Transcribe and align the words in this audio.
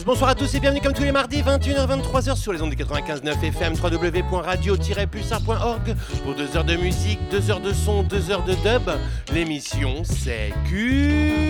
Bonsoir 0.00 0.30
à 0.30 0.34
tous 0.34 0.54
et 0.54 0.60
bienvenue 0.60 0.80
comme 0.80 0.94
tous 0.94 1.02
les 1.02 1.12
mardis, 1.12 1.42
21h-23h 1.42 2.34
sur 2.34 2.54
les 2.54 2.62
ondes 2.62 2.74
des 2.74 2.82
95.9 2.82 3.44
FM, 3.44 3.74
www.radio-pulsar.org 3.74 5.94
pour 6.24 6.34
2 6.34 6.56
heures 6.56 6.64
de 6.64 6.76
musique, 6.76 7.18
2 7.30 7.50
heures 7.50 7.60
de 7.60 7.74
son, 7.74 8.02
2 8.02 8.30
heures 8.30 8.42
de 8.42 8.54
dub. 8.54 8.90
L'émission, 9.34 10.02
c'est 10.02 10.54
Culture 10.64 11.42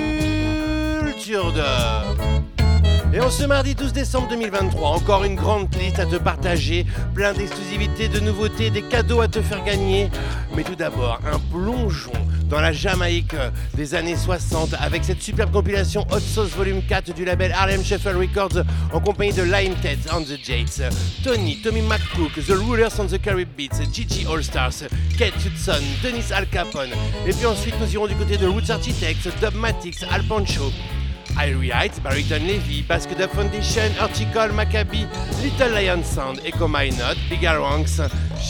Dub. 1.52 1.62
Et 3.15 3.20
en 3.20 3.30
ce 3.30 3.45
mardi 3.45 3.77
12 3.77 3.93
décembre 3.93 4.27
2023, 4.30 4.88
encore 4.88 5.23
une 5.23 5.37
grande 5.37 5.73
liste 5.77 6.01
à 6.01 6.06
te 6.06 6.16
partager, 6.16 6.84
plein 7.15 7.34
d'exclusivités, 7.34 8.09
de 8.09 8.19
nouveautés, 8.19 8.70
des 8.70 8.83
cadeaux 8.83 9.20
à 9.20 9.29
te 9.29 9.41
faire 9.41 9.62
gagner. 9.62 10.11
Mais 10.56 10.65
tout 10.65 10.74
d'abord, 10.74 11.20
un 11.33 11.38
plongeon 11.38 12.11
dans 12.52 12.61
la 12.61 12.73
Jamaïque 12.73 13.34
des 13.74 13.95
années 13.95 14.15
60 14.15 14.74
avec 14.79 15.05
cette 15.05 15.23
superbe 15.23 15.51
compilation 15.51 16.06
Hot 16.11 16.20
Sauce 16.20 16.51
Volume 16.51 16.83
4 16.87 17.15
du 17.15 17.25
label 17.25 17.51
Harlem 17.51 17.83
Shuffle 17.83 18.15
Records 18.15 18.62
en 18.92 19.01
compagnie 19.01 19.33
de 19.33 19.42
Lion 19.42 19.75
Ted 19.80 19.98
on 20.12 20.20
the 20.20 20.38
Jates, 20.45 20.83
Tony, 21.25 21.62
Tommy 21.62 21.80
McCook, 21.80 22.34
The 22.47 22.51
Rulers 22.51 22.98
on 22.98 23.06
the 23.06 23.19
Carib 23.19 23.48
Beats, 23.56 23.80
Gigi 23.91 24.27
All 24.27 24.45
Stars, 24.45 24.84
Kate 25.16 25.33
Hudson, 25.42 25.83
Dennis 26.02 26.30
Al 26.30 26.47
Capone. 26.47 26.91
Et 27.27 27.33
puis 27.33 27.47
ensuite 27.47 27.75
nous 27.80 27.91
irons 27.95 28.06
du 28.06 28.16
côté 28.16 28.37
de 28.37 28.47
Roots 28.47 28.69
Architects, 28.69 29.28
Dubmatics, 29.41 30.05
Al 30.11 30.23
Pancho. 30.25 30.70
Irie 31.36 31.70
Heights, 31.70 31.98
Barrington 31.98 32.46
Levy, 32.46 32.82
Basket 32.82 33.20
Up 33.20 33.30
Foundation, 33.30 33.92
Horticle, 33.92 34.48
Maccabi, 34.54 35.09
Little 35.42 35.72
Lion 35.72 36.05
Sound, 36.05 36.41
Echo 36.45 36.68
My 36.68 36.91
Not, 36.91 37.16
Bigger 37.28 37.58
Ranks, 37.61 37.98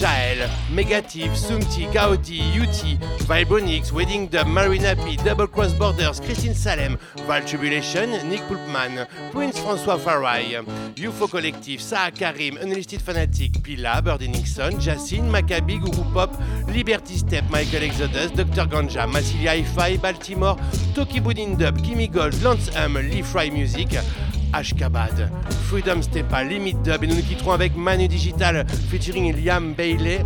Jael, 0.01 0.49
Megative, 0.71 1.33
Sumti, 1.37 1.91
Gaudi, 1.93 2.41
UT, 2.61 2.99
Vibronix, 3.27 3.93
Wedding 3.93 4.27
Dub, 4.27 4.47
Marina 4.47 4.97
P, 4.97 5.17
Double 5.17 5.47
Cross 5.47 5.75
Borders, 5.75 6.19
Christine 6.21 6.55
Salem, 6.55 6.99
Val 7.27 7.43
Tribulation, 7.43 8.11
Nick 8.29 8.41
Pulpman, 8.43 9.07
Prince 9.31 9.59
François 9.61 9.99
Farai, 9.99 10.65
UFO 10.97 11.31
Collective, 11.31 11.81
Saha 11.81 12.11
Karim, 12.15 12.57
Unlisted 12.57 13.01
Fanatic, 13.01 13.63
Pila, 13.63 14.03
Birdie 14.03 14.29
Nixon, 14.29 14.79
Jacine, 14.81 15.31
Maccabi, 15.31 15.81
Guru 15.81 16.05
Pop, 16.13 16.37
Liberty 16.69 17.17
Step, 17.17 17.45
Michael 17.51 17.85
Exodus, 17.85 18.31
Dr. 18.33 18.67
Ganja, 18.67 19.07
Massilia 19.07 19.51
Hi-Fi, 19.51 19.99
Baltimore, 19.99 20.57
Toki 20.95 21.21
Boudin 21.21 21.57
Dub, 21.57 21.79
Kimmy 21.79 22.11
Gold, 22.11 22.35
Lance 22.43 22.71
Hum, 22.75 22.99
Lee 22.99 23.23
Fry 23.23 23.51
Music, 23.51 23.99
Ashkabad, 24.53 25.31
Freedom 25.69 26.01
Stepa, 26.03 26.43
Limit 26.43 26.75
Dub 26.83 27.05
et 27.05 27.07
nous 27.07 27.17
nous 27.17 27.23
quitterons 27.23 27.53
avec 27.53 27.77
Manu 27.77 28.09
Digital 28.09 28.67
featuring 28.91 29.35
Liam 29.37 29.75
Bailey. 29.75 30.21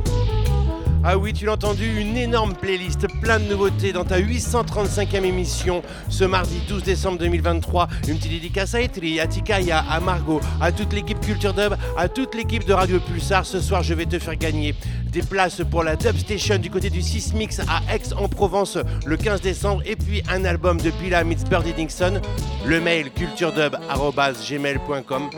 Ah 1.08 1.16
oui, 1.16 1.32
tu 1.32 1.44
l'as 1.44 1.52
entendu, 1.52 2.00
une 2.00 2.16
énorme 2.16 2.52
playlist, 2.52 3.06
plein 3.22 3.38
de 3.38 3.44
nouveautés 3.44 3.92
dans 3.92 4.02
ta 4.02 4.18
835e 4.18 5.22
émission 5.22 5.80
ce 6.08 6.24
mardi 6.24 6.60
12 6.68 6.82
décembre 6.82 7.18
2023. 7.18 7.86
Une 8.08 8.16
petite 8.16 8.32
dédicace 8.32 8.74
à 8.74 8.80
Etri, 8.80 9.20
à 9.20 9.28
Tikaya, 9.28 9.84
à 9.88 10.00
Margot, 10.00 10.40
à 10.60 10.72
toute 10.72 10.92
l'équipe 10.92 11.20
Culture 11.20 11.54
Dub, 11.54 11.76
à 11.96 12.08
toute 12.08 12.34
l'équipe 12.34 12.66
de 12.66 12.72
Radio 12.72 12.98
Pulsar. 12.98 13.46
Ce 13.46 13.60
soir, 13.60 13.84
je 13.84 13.94
vais 13.94 14.06
te 14.06 14.18
faire 14.18 14.34
gagner 14.34 14.74
des 15.12 15.22
places 15.22 15.62
pour 15.70 15.84
la 15.84 15.94
Dub 15.94 16.16
Station 16.16 16.58
du 16.58 16.70
côté 16.70 16.90
du 16.90 17.02
Sismix 17.02 17.60
à 17.60 17.82
Aix-en-Provence 17.94 18.76
le 19.06 19.16
15 19.16 19.42
décembre 19.42 19.82
et 19.86 19.94
puis 19.94 20.24
un 20.28 20.44
album 20.44 20.80
de 20.80 20.90
Pila 20.90 21.22
meets 21.22 21.48
Birdie 21.48 21.72
Dixon. 21.72 22.20
Le 22.66 22.80
mail 22.80 23.12
culturedub.gmail.com. 23.12 25.30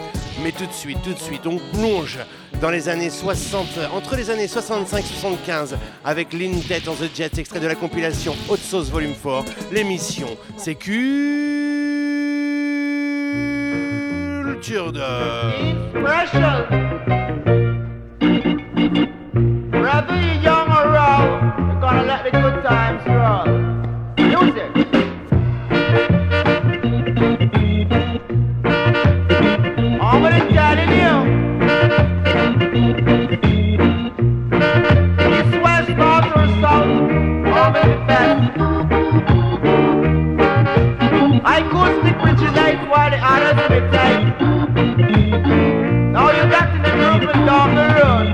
Mais 0.42 0.53
tout 0.53 0.64
de 0.64 0.72
suite, 0.72 1.03
tout 1.03 1.12
de 1.12 1.19
suite, 1.19 1.47
on 1.47 1.58
plonge 1.77 2.16
dans 2.61 2.70
les 2.70 2.89
années 2.89 3.11
60, 3.11 3.67
entre 3.92 4.17
les 4.17 4.31
années 4.31 4.48
65 4.48 4.98
et 4.98 5.03
75, 5.03 5.77
avec 6.05 6.33
Lynn 6.33 6.61
Tet 6.61 6.89
on 6.89 6.95
the 6.95 7.09
Jets, 7.15 7.38
extrait 7.38 7.60
de 7.60 7.66
la 7.66 7.75
compilation 7.75 8.34
Hot 8.49 8.56
Sauce 8.56 8.91
Volume 8.91 9.15
4. 9.15 9.44
L'émission, 9.72 10.28
c'est 10.56 10.75
Culture 10.75 10.93
de... 14.93 15.00
I 41.44 41.62
could 41.72 41.93
stick 42.00 42.19
with 42.22 42.41
you 42.41 42.50
nights 42.53 42.84
while 42.88 43.10
the 43.10 43.19
others 43.21 43.56
may 43.69 43.82
take. 43.91 44.25
Now 46.12 46.31
you 46.31 46.44
got 46.49 46.69
in 46.76 46.82
the 46.82 46.91
group 46.91 47.22
and 47.34 47.43
down 47.47 47.75
the 47.75 47.87
road. 47.99 48.26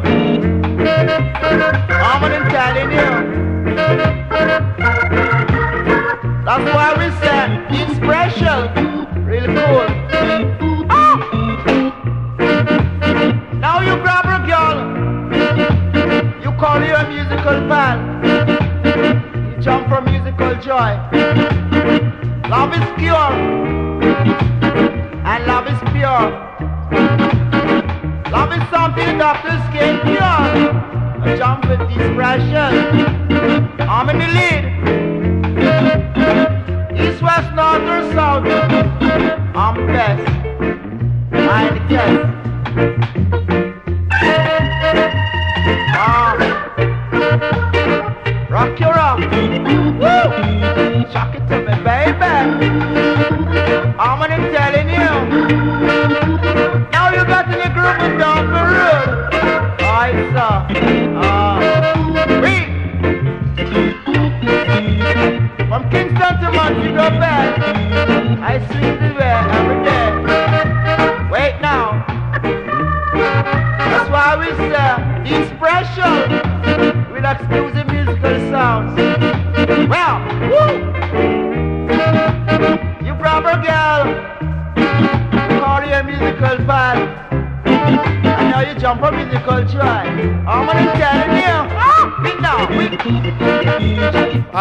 I'm 2.04 2.20
gonna 2.20 2.42
telling 2.50 2.90
you. 2.92 3.10
That's 6.44 6.68
why 6.74 6.88
we 6.98 7.06
said 7.24 7.46
it's 7.70 7.94
special, 7.96 8.60
joy. 20.74 20.92
Love 22.50 22.72
is 22.78 22.86
pure, 22.98 23.30
and 25.30 25.40
love 25.46 25.66
is 25.72 25.80
pure. 25.94 26.24
Love 28.36 28.52
is 28.56 28.64
something 28.70 29.18
doctors 29.18 29.62
can't 29.74 30.02
cure. 30.02 30.44
A 31.26 31.36
jump 31.38 31.60
with 31.68 31.80
expression. 31.96 32.72
I'm 33.80 34.06
in 34.10 34.18
the 34.22 34.28
lead. 34.38 34.64
East, 37.02 37.20
west, 37.22 37.50
north, 37.54 37.88
or 37.94 38.02
south. 38.16 38.46
I'm 39.62 39.76
best. 39.86 40.24
I 41.32 41.68
ain't 41.68 41.74
the 41.76 41.82
test. 41.94 43.33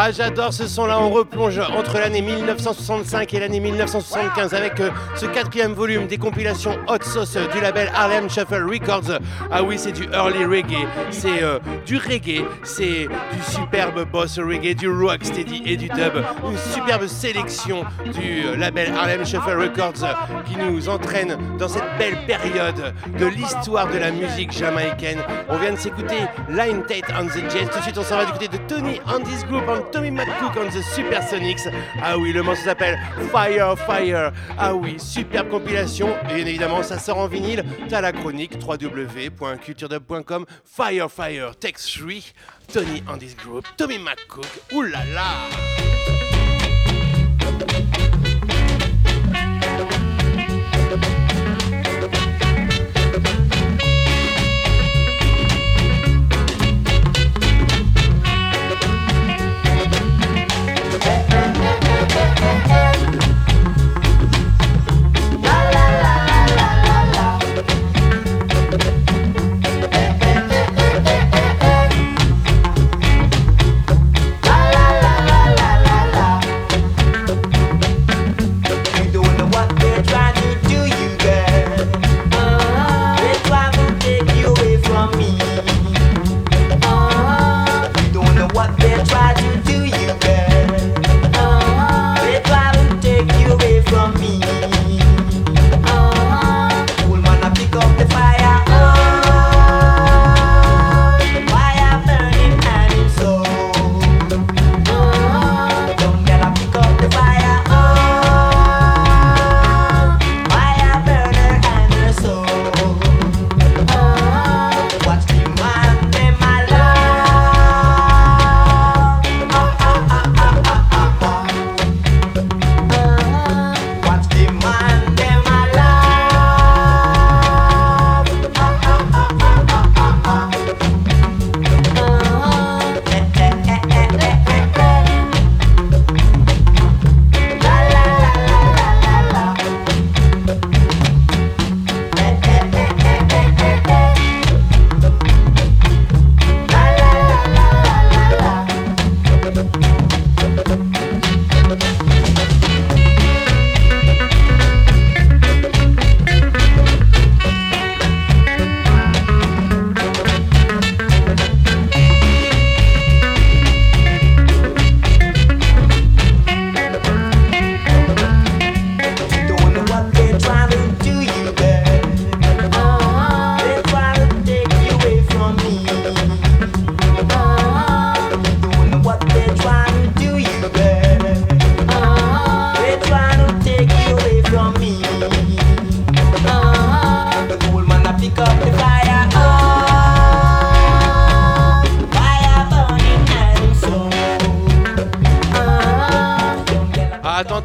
Ah, 0.05 0.11
j'adore 0.11 0.51
ce 0.51 0.67
son-là. 0.67 0.99
On 0.99 1.11
replonge 1.11 1.59
entre 1.59 1.97
l'année 1.97 2.21
1965 2.21 3.33
et 3.35 3.39
l'année 3.39 3.61
1975 3.61 4.53
avec 4.53 4.81
euh, 4.81 4.89
ce 5.15 5.25
quatrième 5.25 5.71
volume 5.71 6.07
des 6.07 6.17
compilations 6.17 6.77
Hot 6.89 7.03
Sauce 7.03 7.37
du 7.53 7.61
label 7.61 7.89
Harlem 7.95 8.29
Shuffle 8.29 8.65
Records. 8.69 9.17
Ah 9.49 9.63
oui, 9.63 9.77
c'est 9.77 9.93
du 9.93 10.03
early 10.11 10.43
reggae, 10.43 10.85
c'est 11.09 11.41
euh, 11.41 11.57
du 11.85 11.95
reggae, 11.95 12.43
c'est 12.63 13.07
du 13.07 13.43
superbe 13.49 14.03
boss 14.11 14.39
reggae, 14.39 14.75
du 14.75 14.89
rocksteady 14.89 15.63
et 15.65 15.77
du 15.77 15.87
dub. 15.87 16.21
Une 16.51 16.57
superbe 16.73 17.07
sélection 17.07 17.85
du 18.03 18.43
euh, 18.43 18.57
label 18.57 18.91
Harlem 18.93 19.25
Shuffle 19.25 19.57
Records 19.57 20.05
qui 20.45 20.57
nous 20.57 20.89
entraîne 20.89 21.37
dans 21.57 21.69
cette 21.69 21.97
belle 21.97 22.17
période 22.27 22.93
de 23.17 23.25
l'histoire 23.25 23.89
de 23.89 23.99
la 23.99 24.11
musique 24.11 24.51
jamaïcaine. 24.51 25.19
On 25.47 25.57
vient 25.59 25.71
de 25.71 25.79
s'écouter 25.79 26.17
Line 26.49 26.83
Tate 26.89 27.09
on 27.17 27.27
the 27.27 27.49
Jazz. 27.49 27.69
Tout 27.71 27.77
de 27.77 27.83
suite, 27.83 27.97
on 27.97 28.03
s'en 28.03 28.17
va 28.17 28.25
du 28.25 28.33
côté 28.33 28.49
de 28.49 28.57
Tony 28.67 28.99
on 29.07 29.19
this 29.23 29.45
group, 29.45 29.63
Tommy 29.93 30.09
McCook 30.09 30.57
on 30.57 30.69
the 30.71 30.81
Supersonics. 30.81 31.69
Ah 32.01 32.17
oui, 32.17 32.33
le 32.33 32.41
morceau 32.41 32.63
s'appelle 32.63 32.97
Fire 33.31 33.77
Fire. 33.77 34.33
Ah 34.57 34.73
oui, 34.73 34.95
superbe 34.97 35.49
compilation. 35.49 36.09
Et 36.31 36.39
évidemment, 36.39 36.81
ça 36.81 36.97
sort 36.97 37.19
en 37.19 37.27
vinyle. 37.27 37.63
T'as 37.87 38.01
la 38.01 38.11
chronique 38.11 38.57
www.culturedub.com. 38.59 40.45
Fire 40.65 41.11
Fire, 41.11 41.55
Text 41.55 41.95
3. 41.99 42.33
Tony 42.73 43.03
on 43.07 43.17
this 43.17 43.35
group, 43.35 43.67
Tommy 43.77 43.99
McCook. 43.99 44.47
Là! 45.13 46.32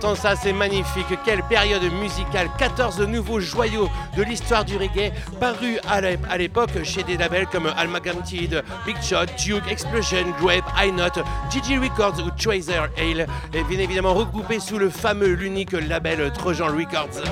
Ça, 0.00 0.36
c'est 0.36 0.52
magnifique. 0.52 1.06
Quelle 1.24 1.42
période 1.42 1.82
musicale. 1.92 2.48
14 2.58 3.00
nouveaux 3.00 3.40
joyaux 3.40 3.88
de 4.16 4.22
l'histoire 4.22 4.64
du 4.64 4.76
reggae 4.76 5.12
parus 5.40 5.78
à 5.88 6.38
l'époque 6.38 6.70
chez 6.84 7.02
des 7.02 7.16
labels 7.16 7.46
comme 7.46 7.66
Almaganted, 7.76 8.62
Big 8.86 8.96
Shot, 9.02 9.26
Duke, 9.38 9.70
Explosion, 9.70 10.24
Grape, 10.40 10.64
High 10.78 10.94
Note, 10.94 11.18
Gigi 11.50 11.78
Records 11.78 12.20
ou 12.24 12.30
Tracer 12.30 12.80
Ale. 12.96 13.26
Et 13.52 13.64
bien 13.64 13.78
évidemment 13.78 14.14
regroupés 14.14 14.60
sous 14.60 14.78
le 14.78 14.90
fameux, 14.90 15.32
l'unique 15.32 15.72
label 15.72 16.32
Trojan 16.32 16.66
Records 16.66 17.22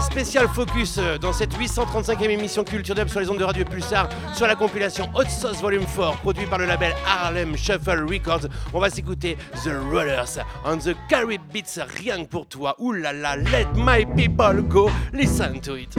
spécial 0.00 0.48
focus 0.48 0.98
euh, 0.98 1.18
dans 1.18 1.32
cette 1.32 1.56
835e 1.56 2.30
émission 2.30 2.64
Culture 2.64 2.94
Dub 2.94 3.08
sur 3.08 3.20
les 3.20 3.30
ondes 3.30 3.38
de 3.38 3.44
Radio 3.44 3.64
Pulsar 3.64 4.08
sur 4.34 4.46
la 4.46 4.54
compilation 4.54 5.08
Hot 5.14 5.28
Sauce 5.28 5.60
Volume 5.60 5.84
4 5.96 6.18
produit 6.18 6.46
par 6.46 6.58
le 6.58 6.66
label 6.66 6.92
Harlem 7.06 7.56
Shuffle 7.56 8.04
Records. 8.08 8.48
On 8.74 8.80
va 8.80 8.90
s'écouter 8.90 9.36
The 9.64 9.70
Rollers 9.90 10.44
on 10.64 10.78
the 10.78 10.94
Carib 11.08 11.40
Beats 11.52 11.80
rien 11.98 12.24
que 12.24 12.30
pour 12.30 12.46
toi. 12.46 12.76
Là, 12.80 13.36
let 13.36 13.66
my 13.74 14.04
people 14.16 14.62
go, 14.62 14.90
listen 15.12 15.60
to 15.60 15.76
it. 15.76 15.94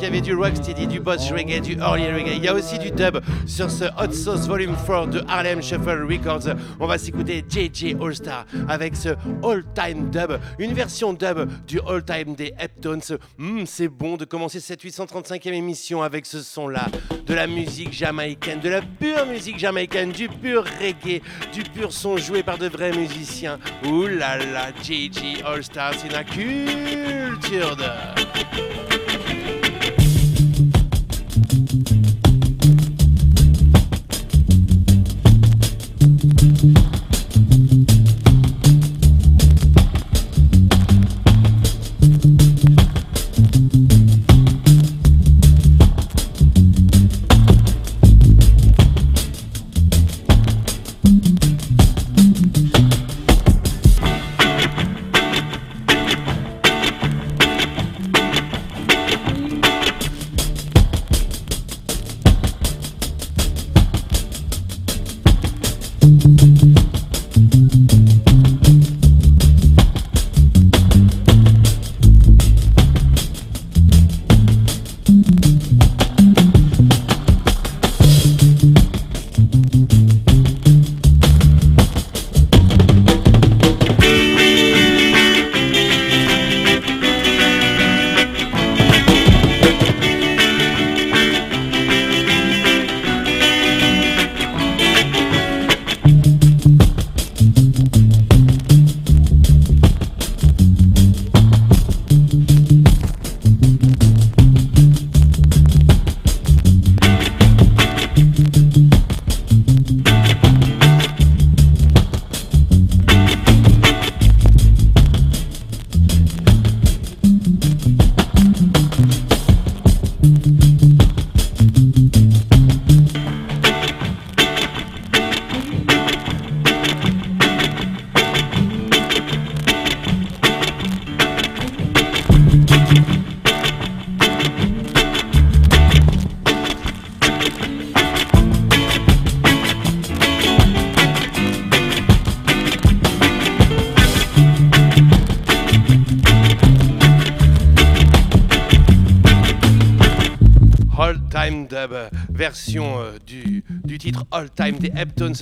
Qu'il 0.00 0.08
y 0.08 0.12
avait 0.12 0.22
du 0.22 0.34
rocksteady, 0.34 0.86
du 0.86 0.98
boss 0.98 1.30
reggae, 1.30 1.60
du 1.60 1.74
early 1.74 2.10
reggae, 2.10 2.36
il 2.36 2.42
y 2.42 2.48
a 2.48 2.54
aussi 2.54 2.78
du 2.78 2.90
dub 2.90 3.20
sur 3.46 3.70
ce 3.70 3.84
Hot 3.84 4.12
Sauce 4.12 4.48
Volume 4.48 4.74
4 4.74 5.08
de 5.08 5.22
Harlem 5.28 5.62
Shuffle 5.62 6.06
Records. 6.08 6.54
On 6.78 6.86
va 6.86 6.96
s'écouter 6.96 7.44
JJ 7.46 7.96
All 8.00 8.14
Star 8.14 8.46
avec 8.66 8.96
ce 8.96 9.10
All 9.44 9.62
Time 9.74 10.08
Dub, 10.10 10.38
une 10.58 10.72
version 10.72 11.12
dub 11.12 11.46
du 11.66 11.80
All 11.86 12.02
Time 12.02 12.34
des 12.34 12.54
Heptones. 12.58 13.02
Hmm, 13.36 13.64
c'est 13.66 13.88
bon 13.88 14.16
de 14.16 14.24
commencer 14.24 14.58
cette 14.58 14.82
835e 14.82 15.52
émission 15.52 16.02
avec 16.02 16.24
ce 16.24 16.40
son-là, 16.40 16.86
de 17.26 17.34
la 17.34 17.46
musique 17.46 17.92
jamaïcaine, 17.92 18.60
de 18.60 18.70
la 18.70 18.80
pure 18.80 19.26
musique 19.26 19.58
jamaïcaine, 19.58 20.12
du 20.12 20.30
pur 20.30 20.64
reggae, 20.80 21.20
du 21.52 21.62
pur 21.62 21.92
son 21.92 22.16
joué 22.16 22.42
par 22.42 22.56
de 22.56 22.68
vrais 22.68 22.92
musiciens. 22.92 23.58
Ouh 23.84 24.06
là 24.06 24.38
là, 24.38 24.70
JJ 24.82 25.42
All 25.44 25.62
Star, 25.62 25.92
c'est 25.92 26.10
la 26.10 26.24
culture 26.24 27.76
de... 27.76 28.89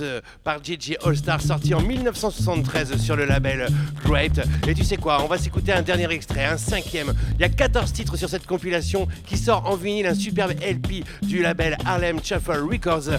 euh, 0.01 0.21
par 0.43 0.63
JJ 0.63 0.97
All 1.03 1.15
Star, 1.15 1.41
sorti 1.41 1.73
en 1.73 1.81
1973 1.81 2.97
sur 2.97 3.15
le 3.15 3.25
label 3.25 3.67
Great. 4.05 4.39
Et 4.67 4.73
tu 4.73 4.83
sais 4.83 4.97
quoi, 4.97 5.23
on 5.23 5.27
va 5.27 5.37
s'écouter 5.37 5.73
un 5.73 5.81
dernier 5.81 6.11
extrait, 6.11 6.45
un 6.45 6.57
cinquième. 6.57 7.13
Il 7.35 7.41
y 7.41 7.43
a 7.43 7.49
14 7.49 7.91
titres 7.93 8.17
sur 8.17 8.29
cette 8.29 8.45
compilation 8.45 9.07
qui 9.25 9.37
sort 9.37 9.65
en 9.65 9.75
vinyle, 9.75 10.07
un 10.07 10.15
superbe 10.15 10.53
LP 10.61 11.03
du 11.21 11.41
label 11.41 11.77
Harlem 11.85 12.19
Shuffle 12.23 12.63
Records. 12.69 13.09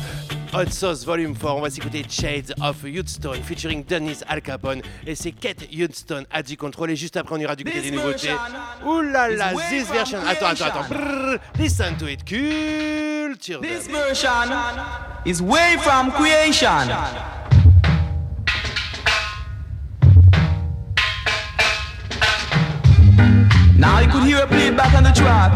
Hot 0.52 0.70
Sauce 0.70 1.04
Volume 1.04 1.36
4, 1.36 1.54
on 1.54 1.60
va 1.60 1.70
s'écouter 1.70 2.04
Shades 2.08 2.52
of 2.60 2.82
Youthstone 2.82 3.40
featuring 3.44 3.84
Dennis 3.84 4.18
Al 4.26 4.42
Capone 4.42 4.82
et 5.06 5.14
c'est 5.14 5.30
Kate 5.30 5.68
Youthstone 5.70 6.26
à 6.28 6.42
du 6.42 6.56
contrôle 6.56 6.90
et 6.90 6.96
juste 6.96 7.16
après 7.16 7.36
on 7.36 7.38
ira 7.38 7.54
du 7.54 7.62
côté 7.62 7.80
des 7.80 7.92
nouveautés. 7.92 8.30
Là, 9.12 9.52
this 9.70 9.88
version, 9.90 10.18
attends, 10.26 10.46
attends, 10.46 10.64
attends, 10.64 10.88
Brrr, 10.88 11.38
listen 11.56 11.96
to 11.96 12.08
it, 12.08 12.24
culture. 13.30 13.60
This 13.60 13.86
version 13.86 14.50
is 15.24 15.40
way 15.40 15.76
from 15.84 16.10
creation. 16.12 16.88
Now 23.78 24.00
you 24.00 24.08
could 24.10 24.24
hear 24.24 24.38
it 24.38 24.48
play 24.48 24.70
back 24.70 24.94
on 24.94 25.04
the 25.04 25.12
track. 25.12 25.52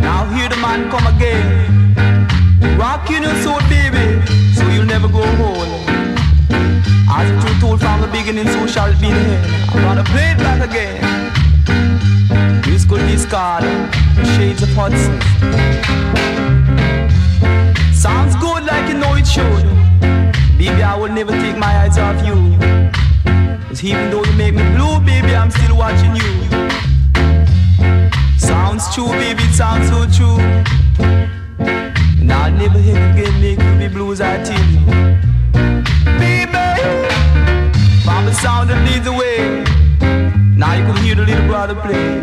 Now 0.00 0.24
hear 0.34 0.48
the 0.48 0.56
man 0.56 0.90
come 0.90 1.06
again. 1.14 1.94
Rocking 2.76 3.22
your 3.22 3.36
soul, 3.44 3.60
baby, 3.70 4.20
so 4.56 4.68
you'll 4.70 4.84
never 4.84 5.06
go 5.06 5.24
home. 5.42 5.70
As 7.08 7.30
it 7.30 7.36
was 7.44 7.60
told 7.60 7.80
from 7.80 8.00
the 8.00 8.08
beginning, 8.08 8.48
so 8.48 8.66
shall 8.66 8.90
it 8.90 9.00
be 9.00 9.06
the 9.06 9.24
end. 9.36 9.70
I'm 9.70 9.82
gonna 9.82 10.02
play 10.04 10.32
it 10.32 10.38
back 10.38 10.68
again. 10.68 11.00
Musical 12.66 12.96
discard, 12.96 13.62
shades 14.34 14.62
of 14.62 14.70
Hudson. 14.70 15.20
Sounds 18.02 18.34
good 18.34 18.64
like 18.64 18.88
you 18.88 18.98
know 18.98 19.14
it 19.14 19.24
should. 19.24 19.62
Baby, 20.58 20.82
I 20.82 20.96
will 20.98 21.12
never 21.12 21.30
take 21.30 21.56
my 21.56 21.72
eyes 21.82 21.98
off 21.98 22.18
you. 22.26 22.34
Cause 23.68 23.84
even 23.84 24.10
though 24.10 24.24
you 24.24 24.32
make 24.32 24.54
me 24.54 24.64
blue, 24.74 24.98
baby, 24.98 25.36
I'm 25.36 25.52
still 25.52 25.76
watching 25.76 26.16
you. 26.16 26.32
Sounds 28.36 28.92
true, 28.92 29.06
baby, 29.06 29.44
it 29.44 29.54
sounds 29.54 29.86
so 29.88 30.00
true. 30.16 30.36
And 30.98 32.32
I'll 32.32 32.50
never 32.50 32.80
hit 32.80 32.96
again, 32.96 33.40
make 33.40 33.62
you 33.62 33.78
be 33.78 33.86
blues, 33.94 34.20
I 34.20 34.42
tell 34.42 34.66
you. 34.74 34.84
Baby, 36.18 36.66
from 38.02 38.26
the 38.26 38.34
sound 38.34 38.70
that 38.70 38.82
leads 38.84 39.04
the 39.04 39.12
way. 39.12 39.62
Now 40.56 40.74
you 40.74 40.82
can 40.86 40.96
hear 41.04 41.14
the 41.14 41.22
little 41.22 41.46
brother 41.46 41.76
play. 41.76 42.20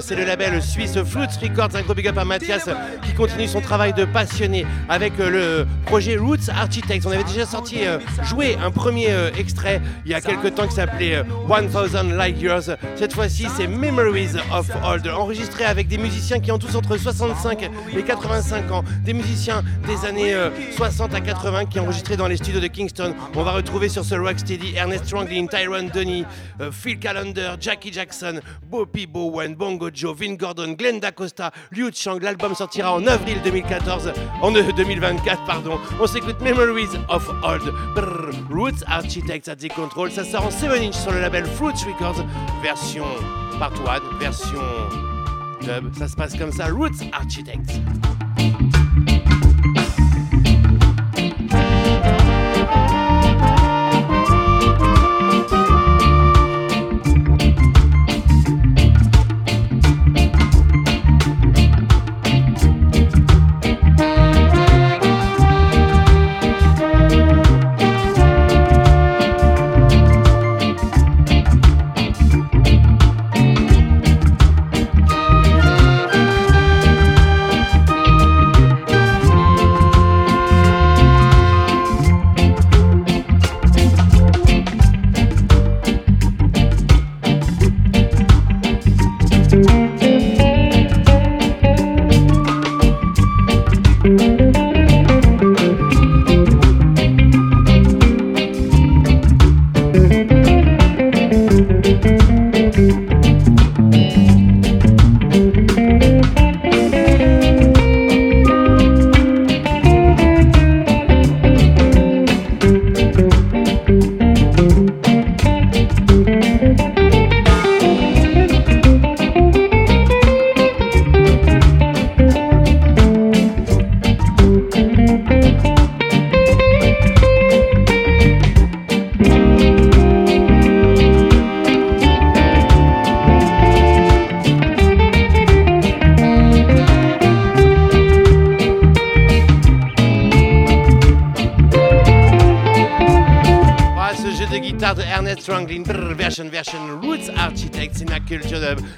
C'est 0.00 0.14
le 0.14 0.24
label 0.24 0.62
suisse 0.62 1.02
Fruits 1.04 1.26
Records. 1.40 1.74
Un 1.74 1.82
gros 1.82 1.94
big 1.94 2.08
up 2.08 2.18
à 2.18 2.24
Mathias 2.24 2.68
continue 3.16 3.48
son 3.48 3.60
travail 3.60 3.94
de 3.94 4.04
passionné 4.04 4.66
avec 4.88 5.18
euh, 5.18 5.30
le 5.30 5.66
projet 5.86 6.16
Roots 6.16 6.50
Architects. 6.50 7.06
On 7.06 7.10
avait 7.10 7.24
déjà 7.24 7.46
sorti, 7.46 7.78
euh, 7.86 7.98
joué 8.22 8.56
un 8.62 8.70
premier 8.70 9.10
euh, 9.10 9.30
extrait 9.38 9.80
il 10.04 10.10
y 10.10 10.14
a 10.14 10.20
quelques 10.20 10.54
temps 10.54 10.66
qui 10.66 10.74
s'appelait 10.74 11.22
1000 11.48 12.14
Light 12.14 12.40
Years. 12.40 12.76
Cette 12.96 13.14
fois-ci, 13.14 13.46
c'est 13.56 13.66
Memories 13.66 14.36
of 14.52 14.68
Old, 14.84 15.08
enregistré 15.08 15.64
avec 15.64 15.88
des 15.88 15.98
musiciens 15.98 16.40
qui 16.40 16.52
ont 16.52 16.58
tous 16.58 16.74
entre 16.76 16.96
65 16.96 17.70
et 17.96 18.02
85 18.02 18.70
ans, 18.70 18.84
des 19.04 19.14
musiciens 19.14 19.62
des 19.86 20.06
années 20.06 20.34
60 20.76 21.14
à 21.14 21.20
80 21.20 21.66
qui 21.66 21.80
ont 21.80 21.84
enregistré 21.84 22.16
dans 22.16 22.28
les 22.28 22.36
studios 22.36 22.60
de 22.60 22.66
Kingston. 22.66 23.14
On 23.34 23.42
va 23.42 23.52
retrouver 23.52 23.88
sur 23.88 24.04
ce 24.04 24.14
Rocksteady 24.14 24.74
Ernest 24.76 25.06
Stranglin, 25.06 25.46
Tyrone 25.46 25.88
Dunny, 25.88 26.24
Phil 26.70 26.98
Callender, 26.98 27.52
Jackie 27.60 27.92
Jackson, 27.92 28.40
Bobby 28.68 29.06
Bowen, 29.06 29.54
Bongo 29.54 29.88
Joe, 29.92 30.14
Vin 30.16 30.34
Gordon, 30.34 30.74
Glenn 30.74 31.00
D'Acosta, 31.00 31.50
Liu 31.70 31.90
Chang. 31.92 32.18
L'album 32.20 32.54
sortira 32.54 32.92
en 32.92 33.05
avril 33.06 33.40
2014, 33.44 34.12
en 34.42 34.50
2024, 34.50 35.44
pardon. 35.44 35.78
On 36.00 36.06
s'écoute 36.06 36.40
Memories 36.40 36.98
of 37.08 37.28
Old, 37.42 37.72
Roots 38.50 38.82
Architects 38.86 39.48
at 39.48 39.56
the 39.56 39.72
Control. 39.72 40.10
Ça 40.10 40.24
sort 40.24 40.46
en 40.46 40.50
7 40.50 40.70
inch 40.70 40.94
sur 40.94 41.12
le 41.12 41.20
label 41.20 41.44
Fruits 41.46 41.84
Records, 41.86 42.24
version 42.62 43.06
part 43.58 43.72
1, 43.72 44.18
version 44.18 44.60
dub. 45.62 45.94
Ça 45.96 46.08
se 46.08 46.16
passe 46.16 46.36
comme 46.36 46.52
ça, 46.52 46.66
Roots 46.66 47.02
Architects. 47.12 47.80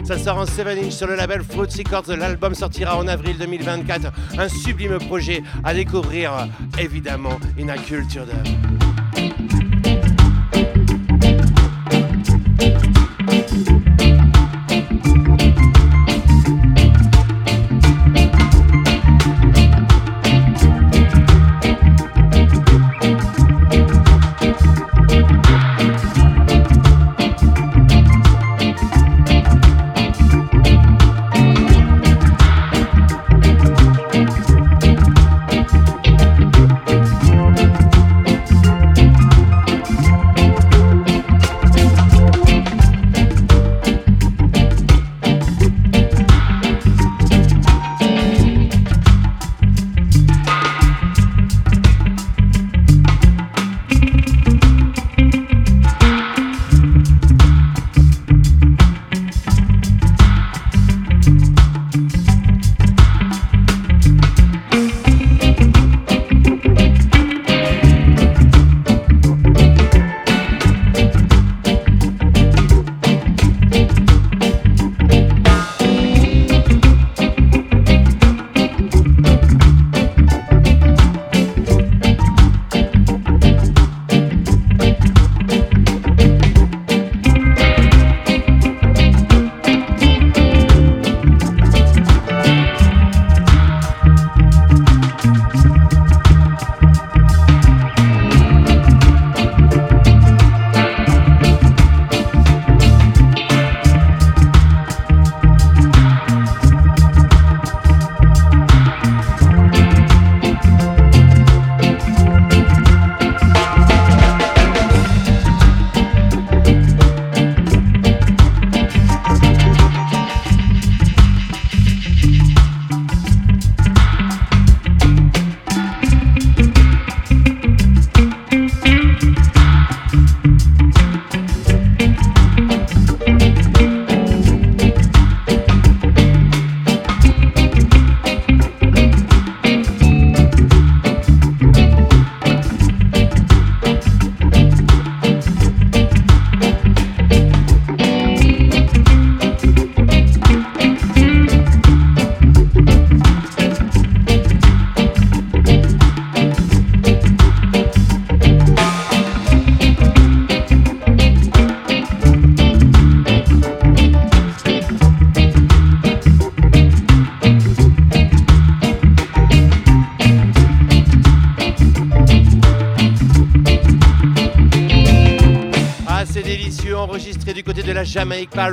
Ça 0.05 0.19
sort 0.19 0.39
en 0.39 0.47
7 0.47 0.67
inch 0.67 0.93
sur 0.93 1.07
le 1.07 1.15
label 1.15 1.43
Fruits 1.43 1.69
Records. 1.79 2.17
L'album 2.17 2.55
sortira 2.55 2.97
en 2.97 3.07
avril 3.09 3.37
2024. 3.39 4.13
Un 4.39 4.49
sublime 4.49 4.99
projet 4.99 5.43
à 5.65 5.75
découvrir 5.75 6.49
évidemment 6.79 7.39
in 7.59 7.69
a 7.69 7.77
Culture 7.77 8.27
Dub. 8.27 8.78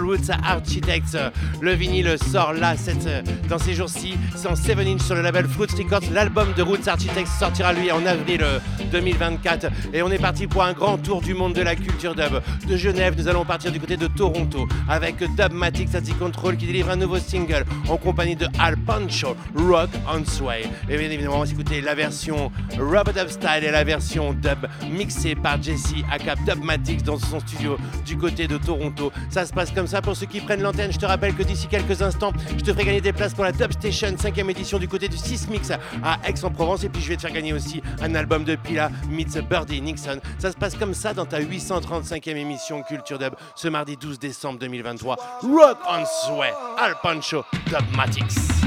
Roots 0.01 0.29
Architects. 0.43 1.17
Le 1.61 1.73
vinyle 1.73 2.15
sort 2.31 2.53
là 2.53 2.75
cette, 2.77 3.07
dans 3.49 3.57
ces 3.57 3.73
jours-ci. 3.73 4.15
C'est 4.35 4.47
en 4.47 4.55
7 4.55 4.79
inch 4.79 5.01
sur 5.01 5.15
le 5.15 5.21
label 5.21 5.45
Fruits 5.47 5.67
Records. 5.77 6.09
L'album 6.11 6.53
de 6.55 6.61
Roots 6.61 6.87
Architects 6.87 7.27
sortira 7.27 7.73
lui 7.73 7.91
en 7.91 8.05
avril 8.05 8.43
2024. 8.91 9.67
Et 9.93 10.01
on 10.01 10.11
est 10.11 10.19
parti 10.19 10.47
pour 10.47 10.63
un 10.63 10.73
grand 10.73 10.97
tour 10.97 11.21
du 11.21 11.33
monde 11.33 11.53
de 11.53 11.61
la 11.61 11.75
culture 11.75 12.15
dub. 12.15 12.41
De 12.67 12.77
Genève, 12.77 13.15
nous 13.17 13.27
allons 13.27 13.45
partir 13.45 13.71
du 13.71 13.79
côté 13.79 13.97
de 13.97 14.07
Toronto 14.07 14.67
avec 14.87 15.17
Dubmatic 15.35 15.89
Sati 15.89 16.13
Control 16.13 16.57
qui 16.57 16.65
délivre 16.65 16.89
un 16.89 16.95
nouveau 16.95 17.19
single 17.19 17.65
en 17.89 17.97
compagnie 17.97 18.35
de 18.35 18.47
Al 18.59 18.77
Pancho, 18.77 19.35
Rock 19.55 19.89
on 20.07 20.25
Sway. 20.25 20.63
Et 20.89 20.97
bien 20.97 21.09
évidemment, 21.09 21.37
on 21.37 21.43
va 21.43 21.49
écouter 21.49 21.81
la 21.81 21.95
version 21.95 22.51
Rubber 22.77 23.13
Dub 23.13 23.29
Style 23.29 23.63
et 23.63 23.71
la 23.71 23.83
version 23.83 24.33
dub 24.33 24.67
mixée 24.89 25.35
par 25.35 25.61
Jesse 25.61 25.93
Acap 26.11 26.39
Dubmatic 26.45 27.03
dans 27.03 27.17
son 27.17 27.39
studio 27.39 27.77
du 28.05 28.17
côté 28.17 28.47
de 28.47 28.57
Toronto. 28.57 29.11
Ça 29.29 29.45
se 29.45 29.53
passe 29.53 29.71
comme 29.71 29.84
ça 29.87 30.01
pour 30.01 30.15
ceux 30.15 30.25
qui 30.25 30.41
prennent 30.41 30.61
l'antenne. 30.61 30.91
Je 30.91 30.99
te 30.99 31.05
rappelle 31.05 31.33
que 31.35 31.43
d'ici 31.43 31.67
quelques 31.67 32.01
instants, 32.01 32.31
je 32.57 32.63
te 32.63 32.71
ferai 32.71 32.85
gagner 32.85 33.01
des 33.01 33.13
places 33.13 33.33
pour 33.33 33.43
la 33.43 33.51
Dub 33.51 33.71
Station 33.71 34.09
5ème 34.09 34.49
édition 34.49 34.79
du 34.79 34.87
côté 34.87 35.07
du 35.07 35.17
6 35.17 35.49
Mix 35.49 35.71
à 35.71 36.19
Aix-en-Provence. 36.27 36.83
Et 36.83 36.89
puis 36.89 37.01
je 37.01 37.09
vais 37.09 37.15
te 37.15 37.21
faire 37.21 37.31
gagner 37.31 37.53
aussi 37.53 37.81
un 38.01 38.15
album 38.15 38.43
de 38.43 38.55
Pila 38.55 38.89
meets 39.09 39.39
Birdie 39.49 39.81
Nixon. 39.81 40.19
Ça 40.39 40.51
se 40.51 40.57
passe 40.57 40.75
comme 40.75 40.93
ça 40.93 41.13
dans 41.13 41.25
ta 41.25 41.39
835e 41.39 42.35
émission 42.35 42.81
Culture 42.83 43.19
Dub 43.19 43.33
ce 43.55 43.67
mardi 43.67 43.97
12 43.97 44.19
décembre 44.19 44.59
2023. 44.59 45.15
Rock 45.41 45.77
on 45.89 46.03
Sway, 46.05 46.53
Al 46.77 46.95
Pancho 47.01 47.43
Dubmatics. 47.67 48.65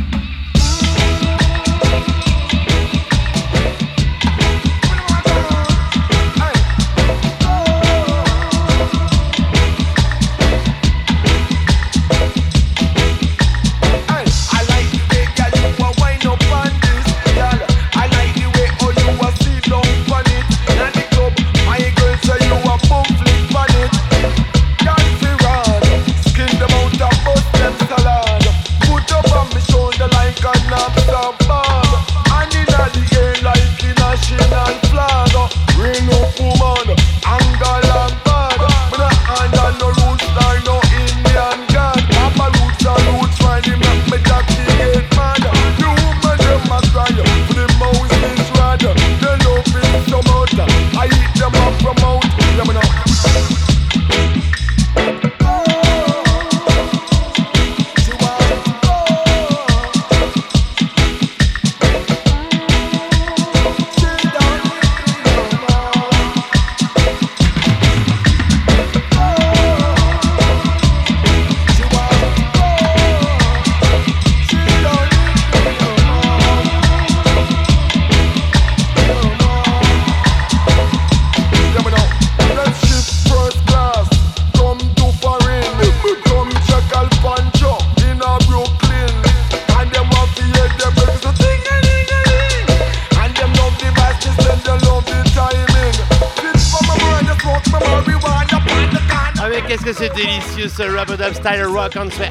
Dub 101.28 101.36
style 101.36 101.72
rock 101.72 101.96
on 101.96 102.10
fait 102.10 102.30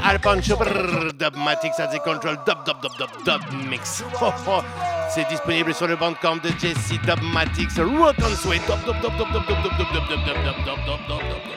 Dubmatics 1.18 1.80
as 1.80 1.92
the 1.92 2.00
control 2.00 2.36
dub 2.46 2.66
dub 2.66 2.82
dub 2.82 2.92
dub 2.98 3.10
dub 3.24 3.42
mix. 3.70 4.04
Oh, 4.22 4.34
oh. 4.48 4.62
C'est 5.10 5.28
disponible 5.30 5.74
sur 5.74 5.88
le 5.88 5.96
bandcamp 5.96 6.38
de 6.38 6.50
Jesse 6.60 7.00
Dubmatics 7.06 7.78
rock 7.78 8.16
on 8.20 8.36
sway 8.36 8.60
dub 8.68 8.84
dub 8.86 9.00
dub 9.02 9.16
dub 9.18 9.32
dub 9.32 9.46
dub 9.46 9.58
dub 9.58 9.78
dub 9.78 9.78
dub 9.78 9.98
dub 9.98 10.08
dub 10.10 10.26
dub 10.26 10.66
dub 10.66 11.08
dub 11.08 11.20
dub 11.30 11.57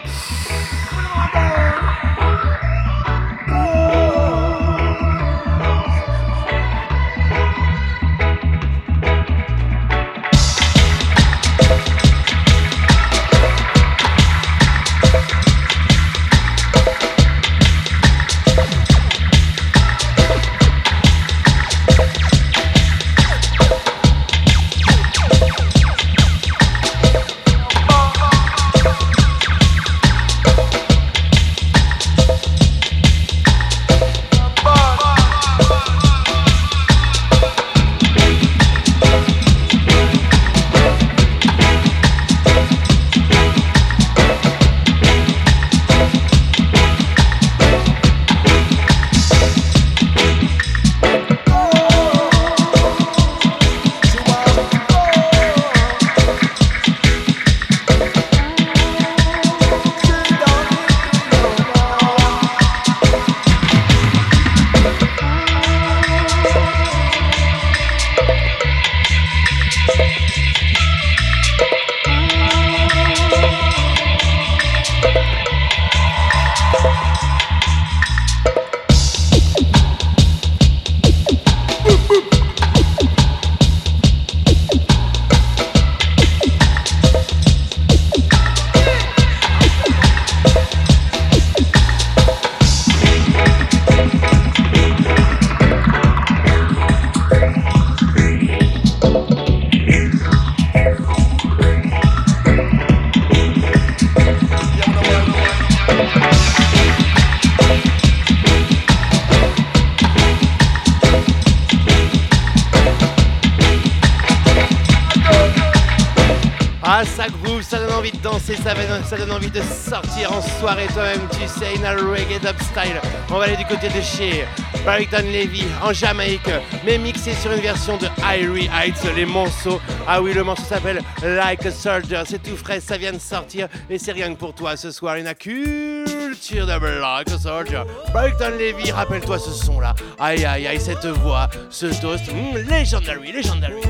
ça 119.11 119.17
donne 119.17 119.33
envie 119.33 119.51
de 119.51 119.61
sortir 119.61 120.33
en 120.33 120.41
soirée 120.41 120.87
toi-même, 120.95 121.27
tu 121.33 121.49
sais, 121.49 121.77
in 121.77 121.83
a 121.83 121.95
reggae 121.95 122.39
dub 122.41 122.57
style. 122.61 123.01
On 123.29 123.39
va 123.39 123.47
aller 123.47 123.57
du 123.57 123.65
côté 123.65 123.89
de 123.89 124.01
chez 124.01 124.45
Barrington 124.85 125.25
Levy 125.25 125.65
en 125.83 125.93
Jamaïque, 125.93 126.49
mais 126.87 126.97
mixé 126.97 127.33
sur 127.35 127.51
une 127.51 127.59
version 127.61 127.97
de 127.97 128.07
Irie 128.23 128.71
Heights, 128.73 129.05
les 129.17 129.27
morceaux. 129.27 129.81
Ah 130.07 130.23
oui, 130.23 130.33
le 130.33 130.45
morceau 130.45 130.63
s'appelle 130.63 131.03
Like 131.25 131.67
a 131.67 131.73
Soldier, 131.73 132.23
c'est 132.25 132.41
tout 132.41 132.57
frais, 132.57 132.79
ça 132.79 132.99
vient 132.99 133.13
de 133.13 133.19
sortir 133.19 133.67
et 133.89 133.99
c'est 133.99 134.13
rien 134.13 134.33
que 134.33 134.39
pour 134.39 134.55
toi 134.55 134.77
ce 134.77 134.93
soir, 134.93 135.17
une 135.17 135.35
culture 135.35 136.67
de 136.67 137.01
Like 137.01 137.33
a 137.33 137.39
Soldier. 137.39 137.83
Barrington 138.15 138.53
Levy, 138.61 138.93
rappelle-toi 138.93 139.41
ce 139.41 139.51
son-là. 139.51 139.93
Aïe 140.21 140.45
aïe 140.45 140.69
aïe, 140.69 140.81
cette 140.81 141.07
voix, 141.07 141.49
ce 141.69 141.87
toast, 142.01 142.31
hmm, 142.33 142.59
legendary, 142.71 143.33
legendary. 143.33 143.81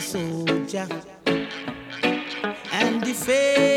Soldier. 0.00 0.88
And 2.72 3.02
defend 3.02 3.69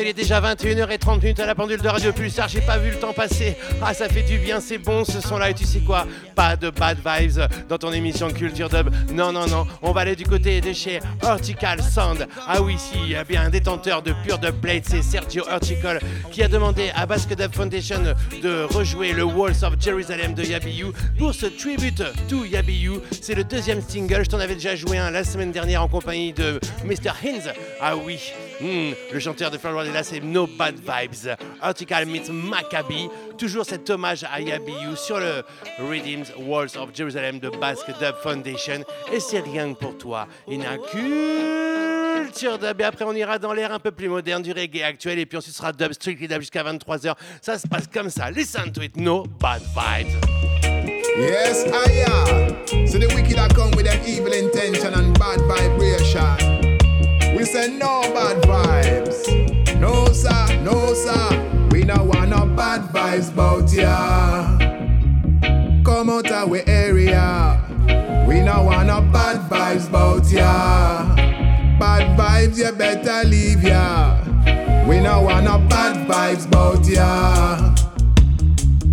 il 0.00 0.06
est 0.06 0.12
déjà 0.12 0.40
21h30 0.40 1.20
minutes 1.20 1.40
à 1.40 1.46
la 1.46 1.54
pendule 1.54 1.80
de 1.80 1.88
Radio 1.88 2.12
Pulsar. 2.12 2.48
J'ai 2.48 2.60
pas 2.60 2.78
vu 2.78 2.90
le 2.90 2.96
temps 2.96 3.12
passer. 3.12 3.56
Ah, 3.82 3.94
ça 3.94 4.08
fait 4.08 4.22
du 4.22 4.38
bien, 4.38 4.60
c'est 4.60 4.78
bon 4.78 5.04
ce 5.04 5.20
son-là. 5.20 5.50
Et 5.50 5.54
tu 5.54 5.64
sais 5.64 5.80
quoi? 5.80 6.06
Pas 6.34 6.56
de 6.56 6.70
bad 6.70 6.98
vibes 7.04 7.40
dans 7.68 7.78
ton 7.78 7.92
émission 7.92 8.30
Culture 8.30 8.68
Dub. 8.68 8.90
Non, 9.12 9.32
non, 9.32 9.46
non. 9.46 9.66
On 9.82 9.92
va 9.92 10.02
aller 10.02 10.14
du 10.14 10.24
côté 10.24 10.60
de 10.60 10.72
chez 10.72 11.00
Hortical 11.22 11.82
Sound. 11.82 12.28
Ah 12.46 12.62
oui, 12.62 12.76
si, 12.78 13.14
a 13.14 13.24
bien 13.24 13.42
un 13.42 13.50
détenteur 13.50 14.02
de 14.02 14.14
Pure 14.24 14.38
Dub 14.38 14.60
Plate, 14.60 14.84
c'est 14.86 15.02
Sergio 15.02 15.44
Hortical 15.50 16.00
qui 16.30 16.42
a 16.42 16.48
demandé 16.48 16.90
à 16.94 17.06
Basket 17.06 17.38
Dub 17.38 17.54
Foundation 17.54 18.02
de 18.42 18.62
rejouer 18.64 19.12
le 19.12 19.24
Walls 19.24 19.64
of 19.64 19.74
Jerusalem 19.80 20.34
de 20.34 20.44
Yabiyu 20.44 20.92
pour 21.18 21.34
ce 21.34 21.46
tribute 21.46 22.02
to 22.28 22.44
Yabiyu. 22.44 23.00
C'est 23.20 23.34
le 23.34 23.44
deuxième 23.44 23.80
single. 23.82 24.24
Je 24.24 24.30
t'en 24.30 24.40
avais 24.40 24.54
déjà 24.54 24.76
joué 24.76 24.98
un 24.98 25.10
la 25.10 25.24
semaine 25.24 25.52
dernière 25.52 25.82
en 25.82 25.88
compagnie 25.88 26.32
de 26.32 26.60
Mr. 26.84 27.12
Hinz. 27.24 27.52
Ah 27.80 27.96
oui, 27.96 28.32
hmm, 28.60 28.92
le 29.12 29.18
chanteur 29.20 29.50
de 29.50 29.58
Flower 29.58 29.87
là, 29.92 30.02
c'est 30.02 30.20
No 30.20 30.46
Bad 30.46 30.76
Vibes. 30.76 31.36
Article 31.60 32.06
meets 32.06 32.30
Maccabi. 32.30 33.08
Toujours 33.36 33.64
cet 33.64 33.88
hommage 33.90 34.24
à 34.24 34.40
Yabiyu 34.40 34.96
sur 34.96 35.18
le 35.18 35.44
Redeemed 35.78 36.26
Walls 36.38 36.76
of 36.76 36.90
Jerusalem 36.94 37.38
de 37.38 37.50
Basque 37.50 37.88
Dub 38.00 38.14
Foundation. 38.22 38.84
Et 39.12 39.20
c'est 39.20 39.40
rien 39.40 39.72
que 39.72 39.78
pour 39.78 39.96
toi. 39.96 40.26
Une 40.48 40.64
culture 42.14 42.58
dub. 42.58 42.80
Et 42.80 42.84
après, 42.84 43.04
on 43.04 43.14
ira 43.14 43.38
dans 43.38 43.52
l'air 43.52 43.72
un 43.72 43.78
peu 43.78 43.90
plus 43.90 44.08
moderne 44.08 44.42
du 44.42 44.52
reggae 44.52 44.82
actuel. 44.82 45.18
Et 45.18 45.26
puis 45.26 45.38
ensuite, 45.38 45.54
ce 45.54 45.58
sera 45.58 45.72
dub, 45.72 45.92
strictly 45.92 46.28
dub 46.28 46.40
jusqu'à 46.40 46.62
23h. 46.62 47.14
Ça 47.40 47.58
se 47.58 47.66
passe 47.66 47.86
comme 47.92 48.10
ça. 48.10 48.30
Listen 48.30 48.72
to 48.72 48.82
it. 48.82 48.96
No 48.96 49.24
bad 49.40 49.62
vibes. 49.74 50.14
Yes, 51.18 51.64
I 51.66 52.04
am. 52.06 52.86
So 52.86 52.98
the 52.98 53.12
wicked 53.14 53.38
are 53.38 53.48
come 53.48 53.70
with 53.72 53.86
them 53.86 54.00
evil 54.06 54.32
intention 54.32 54.94
and 54.94 55.18
bad 55.18 55.40
vibration. 55.42 56.68
We 57.36 57.44
say 57.44 57.76
no 57.76 58.02
bad 58.14 58.42
vibes. 58.42 59.47
No 59.80 60.06
sir, 60.12 60.60
no 60.62 60.92
sir. 60.94 61.68
We 61.70 61.84
no 61.84 62.04
want 62.04 62.30
no 62.30 62.46
bad 62.46 62.82
vibes 62.92 63.34
bout 63.34 63.72
ya. 63.72 64.58
Come 65.84 66.10
out 66.10 66.30
of 66.30 66.48
we 66.48 66.60
area. 66.66 67.62
We 68.26 68.40
no 68.40 68.64
want 68.64 68.88
no 68.88 69.00
bad 69.00 69.48
vibes 69.48 69.90
bout 69.90 70.30
ya. 70.30 71.14
Bad 71.78 72.18
vibes, 72.18 72.58
you 72.58 72.72
better 72.72 73.28
leave 73.28 73.62
ya. 73.62 74.18
We 74.88 75.00
no 75.00 75.22
want 75.22 75.44
no 75.44 75.58
bad 75.68 76.08
vibes 76.08 76.50
bout 76.50 76.86
ya. 76.86 77.74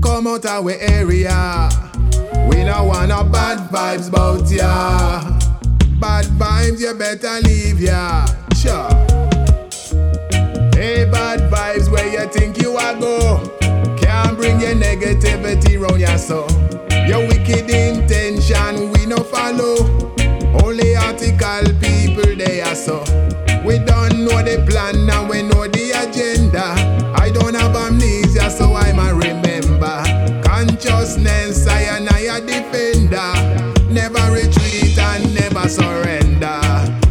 Come 0.02 0.28
out 0.28 0.45
of 0.45 0.65
we 0.65 0.76
area. 0.76 1.69
We 2.48 2.63
no 2.63 2.84
want 2.84 3.10
no 3.10 3.24
bad 3.24 3.69
vibes 3.71 4.12
bout 4.12 4.52
ya. 4.52 5.39
Bad 6.00 6.26
vibes, 6.38 6.80
you 6.80 6.93
better 6.93 7.41
leave 7.41 7.82
ya. 7.82 8.28
Sure. 8.56 9.44
Hey, 10.86 11.04
bad 11.04 11.52
vibes, 11.52 11.89
where 11.89 12.08
you 12.08 12.32
think 12.32 12.62
you 12.62 12.78
are 12.78 12.93
go? 12.93 13.41
Can't 13.98 14.38
bring 14.38 14.60
your 14.60 14.76
negativity 14.76 15.82
round 15.82 16.00
ya 16.00 16.15
so. 16.15 16.45
Your 17.08 17.26
wicked 17.28 17.67
intention 17.71 18.91
we 18.91 19.08
no 19.08 19.17
follow. 19.17 19.78
Only 20.63 20.95
article 20.95 21.74
people 21.82 22.36
they 22.36 22.62
are 22.62 22.76
so. 22.76 23.00
We 23.65 23.80
don't 23.80 24.26
know 24.26 24.38
the 24.45 24.63
plan 24.69 25.10
and 25.10 25.28
we 25.28 25.41
know 25.41 25.65
the 25.65 25.89
agenda. 26.06 26.76
I 27.19 27.32
don't 27.32 27.56
have 27.56 27.76
amnesia, 27.76 28.52
so 28.52 28.76
I'm 28.76 29.00
a 29.00 29.12
remember. 29.12 30.04
Consciousness, 30.43 31.65
I 31.65 31.82
and 31.98 32.08
I 32.10 32.38
a 32.38 32.41
defender. 32.41 33.34
Never 33.89 34.21
retreat 34.32 35.00
and 35.00 35.34
never 35.34 35.67
surrender. 35.67 36.62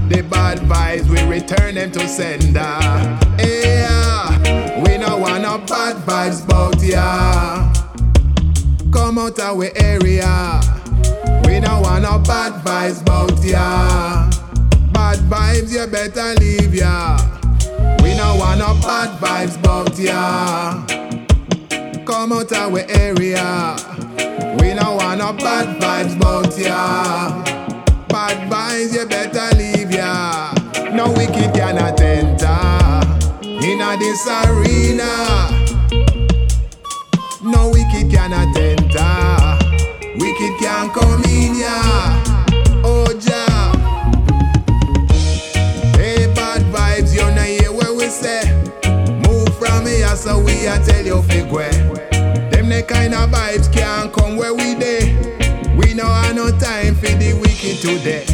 The 0.07 0.25
bad 0.31 0.59
vibes, 0.61 1.09
we 1.11 1.21
return 1.29 1.75
them 1.75 1.91
to 1.91 2.07
sender. 2.07 3.24
Bad 5.55 5.97
vibes 6.05 6.47
bout 6.49 6.83
ya. 6.83 7.73
Come 8.93 9.19
out 9.19 9.57
we 9.57 9.71
area. 9.77 10.61
We 11.47 11.61
no 11.61 11.81
want 11.81 12.03
no 12.03 12.19
bad 12.19 12.65
vibes 12.65 13.05
bout 13.05 13.43
ya. 13.45 14.29
Bad 14.93 15.19
vibes, 15.31 15.73
you 15.73 15.87
better 15.87 16.35
leave 16.41 16.75
ya. 16.75 17.17
We 18.03 18.17
no 18.17 18.35
want 18.37 18.59
no 18.59 18.75
bad 18.83 19.17
vibes 19.21 19.57
bout 19.63 19.97
ya. 19.97 20.85
Come 22.05 22.33
out 22.33 22.73
we 22.73 22.83
area. 22.91 23.77
We 24.59 24.75
don't 24.75 24.97
want 24.97 25.21
no 25.21 25.33
bad 25.35 25.81
vibes 25.81 26.19
bout 26.19 26.59
ya. 26.59 27.43
Bad 28.09 28.51
vibes, 28.51 28.93
you 28.93 29.07
better 29.07 29.57
leave 29.57 29.93
ya. 29.93 30.53
No 30.93 31.13
wicked 31.13 31.55
cannot 31.55 31.97
this 33.99 34.27
arena. 34.27 35.51
No 37.43 37.69
wicked 37.71 38.11
cannot 38.11 38.57
enter. 38.57 39.59
Wicked 40.19 40.59
can't 40.59 40.93
come 40.93 41.23
in 41.25 41.55
ya. 41.57 42.23
Oh 42.85 43.07
ja. 43.21 43.73
Hey 45.97 46.27
bad 46.35 46.63
vibes, 46.73 47.15
you 47.15 47.23
know 47.35 47.43
hear 47.43 47.73
what 47.73 47.95
we 47.97 48.09
say. 48.09 48.43
Move 49.29 49.57
from 49.59 49.87
here 49.87 50.17
so 50.17 50.41
we 50.41 50.67
a 50.67 50.79
tell 50.85 51.05
you 51.05 51.23
figure. 51.23 51.71
Them 52.51 52.69
the 52.69 52.85
kind 52.87 53.15
of 53.15 53.31
vibes 53.31 53.73
can't 53.73 54.13
come 54.13 54.37
where 54.37 54.55
we 54.55 54.75
dey. 54.75 55.15
We 55.77 55.95
no 55.95 56.07
have 56.07 56.35
no 56.35 56.51
time 56.59 56.95
for 56.95 57.07
the 57.07 57.35
wicked 57.41 57.81
today. 57.81 58.25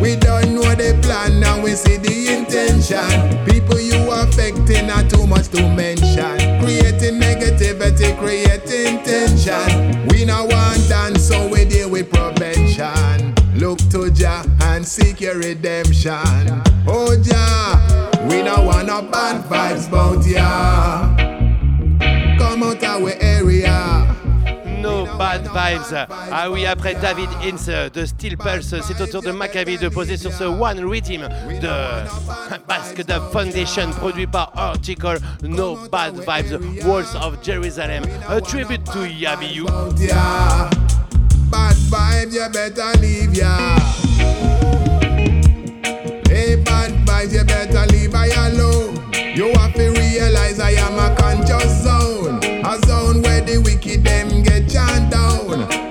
We 0.00 0.16
don't 0.16 0.54
know 0.54 0.74
the 0.74 0.98
plan 1.02 1.40
now 1.40 1.62
we 1.62 1.70
see 1.72 1.96
the 1.96 2.15
intention. 2.90 3.44
People 3.46 3.80
you 3.80 4.10
affecting 4.10 4.90
are 4.90 5.08
too 5.08 5.26
much 5.26 5.48
to 5.48 5.62
mention. 5.74 6.60
Creating 6.60 7.20
negativity, 7.20 8.16
creating 8.18 9.02
tension. 9.02 10.06
We 10.08 10.24
no 10.24 10.44
want 10.44 10.88
dance, 10.88 11.26
so 11.26 11.48
we 11.48 11.64
deal 11.64 11.90
with 11.90 12.10
prevention. 12.10 13.34
Look 13.54 13.78
to 13.90 14.10
Jah 14.10 14.44
and 14.62 14.86
seek 14.86 15.20
your 15.20 15.38
redemption. 15.38 16.62
Oh 16.86 17.16
Jah, 17.22 18.10
we 18.28 18.42
no 18.42 18.62
want 18.62 18.88
no 18.88 19.02
bad 19.02 19.44
vibes 19.44 19.90
bout 19.90 20.26
ya. 20.26 21.15
Bad 25.26 25.42
Vibes. 25.42 26.06
Ah 26.30 26.48
oui, 26.48 26.66
après 26.66 26.94
David 26.94 27.28
Ince 27.42 27.68
de 27.92 28.06
Steel 28.06 28.36
Pulse, 28.36 28.76
c'est 28.86 29.00
au 29.00 29.06
tour 29.08 29.22
de 29.22 29.32
Maccabi 29.32 29.76
de 29.76 29.88
poser 29.88 30.16
sur 30.16 30.32
ce 30.32 30.44
One 30.44 30.88
Rhythm 30.88 31.22
de 31.60 31.68
Basque 32.68 33.04
Dub 33.04 33.22
Foundation, 33.32 33.90
produit 33.98 34.28
par 34.28 34.52
Article 34.54 35.18
No 35.42 35.78
Bad 35.90 36.14
Vibes, 36.14 36.60
Walls 36.84 37.16
of 37.20 37.38
Jerusalem, 37.42 38.04
a 38.28 38.40
tribute 38.40 38.84
to 38.84 39.04
Yabiyu. 39.04 39.66
Bad 41.50 41.76
vibes, 41.90 42.32
you 42.32 42.48
better 42.52 42.92
leave 43.00 43.34
ya. 43.34 43.78
Hey, 46.28 46.54
bad 46.54 46.92
vibes, 47.04 47.32
you 47.32 47.44
better 47.44 47.84
leave 47.86 48.14
I 48.14 48.28
alone. 48.48 48.94
You 49.34 49.52
have 49.54 49.74
to 49.74 49.90
realize 49.90 50.60
I 50.60 50.70
am 50.70 50.98
a 51.00 51.16
conscious 51.16 51.82
zone. 51.82 52.38
A 52.64 52.78
zone 52.86 53.22
where 53.22 53.40
the 53.40 53.58
wicked 53.58 54.04
them 54.04 54.42
get. 54.44 54.55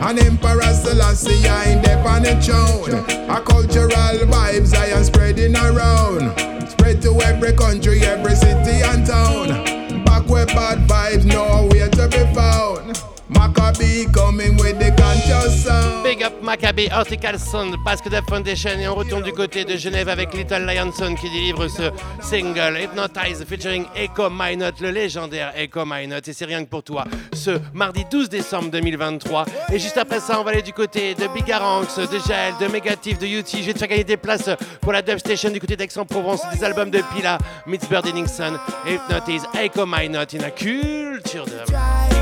An 0.06 0.20
emperor 0.20 0.62
Selassie 0.62 1.34
in 1.72 1.82
the 1.82 1.98
on 2.06 2.22
the 2.22 2.40
throne. 2.40 2.94
A 3.28 3.42
cultural 3.42 3.90
vibes 3.90 4.76
I 4.76 4.86
am 4.90 5.04
spreading 5.04 5.56
around. 5.56 6.30
Spread 6.70 7.02
to 7.02 7.20
every 7.22 7.54
country, 7.54 8.02
every 8.02 8.36
city 8.36 8.84
and 8.84 9.04
town. 9.04 10.04
Back 10.06 10.30
where 10.30 10.46
bad 10.46 10.88
vibes 10.88 11.26
nowhere 11.26 11.90
to 11.90 12.08
be 12.08 12.36
found. 12.36 13.15
Maccabee 13.36 14.12
coming 14.14 14.58
with 14.58 14.80
the 14.80 14.92
conscious 14.98 15.64
sound. 15.66 16.04
Big 16.04 16.24
up 16.24 16.34
Maccabi, 16.42 16.90
Article 16.92 17.38
Sound, 17.38 17.76
Basque 17.84 18.10
Foundation 18.28 18.80
et 18.80 18.88
on 18.88 18.96
retourne 18.96 19.24
du 19.24 19.34
côté 19.34 19.66
de 19.66 19.76
Genève 19.76 20.08
avec 20.10 20.34
Little 20.34 20.66
Lionson 20.66 21.16
qui 21.16 21.30
délivre 21.30 21.68
ce 21.68 21.92
single 22.22 22.80
Hypnotize 22.80 23.44
featuring 23.48 23.86
Echo 23.96 24.30
Minot, 24.30 24.72
le 24.82 24.92
légendaire 24.92 25.52
Echo 25.56 25.86
Minot 25.86 26.20
et 26.26 26.34
c'est 26.34 26.46
rien 26.46 26.64
que 26.64 26.70
pour 26.70 26.84
toi 26.84 27.06
ce 27.34 27.60
mardi 27.74 28.06
12 28.10 28.30
décembre 28.30 28.70
2023 28.72 29.46
et 29.74 29.80
juste 29.80 29.98
après 29.98 30.20
ça 30.20 30.40
on 30.40 30.44
va 30.44 30.52
aller 30.52 30.62
du 30.62 30.74
côté 30.74 31.16
de 31.16 31.28
Bigaranx, 31.28 31.98
de 31.98 32.20
Jaël, 32.28 32.54
de 32.60 32.68
Megatif, 32.68 33.18
de 33.20 33.26
UT, 33.26 33.44
je 33.52 33.66
vais 33.66 33.74
te 33.74 33.80
faire 33.80 33.88
gagner 33.88 34.04
des 34.04 34.18
places 34.18 34.50
pour 34.82 34.94
la 34.94 35.02
Dub 35.02 35.18
Station 35.18 35.50
du 35.50 35.60
côté 35.60 35.76
d'Aix-en-Provence, 35.76 36.42
des 36.54 36.64
albums 36.64 36.90
de 36.90 37.02
Pila, 37.16 37.38
Meets 37.66 37.88
Bird 37.90 38.06
Nixon, 38.14 38.58
Hypnotize, 38.86 39.44
Echo 39.60 39.86
Minot, 39.86 40.34
in 40.34 40.44
a 40.44 40.52
culture 40.52 41.46
dub. 41.46 42.15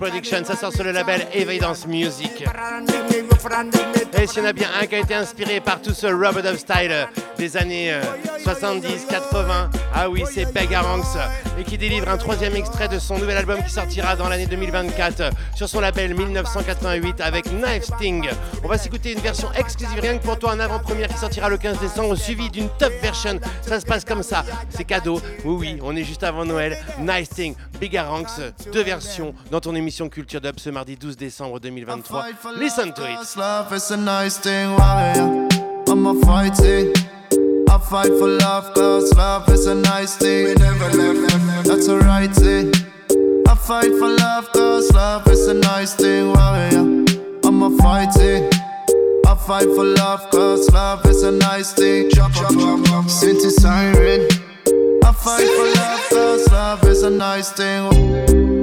Production, 0.00 0.44
ça 0.44 0.56
sort 0.56 0.72
sur 0.72 0.82
le 0.82 0.90
label 0.90 1.24
Evidence 1.32 1.86
Music. 1.86 2.44
Et 4.20 4.26
s'il 4.26 4.42
y 4.42 4.46
en 4.46 4.48
a 4.48 4.52
bien 4.52 4.68
un 4.80 4.86
qui 4.86 4.96
a 4.96 4.98
été 4.98 5.14
inspiré 5.14 5.60
par 5.60 5.80
tout 5.80 5.94
ce 5.94 6.08
Robot 6.08 6.44
of 6.44 6.58
Style 6.58 7.06
des 7.42 7.56
années 7.56 7.92
euh, 7.92 8.00
70, 8.44 9.06
80, 9.10 9.70
ah 9.92 10.08
oui, 10.08 10.22
c'est 10.32 10.44
Begaranx 10.54 11.18
et 11.58 11.64
qui 11.64 11.76
délivre 11.76 12.08
un 12.08 12.16
troisième 12.16 12.54
extrait 12.54 12.86
de 12.86 13.00
son 13.00 13.18
nouvel 13.18 13.36
album 13.36 13.60
qui 13.64 13.72
sortira 13.72 14.14
dans 14.14 14.28
l'année 14.28 14.46
2024 14.46 15.20
euh, 15.20 15.30
sur 15.56 15.68
son 15.68 15.80
label 15.80 16.14
1988 16.14 17.20
avec 17.20 17.46
Knife 17.46 17.82
Sting. 17.82 18.28
On 18.62 18.68
va 18.68 18.78
s'écouter 18.78 19.10
une 19.10 19.18
version 19.18 19.50
exclusive 19.54 19.98
rien 20.00 20.18
que 20.18 20.22
pour 20.22 20.38
toi 20.38 20.52
en 20.52 20.60
avant-première 20.60 21.08
qui 21.08 21.18
sortira 21.18 21.48
le 21.48 21.56
15 21.56 21.80
décembre 21.80 22.14
suivi 22.14 22.48
d'une 22.48 22.68
top 22.78 22.92
version. 23.02 23.40
Ça 23.62 23.80
se 23.80 23.86
passe 23.86 24.04
comme 24.04 24.22
ça, 24.22 24.44
c'est 24.70 24.84
cadeau. 24.84 25.20
Oui, 25.44 25.56
oui, 25.58 25.78
on 25.82 25.96
est 25.96 26.04
juste 26.04 26.22
avant 26.22 26.44
Noël. 26.44 26.78
Knife 27.00 27.24
Sting, 27.24 27.56
Begaranx, 27.80 28.40
deux 28.72 28.84
versions 28.84 29.34
dans 29.50 29.58
ton 29.58 29.74
émission 29.74 30.08
Culture 30.08 30.40
Dub 30.40 30.60
ce 30.60 30.70
mardi 30.70 30.94
12 30.94 31.16
décembre 31.16 31.58
2023. 31.58 32.24
Listen 32.60 32.92
to 32.92 33.02
it. 33.02 33.18
Fight 37.88 38.08
for 38.18 38.28
love, 38.28 38.72
cause 38.74 39.12
love 39.16 39.48
is 39.48 39.66
a 39.66 39.74
nice 39.74 40.16
thing. 40.16 40.46
We 40.46 40.54
never 40.54 40.88
left, 40.90 41.66
that's 41.66 41.86
a 41.88 41.98
right 41.98 42.30
thing. 42.30 42.72
I 43.46 43.54
fight 43.54 43.92
for 43.98 44.08
love, 44.08 44.50
cause 44.52 44.92
love 44.92 45.26
is 45.28 45.46
a 45.48 45.54
nice 45.54 45.94
thing, 45.94 46.28
warrior. 46.28 47.04
I'm 47.44 47.62
a 47.62 47.70
fighting. 47.78 48.50
I 49.26 49.34
fight 49.34 49.68
for 49.74 49.84
love, 49.84 50.30
cause 50.30 50.70
love 50.72 51.04
is 51.06 51.22
a 51.22 51.32
nice 51.32 51.72
thing. 51.72 52.10
Chop, 52.10 52.32
chop, 52.32 52.52
chop, 52.52 52.84
chop. 52.86 53.04
Synth 53.06 53.50
siren. 53.50 54.28
I 55.04 55.12
fight 55.12 55.48
for 55.56 55.68
love, 55.80 56.00
cause 56.10 56.50
love 56.50 56.84
is 56.84 57.02
a 57.02 57.10
nice 57.10 57.50
thing. 57.52 58.61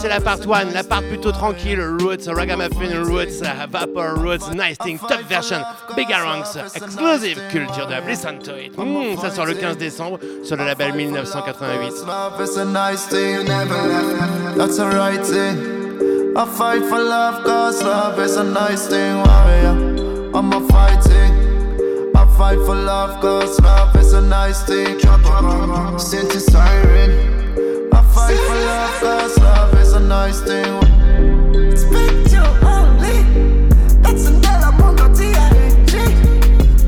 C'est 0.00 0.08
la 0.08 0.20
part 0.20 0.38
1, 0.38 0.72
la 0.72 0.84
part 0.84 1.02
plutôt 1.02 1.32
tranquille, 1.32 1.80
Roots, 1.80 2.28
Ragamuffin 2.28 3.02
Roots, 3.04 3.42
Vapor 3.70 4.14
Roots, 4.16 4.52
Nasting, 4.54 4.98
top 4.98 5.22
version, 5.28 5.58
Begaranx, 5.96 6.56
exclusive 6.76 7.40
Culture 7.50 7.86
Dub, 7.88 8.06
listen 8.06 8.38
to 8.38 8.56
it. 8.56 8.72
Ça 9.20 9.30
sort 9.30 9.46
le 9.46 9.54
15 9.54 9.76
décembre 9.76 10.18
sur 10.44 10.56
le 10.56 10.64
label 10.64 10.92
1988. 10.94 12.06
Love 12.06 12.40
is 12.40 12.56
a 12.58 12.64
nice 12.64 13.06
thing, 13.08 13.44
never 13.44 13.74
left, 13.88 14.56
that's 14.56 14.78
a 14.78 14.88
right 14.88 15.24
thing. 15.24 15.76
I 16.36 16.44
fight 16.44 16.84
for 16.88 17.00
love, 17.00 17.42
cause 17.42 17.82
love 17.82 18.18
is 18.20 18.36
a 18.36 18.44
nice 18.44 18.86
thing. 18.86 19.24
I'm 20.34 20.50
nice 24.28 24.62
thing. 24.62 24.98
Synth 25.98 26.38
siren. 26.50 27.37
I 28.28 28.30
fight 28.30 28.44
for 28.46 28.56
love, 28.56 29.00
cause 29.00 29.38
love 29.38 29.74
is 29.80 29.92
a 29.94 30.00
nice 30.00 30.40
thing. 30.42 30.66
Only. 32.62 33.22
That's 34.02 34.26
an 34.26 34.44
element 34.44 35.00
of 35.00 35.16
TIG. 35.16 35.34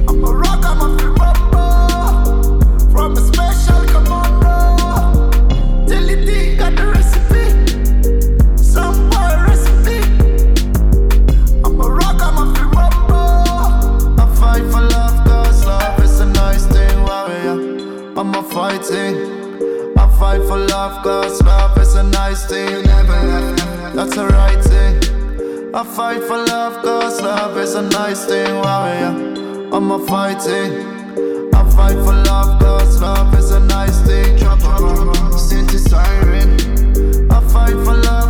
I'm 0.07 0.23
a 0.23 0.27
rock, 0.35 0.65
I'm 0.67 0.83
a. 0.83 0.89
From 2.93 3.17
a 3.17 3.21
special 3.21 3.83
commando. 3.87 5.31
Till 5.89 6.07
the 6.07 6.17
thing 6.27 6.59
got 6.59 6.77
the 6.77 6.85
recipe. 6.89 7.45
Some 8.63 9.09
boy 9.09 9.35
recipe. 9.49 10.01
I'm 11.65 11.81
a 11.81 11.83
rock, 11.89 12.21
I'm 12.21 12.37
a. 12.37 12.47
I 14.21 14.25
fight 14.37 14.65
for 14.71 14.83
love, 14.83 15.25
cause 15.27 15.65
love 15.65 16.01
is 16.05 16.21
a 16.21 16.27
nice 16.27 16.67
thing, 16.67 17.03
warrior. 17.03 17.57
I'm 18.19 18.35
a 18.35 18.43
fighting. 18.43 19.40
I 20.21 20.37
fight 20.37 20.49
for 20.49 20.59
love, 20.59 21.03
cause 21.03 21.43
love 21.45 21.79
is 21.79 21.95
a 21.95 22.03
nice 22.03 22.45
thing. 22.45 22.83
That's 22.85 24.19
a 24.19 24.27
right 24.27 24.63
thing. 24.63 25.75
I 25.75 25.83
fight 25.83 26.23
for 26.25 26.37
love, 26.37 26.83
cause 26.85 27.23
love 27.23 27.57
is 27.57 27.75
a 27.75 27.81
nice 27.81 28.27
thing, 28.27 28.55
warrior. 28.57 29.73
I'm 29.73 29.91
a 29.91 29.99
fighting. 30.07 30.73
I 31.55 31.71
fight 31.71 31.97
for 32.05 32.13
love, 32.13 32.61
cause 32.61 33.01
love 33.01 33.35
is 33.35 33.51
a 33.51 33.61
nice 33.61 33.99
thing. 34.03 34.37
Synth 34.37 35.89
siren. 35.89 36.51
I 37.33 37.41
fight 37.49 37.83
for 37.83 37.97
love 37.97 38.30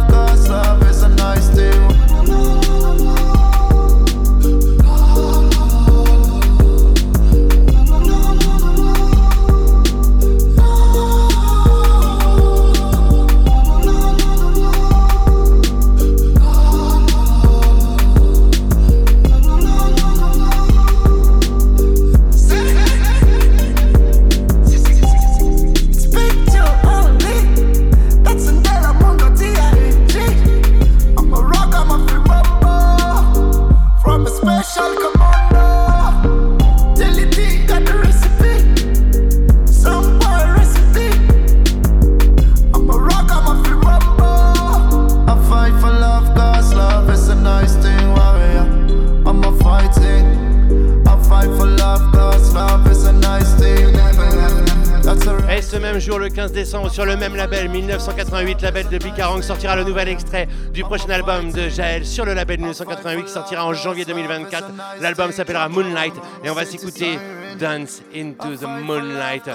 décembre 56.53 56.91
sur 56.91 57.05
le 57.05 57.17
même 57.17 57.37
label 57.37 57.69
1988, 57.69 58.63
label 58.63 58.89
de 58.89 58.99
Bicarang, 58.99 59.43
sortira 59.43 59.77
le 59.77 59.85
nouvel 59.85 60.09
extrait 60.09 60.49
du 60.73 60.83
prochain 60.83 61.11
album 61.11 61.53
de 61.53 61.69
Jaël 61.69 62.05
sur 62.05 62.25
le 62.25 62.35
label 62.35 62.59
1988 62.59 63.25
qui 63.25 63.31
sortira 63.31 63.67
en 63.67 63.73
janvier 63.73 64.05
2024. 64.05 64.65
L'album 65.01 65.33
s'appellera 65.33 65.69
Moonlight 65.69 66.15
et 66.45 66.51
on 66.51 66.55
va 66.55 66.65
s'écouter 66.65 67.19
Dance 67.59 68.03
into 68.15 68.57
the 68.57 68.67
Moonlight. 68.85 69.49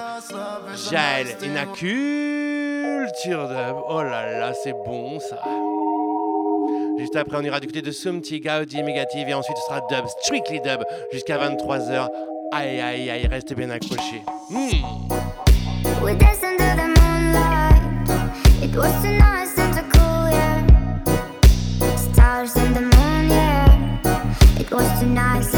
Jaël 0.89 1.27
in 1.43 1.55
a 1.55 1.65
culture 1.65 3.47
dub. 3.47 3.77
Oh 3.89 4.01
là 4.01 4.39
là, 4.39 4.53
c'est 4.53 4.73
bon 4.73 5.19
ça. 5.19 5.41
Juste 6.97 7.15
après, 7.15 7.37
on 7.37 7.43
ira 7.43 7.59
du 7.59 7.67
côté 7.67 7.81
de 7.81 7.91
Sumti, 7.91 8.39
Gaudi, 8.39 8.81
Megative 8.83 9.27
et 9.27 9.33
ensuite 9.33 9.57
ce 9.57 9.63
sera 9.65 9.81
dub, 9.89 10.05
strictly 10.21 10.61
dub, 10.61 10.83
jusqu'à 11.11 11.37
23h. 11.37 12.07
Aïe 12.53 12.79
aïe 12.79 13.09
aïe, 13.09 13.27
reste 13.27 13.53
bien 13.53 13.69
accroché. 13.69 14.21
Hmm. 14.49 15.24
Was 24.75 24.99
too 24.99 25.07
nice 25.07 25.54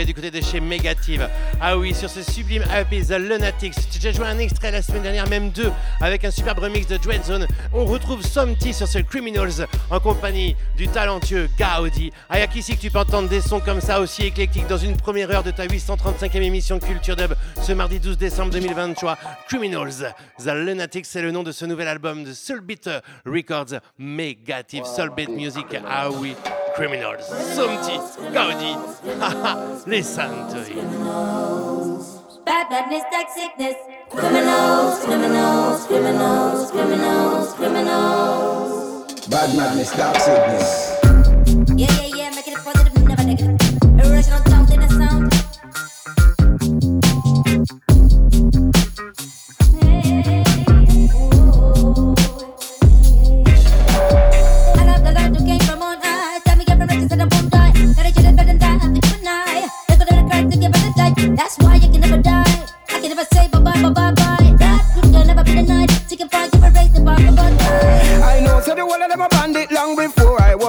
aller 0.00 0.06
du 0.06 0.14
côté 0.14 0.30
de 0.30 0.40
chez 0.40 0.60
Megative. 0.60 1.28
Ah 1.60 1.76
oui, 1.76 1.94
sur 1.94 2.08
ce 2.08 2.22
sublime 2.22 2.64
EP 2.74 3.02
The 3.02 3.18
Lunatics. 3.18 3.74
J'ai 3.92 3.98
déjà 3.98 4.12
joué 4.12 4.26
un 4.26 4.38
extrait 4.38 4.70
la 4.70 4.80
semaine 4.80 5.02
dernière, 5.02 5.28
même 5.28 5.50
deux, 5.50 5.70
avec 6.00 6.24
un 6.24 6.30
superbe 6.30 6.60
remix 6.60 6.86
de 6.86 6.96
Dread 6.96 7.22
Zone. 7.22 7.46
On 7.74 7.84
retrouve 7.84 8.22
Somty 8.22 8.72
sur 8.72 8.88
ce 8.88 8.98
Criminals 8.98 9.66
en 9.90 10.00
compagnie 10.00 10.56
du 10.76 10.88
talentueux 10.88 11.50
Gaudi. 11.58 12.12
Ah, 12.30 12.38
y'a 12.38 12.46
qu'ici 12.46 12.76
que 12.76 12.80
tu 12.80 12.90
peux 12.90 12.98
entendre 12.98 13.28
des 13.28 13.42
sons 13.42 13.60
comme 13.60 13.80
ça 13.82 14.00
aussi 14.00 14.22
éclectiques 14.22 14.66
dans 14.68 14.78
une 14.78 14.96
première 14.96 15.30
heure 15.30 15.42
de 15.42 15.50
ta 15.50 15.66
835e 15.66 16.40
émission 16.40 16.78
Culture 16.78 17.16
Dub 17.16 17.34
ce 17.62 17.72
mardi 17.72 18.00
12 18.00 18.16
décembre 18.16 18.52
2023. 18.52 19.18
Criminals. 19.48 20.14
The 20.38 20.54
Lunatics, 20.54 21.06
c'est 21.06 21.22
le 21.22 21.30
nom 21.30 21.42
de 21.42 21.52
ce 21.52 21.66
nouvel 21.66 21.88
album 21.88 22.24
de 22.24 22.32
Soulbeat 22.32 22.88
Records 23.26 23.80
Megative 23.98 24.84
Soulbeat 24.84 25.28
Music. 25.28 25.66
Ah 25.86 26.10
oui, 26.10 26.34
Criminals. 26.80 27.28
Somti, 27.28 28.00
Gaudi, 28.32 28.72
haha, 29.20 29.76
to 29.84 30.00
Santori. 30.00 30.80
Bad 32.46 32.70
badness, 32.70 33.04
that 33.12 33.28
sickness. 33.34 33.76
Criminals, 34.08 35.04
criminals, 35.04 35.86
criminals, 35.86 36.70
criminals, 36.70 37.52
criminals. 37.52 39.26
Bad 39.28 39.56
madness, 39.58 39.94
dark 39.94 40.16
sickness. 40.16 40.96
Yeah, 41.76 41.92
yeah, 42.00 42.16
yeah, 42.16 42.30
making 42.30 42.54
it 42.54 42.64
positive, 42.64 42.89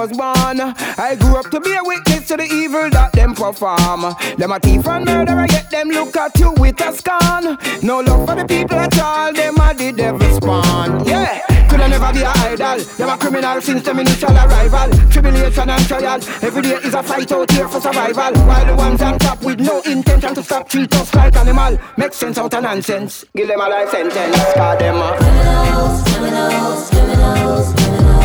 was 0.02 0.16
born. 0.16 0.60
I 0.98 1.16
grew 1.16 1.36
up 1.36 1.50
to 1.50 1.60
be 1.60 1.72
a 1.72 1.82
witness 1.82 2.26
to 2.28 2.36
the 2.36 2.44
evil 2.44 2.90
that 2.90 3.12
them 3.12 3.34
perform. 3.34 4.14
Them 4.36 4.52
a 4.52 4.58
thief 4.58 4.86
and 4.88 5.04
murderer, 5.04 5.46
yet 5.48 5.70
them 5.70 5.88
look 5.88 6.16
at 6.16 6.36
you 6.38 6.52
with 6.58 6.80
a 6.80 6.92
scorn. 6.92 7.56
No 7.82 8.00
love 8.00 8.26
for 8.28 8.34
the 8.34 8.44
people 8.44 8.78
at 8.78 8.98
all, 8.98 9.32
them 9.32 9.56
a 9.58 9.74
the 9.74 9.92
devil 9.92 10.34
spawn. 10.34 11.06
Yeah. 11.06 11.38
could 11.68 11.80
I 11.80 11.88
never 11.88 12.12
be 12.12 12.22
a 12.22 12.32
idol. 12.50 12.78
Them 12.98 13.08
a 13.10 13.16
criminal 13.16 13.60
since 13.60 13.82
them 13.82 14.00
initial 14.00 14.32
arrival. 14.32 14.90
Tribulation 15.10 15.70
and 15.70 15.86
trial. 15.86 16.20
Every 16.42 16.62
day 16.62 16.78
is 16.82 16.94
a 16.94 17.02
fight 17.02 17.30
out 17.30 17.50
here 17.52 17.68
for 17.68 17.80
survival. 17.80 18.32
While 18.46 18.66
the 18.66 18.74
ones 18.74 19.02
on 19.02 19.18
top 19.18 19.42
with 19.44 19.60
no 19.60 19.82
intention 19.82 20.34
to 20.34 20.42
stop 20.42 20.68
treat 20.68 20.92
us 20.94 21.14
like 21.14 21.36
animal. 21.36 21.78
Make 21.96 22.14
sense 22.14 22.38
out 22.38 22.54
of 22.54 22.62
nonsense. 22.62 23.24
Give 23.36 23.46
them 23.46 23.60
a 23.60 23.68
life 23.68 23.90
sentence. 23.90 24.36
Cause 24.54 24.78
them 24.78 24.96
a 24.96 25.16
criminals, 25.16 26.02
criminals, 26.02 26.90
criminals, 26.90 27.72
criminals. 27.74 28.21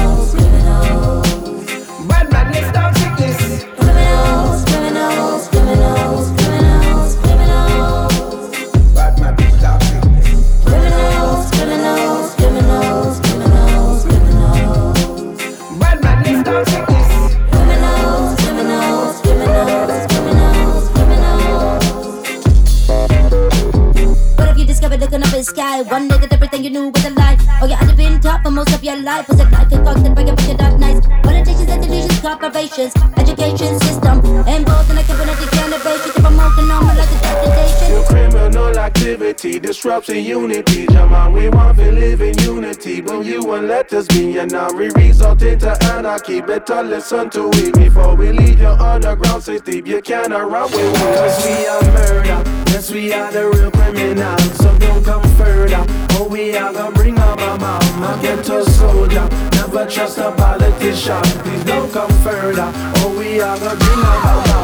Criminals, 25.53 25.87
criminals. 25.87 25.87
What 25.87 26.03
if 26.03 26.21
you 26.21 26.27
discovered 26.27 26.27
looking 26.27 26.33
up 26.33 26.43
at 26.43 26.51
the 26.51 26.57
sky? 26.57 26.69
new 26.69 26.87
with 26.89 27.05
a 27.05 27.09
lie. 27.11 27.37
Oh, 27.61 27.65
yeah, 27.65 27.79
I'd 27.79 27.87
have 27.87 27.97
been 27.97 28.19
top 28.19 28.43
for 28.43 28.51
most 28.51 28.73
of 28.73 28.83
your 28.83 28.97
life. 29.01 29.27
Was 29.27 29.39
it 29.39 29.51
life 29.51 29.69
concocted 29.69 30.15
by 30.15 30.21
a 30.21 30.35
wicked 30.35 30.57
dark 30.57 30.79
nights? 30.79 31.07
Politicians 31.23 31.69
and 31.69 31.83
delusions, 31.83 32.19
corporations, 32.19 32.93
education 33.17 33.79
system, 33.79 34.17
involved 34.47 34.91
in 34.91 34.97
a 34.97 35.03
cybernetic 35.03 35.53
innovation 35.53 36.11
to 36.13 36.21
promote 36.21 36.55
the 36.55 36.63
normal 36.63 36.95
like 36.95 37.09
a 37.09 37.19
destination. 37.21 37.91
Your 37.93 38.05
criminal 38.05 38.77
activity 38.77 39.59
disrupts 39.59 40.07
the 40.07 40.19
unity. 40.19 40.87
Jaman, 40.87 41.33
we 41.33 41.49
want 41.49 41.77
to 41.77 41.91
live 41.91 42.21
in 42.21 42.37
unity. 42.39 43.01
When 43.01 43.23
you 43.23 43.43
won't 43.43 43.65
let 43.65 43.91
us 43.93 44.07
be, 44.07 44.37
and 44.37 44.51
now 44.51 44.71
we 44.73 44.89
result 44.89 45.41
into 45.41 45.71
anarchy. 45.85 46.41
Better 46.41 46.83
listen 46.83 47.29
to 47.31 47.49
it 47.53 47.73
before 47.73 48.15
we 48.15 48.31
leave 48.31 48.59
your 48.59 48.79
underground 48.79 49.43
city. 49.43 49.81
You 49.85 50.01
cannot 50.01 50.49
run 50.51 50.71
with 50.71 50.95
us. 50.95 51.37
Cause 51.37 51.45
we 51.45 51.67
are 51.67 51.83
murder. 51.93 52.43
Yes, 52.71 52.91
we 52.91 53.13
are 53.13 53.31
the 53.31 53.49
real 53.49 53.71
criminals. 53.71 54.57
So 54.57 54.77
don't 54.79 55.03
come 55.03 55.36
further. 55.37 55.85
Oh, 56.17 56.27
we 56.29 56.57
are 56.57 56.73
gonna 56.73 56.91
bring 56.91 57.15
my 57.15 57.35
mama. 57.35 57.79
Get 58.21 58.49
a 58.49 58.63
soldier. 58.65 59.27
Never 59.53 59.85
trust 59.85 60.17
a 60.17 60.31
politician. 60.31 61.21
Please 61.43 61.63
don't 61.63 61.91
come 61.91 62.11
further. 62.25 62.69
Oh, 62.99 63.15
we 63.17 63.39
are 63.39 63.57
gonna 63.59 63.75
bring 63.77 63.99
my 63.99 64.17
mama. 64.25 64.57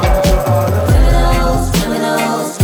Criminals, 0.89 1.71
criminals, 1.77 2.57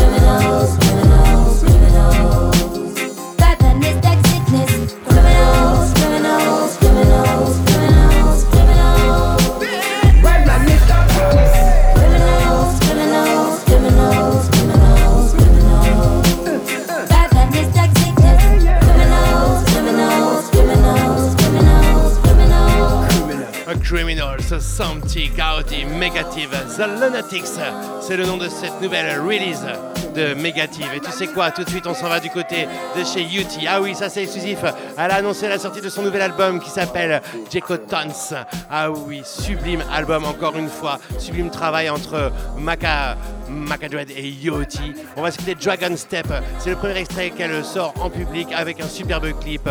criminals. 23.89 24.53
Santi, 24.59 25.29
Gaudi, 25.29 25.83
Megative, 25.83 26.51
The 26.77 26.85
Lunatics, 27.01 27.59
c'est 28.01 28.17
le 28.17 28.25
nom 28.25 28.37
de 28.37 28.47
cette 28.47 28.79
nouvelle 28.81 29.19
release 29.19 29.65
de 30.13 30.35
Megative. 30.35 30.85
Et 30.95 30.99
tu 30.99 31.11
sais 31.11 31.25
quoi, 31.25 31.49
tout 31.49 31.63
de 31.63 31.69
suite 31.69 31.87
on 31.87 31.95
s'en 31.95 32.07
va 32.07 32.19
du 32.19 32.29
côté 32.29 32.67
de 32.95 33.03
chez 33.03 33.23
Yuti. 33.23 33.65
Ah 33.67 33.81
oui, 33.81 33.95
ça 33.95 34.09
c'est 34.09 34.23
exclusif. 34.23 34.59
Elle 34.95 35.11
a 35.11 35.15
annoncé 35.15 35.47
la 35.47 35.57
sortie 35.57 35.81
de 35.81 35.89
son 35.89 36.03
nouvel 36.03 36.21
album 36.21 36.59
qui 36.59 36.69
s'appelle 36.69 37.19
Jeko 37.51 37.77
Tons. 37.77 38.35
Ah 38.69 38.91
oui, 38.91 39.23
sublime 39.25 39.83
album 39.91 40.23
encore 40.25 40.55
une 40.55 40.69
fois. 40.69 40.99
Sublime 41.17 41.49
travail 41.49 41.89
entre 41.89 42.31
Maka, 42.59 43.17
Maka 43.49 43.89
Dread 43.89 44.11
et 44.11 44.29
Yoti. 44.29 44.93
On 45.17 45.23
va 45.23 45.31
quitter 45.31 45.55
Dragon 45.55 45.97
Step. 45.97 46.27
C'est 46.59 46.69
le 46.69 46.75
premier 46.75 46.97
extrait 46.97 47.31
qu'elle 47.31 47.65
sort 47.65 47.95
en 47.99 48.11
public 48.11 48.49
avec 48.55 48.81
un 48.81 48.87
superbe 48.87 49.31
clip. 49.39 49.67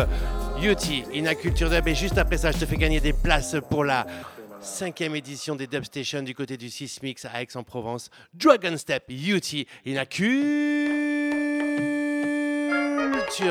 Yuti, 0.61 1.03
Ina 1.13 1.35
Culture 1.35 1.69
Dub. 1.69 1.87
Et 1.87 1.95
juste 1.95 2.17
après 2.17 2.37
ça, 2.37 2.51
je 2.51 2.57
te 2.57 2.65
fais 2.65 2.75
gagner 2.75 2.99
des 2.99 3.13
places 3.13 3.55
pour 3.69 3.85
la 3.85 4.05
cinquième 4.59 5.15
édition 5.15 5.55
des 5.55 5.67
Dub 5.67 5.85
Station 5.85 6.21
du 6.21 6.35
côté 6.35 6.57
du 6.57 6.69
Sismix 6.69 7.23
à 7.25 7.41
Aix-en-Provence. 7.41 8.09
Dragon 8.33 8.75
Step, 8.75 9.05
Yuti, 9.07 9.65
Ina 9.85 10.05
Culture 10.05 10.89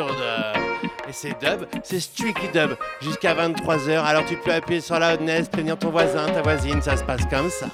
Dub. 0.07 0.63
Et 1.09 1.13
c'est 1.13 1.41
dub, 1.41 1.67
c'est 1.83 2.01
strictly 2.01 2.49
dub 2.49 2.77
jusqu'à 3.01 3.35
23h. 3.35 3.99
Alors 4.05 4.27
tu 4.27 4.37
peux 4.37 4.53
appuyer 4.53 4.83
sur 4.83 4.99
la 4.99 5.15
hotness, 5.15 5.49
prévenir 5.49 5.79
ton 5.79 5.91
voisin, 5.91 6.27
ta 6.27 6.43
voisine, 6.43 6.83
ça 6.83 6.99
se 6.99 7.03
passe 7.03 7.25
comme 7.31 7.49
ça. 7.49 7.69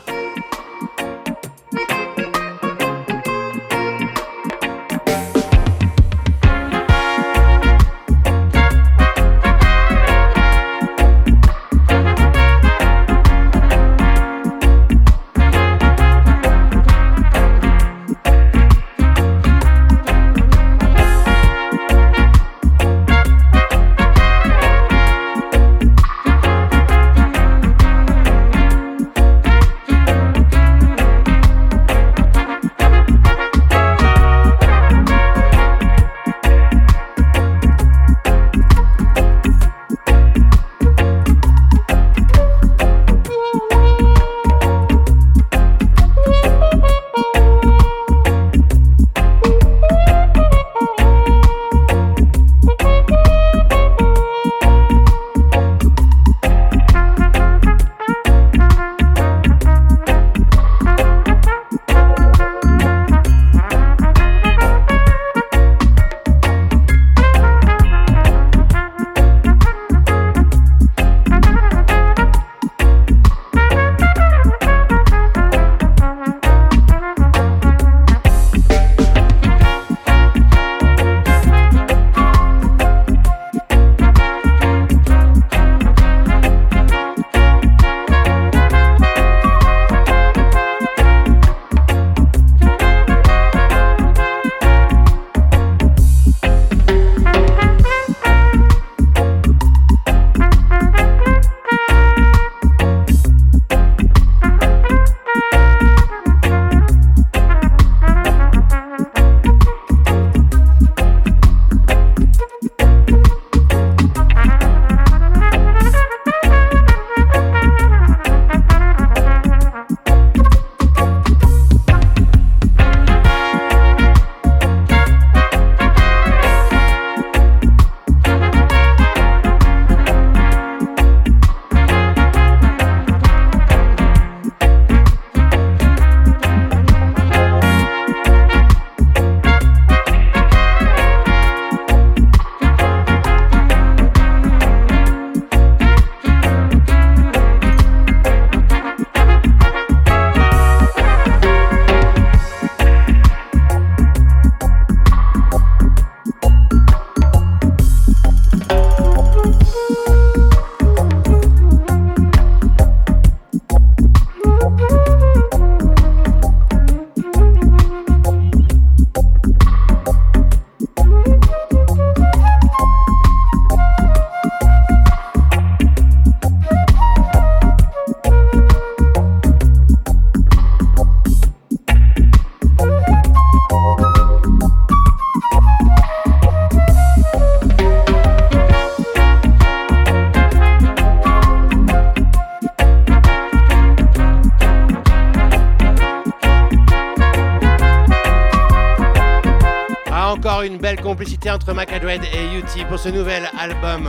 Pour 202.95 203.01
ce 203.01 203.09
nouvel 203.09 203.51
album. 203.59 204.09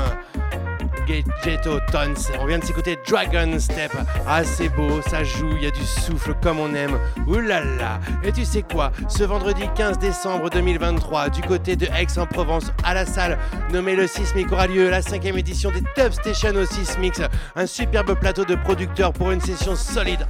Ghetto 1.08 1.80
Tons. 1.92 2.32
On 2.40 2.46
vient 2.46 2.60
de 2.60 2.64
s'écouter 2.64 2.98
Dragon 3.08 3.60
Step. 3.60 3.92
Ah, 4.28 4.44
c'est 4.44 4.70
beau, 4.70 5.02
ça 5.08 5.24
joue, 5.24 5.52
il 5.56 5.64
y 5.64 5.68
a 5.68 5.72
du 5.72 5.84
souffle 5.84 6.34
comme 6.42 6.60
on 6.60 6.74
aime. 6.74 7.00
Oulala. 7.28 8.00
Et 8.24 8.32
tu 8.32 8.44
sais 8.44 8.64
quoi? 8.64 8.92
Ce 9.08 9.24
vendredi 9.24 9.64
15 9.76 10.00
décembre 10.00 10.50
2023, 10.50 11.30
du 11.30 11.42
côté 11.42 11.76
de 11.76 11.86
Aix-en-Provence, 11.86 12.72
à 12.84 12.94
la 12.94 13.06
salle 13.06 13.38
nommée 13.72 13.96
le 13.96 14.08
Sismic, 14.08 14.52
aura 14.52 14.68
lieu 14.68 14.90
la 14.90 15.02
cinquième 15.02 15.38
édition 15.38 15.72
des 15.72 15.82
Dub 15.96 16.12
Station 16.12 16.56
au 16.56 16.66
Sismix. 16.66 17.22
Un 17.56 17.68
superbe 17.68 18.16
plateau 18.20 18.46
de 18.46 18.56
producteurs 18.56 19.14
pour 19.14 19.32
une 19.32 19.42
session 19.42 19.76
solide 19.76 20.25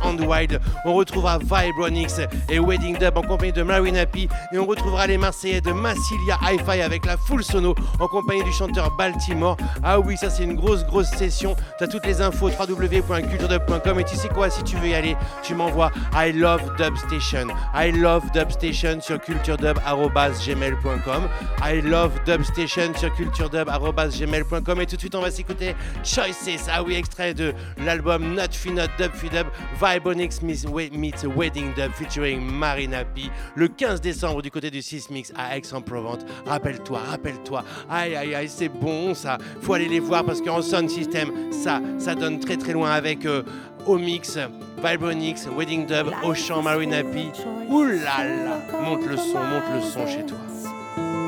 On 0.86 0.94
retrouvera 0.94 1.40
Vibronix 1.40 2.22
et 2.50 2.60
Wedding 2.60 2.98
Dub 2.98 3.18
en 3.18 3.24
compagnie 3.24 3.52
de 3.52 3.64
Marina 3.64 4.02
Happy. 4.02 4.30
Et 4.52 4.60
on 4.60 4.66
retrouvera 4.66 5.08
les 5.08 5.18
Marseillais 5.18 5.62
de 5.62 5.72
Massilia 5.72 6.38
Hi-Fi 6.44 6.82
avec 6.82 7.06
la 7.06 7.16
full 7.18 7.42
sono 7.44 7.74
en 8.00 8.08
compagnie 8.08 8.44
du 8.44 8.52
chanteur 8.52 8.92
Baltimore. 8.98 9.58
Ah 9.84 10.00
oui, 10.00 10.18
ça 10.18 10.30
c'est 10.30 10.44
une 10.44 10.56
grosse, 10.56 10.86
grosse 10.86 11.10
session. 11.10 11.56
Tu 11.78 11.84
as 11.84 11.88
toutes 11.88 12.06
les 12.06 12.22
infos 12.22 12.50
www.culturedub.com. 12.50 14.00
Et 14.00 14.04
tu 14.04 14.16
sais 14.16 14.30
quoi, 14.30 14.50
si 14.50 14.64
tu 14.64 14.76
veux 14.78 14.90
y 14.90 14.94
aller, 14.94 15.16
tu 15.42 15.56
m'envoies 15.56 15.92
I 16.14 16.32
love 16.34 16.62
Dub 16.78 16.96
Station. 16.98 17.48
I 17.74 17.92
love 17.92 18.24
Dub 18.34 18.52
Station 18.52 19.02
sur 19.02 19.20
culturedub.gmail.com. 19.20 21.30
I 21.64 21.82
love 21.82 22.12
Dub 22.26 22.44
Station 22.44 22.94
sur 22.96 23.12
culturedub.gmail.com. 23.16 24.82
Et 24.82 24.86
tout 24.86 24.96
de 24.96 25.02
suite, 25.02 25.16
on 25.16 25.22
va 25.22 25.32
s'écouter 25.32 25.76
Choices. 26.04 26.70
Ah 26.72 26.84
oui, 26.84 26.94
extrait 26.96 27.34
de 27.34 27.54
l'album 27.84 28.36
Not 28.36 28.52
Fi 28.52 28.72
Not 28.72 28.84
Dub 29.00 29.12
Fi 29.14 29.30
Dub 29.30 29.48
Vibonix 29.80 30.42
meets, 30.42 31.24
Wedding 31.26 31.74
Dub 31.76 31.92
featuring 31.94 32.42
Marina 32.42 33.04
P. 33.04 33.30
Le 33.56 33.68
15 33.68 34.02
décembre 34.02 34.42
du 34.42 34.52
côté 34.52 34.72
du 34.72 34.82
Sismix 34.82 35.32
à 35.36 35.58
Aix-en-Provence. 35.58 36.20
Rappelle-toi, 36.46 37.00
rappelle-toi. 37.00 37.64
Aïe, 37.90 38.16
aïe, 38.16 38.36
aïe, 38.36 38.50
c'est 38.50 38.70
bon 38.70 39.14
ça. 39.14 39.38
Faut 39.62 39.74
aller 39.74 39.88
les 39.88 40.00
voir 40.00 40.24
parce 40.24 40.42
qu'en 40.42 40.62
sound 40.62 40.90
system, 40.90 41.32
ça, 41.52 41.82
ça 41.98 42.16
donne 42.16 42.40
très 42.40 42.58
très 42.58 42.74
loin 42.74 42.92
avec 42.92 43.26
euh, 43.26 43.44
Omix, 43.86 44.38
Vibronix, 44.84 45.48
Wedding 45.58 45.86
Dub, 45.86 46.08
Auchan, 46.24 46.62
Marina 46.62 47.04
P. 47.04 47.26
Là 47.70 48.24
là. 48.24 48.60
Monte 48.82 49.06
le 49.08 49.18
son, 49.18 49.40
monte 49.44 49.64
le 49.74 49.82
son 49.82 50.08
chez 50.08 50.26
toi. 50.26 50.38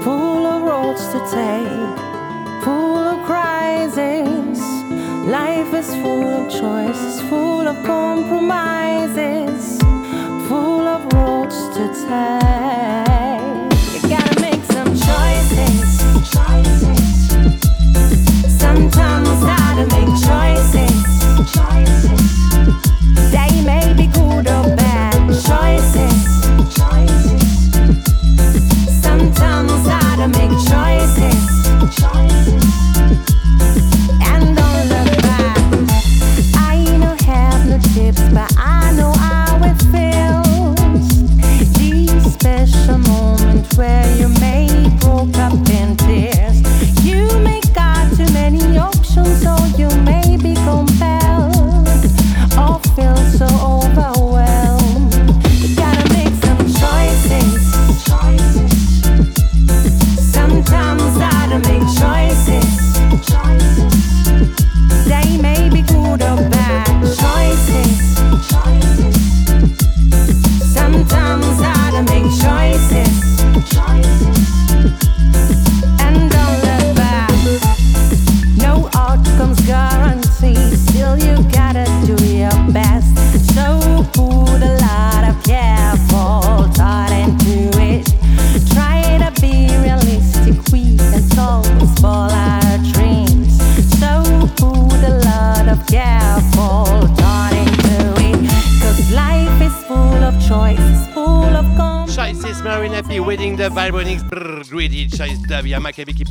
full 0.08 0.46
of 0.46 0.62
roads 0.64 1.02
to 1.12 1.20
take, 1.30 2.64
full 2.64 2.96
of 2.98 3.26
crises. 3.26 3.37
Life 3.37 3.37
is 5.78 5.96
full 5.98 6.24
of 6.24 6.50
choices, 6.50 7.22
full 7.30 7.68
of 7.68 7.86
compromises, 7.86 9.78
full 10.48 10.88
of 10.88 11.14
roads 11.14 11.70
to 11.76 11.88
take. 12.08 13.17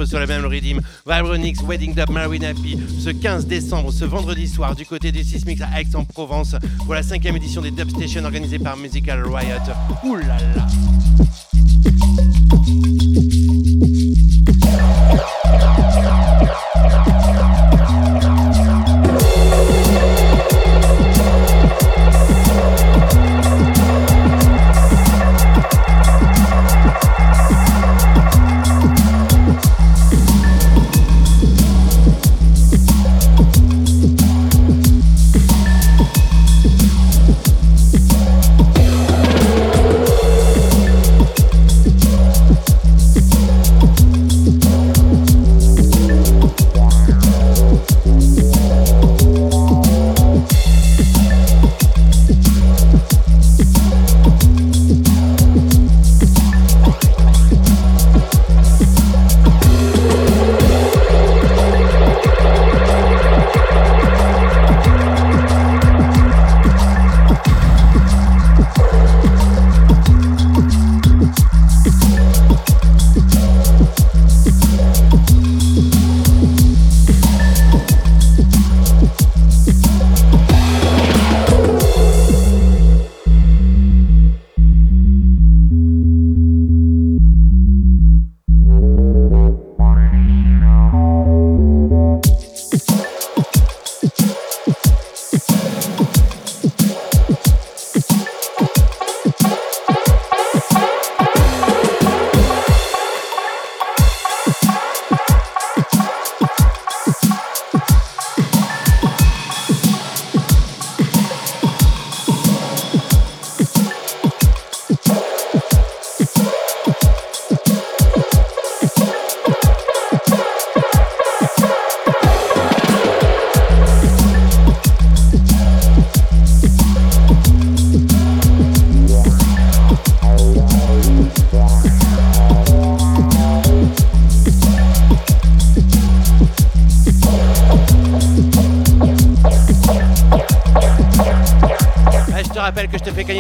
Sur 0.05 0.19
le 0.19 0.27
même 0.27 0.45
rythme, 0.45 0.81
Vibronix, 1.07 1.63
Wedding 1.63 1.95
Dub, 1.95 2.11
Marina 2.11 2.53
P, 2.53 2.77
ce 2.99 3.11
15 3.11 3.47
décembre, 3.47 3.93
ce 3.93 4.05
vendredi 4.05 4.47
soir, 4.49 4.75
du 4.75 4.85
côté 4.85 5.13
du 5.13 5.25
Sismix 5.25 5.61
à 5.63 5.81
Aix-en-Provence, 5.81 6.57
pour 6.85 6.95
la 6.95 7.03
cinquième 7.03 7.37
édition 7.37 7.63
des 7.63 7.71
Dub 7.71 7.89
Station 7.91 8.25
organisée 8.25 8.59
par 8.59 8.77
Musical 8.77 9.23
Riot. 9.25 9.57
Ouh 10.05 10.17
là 10.17 10.39
là 10.55 10.67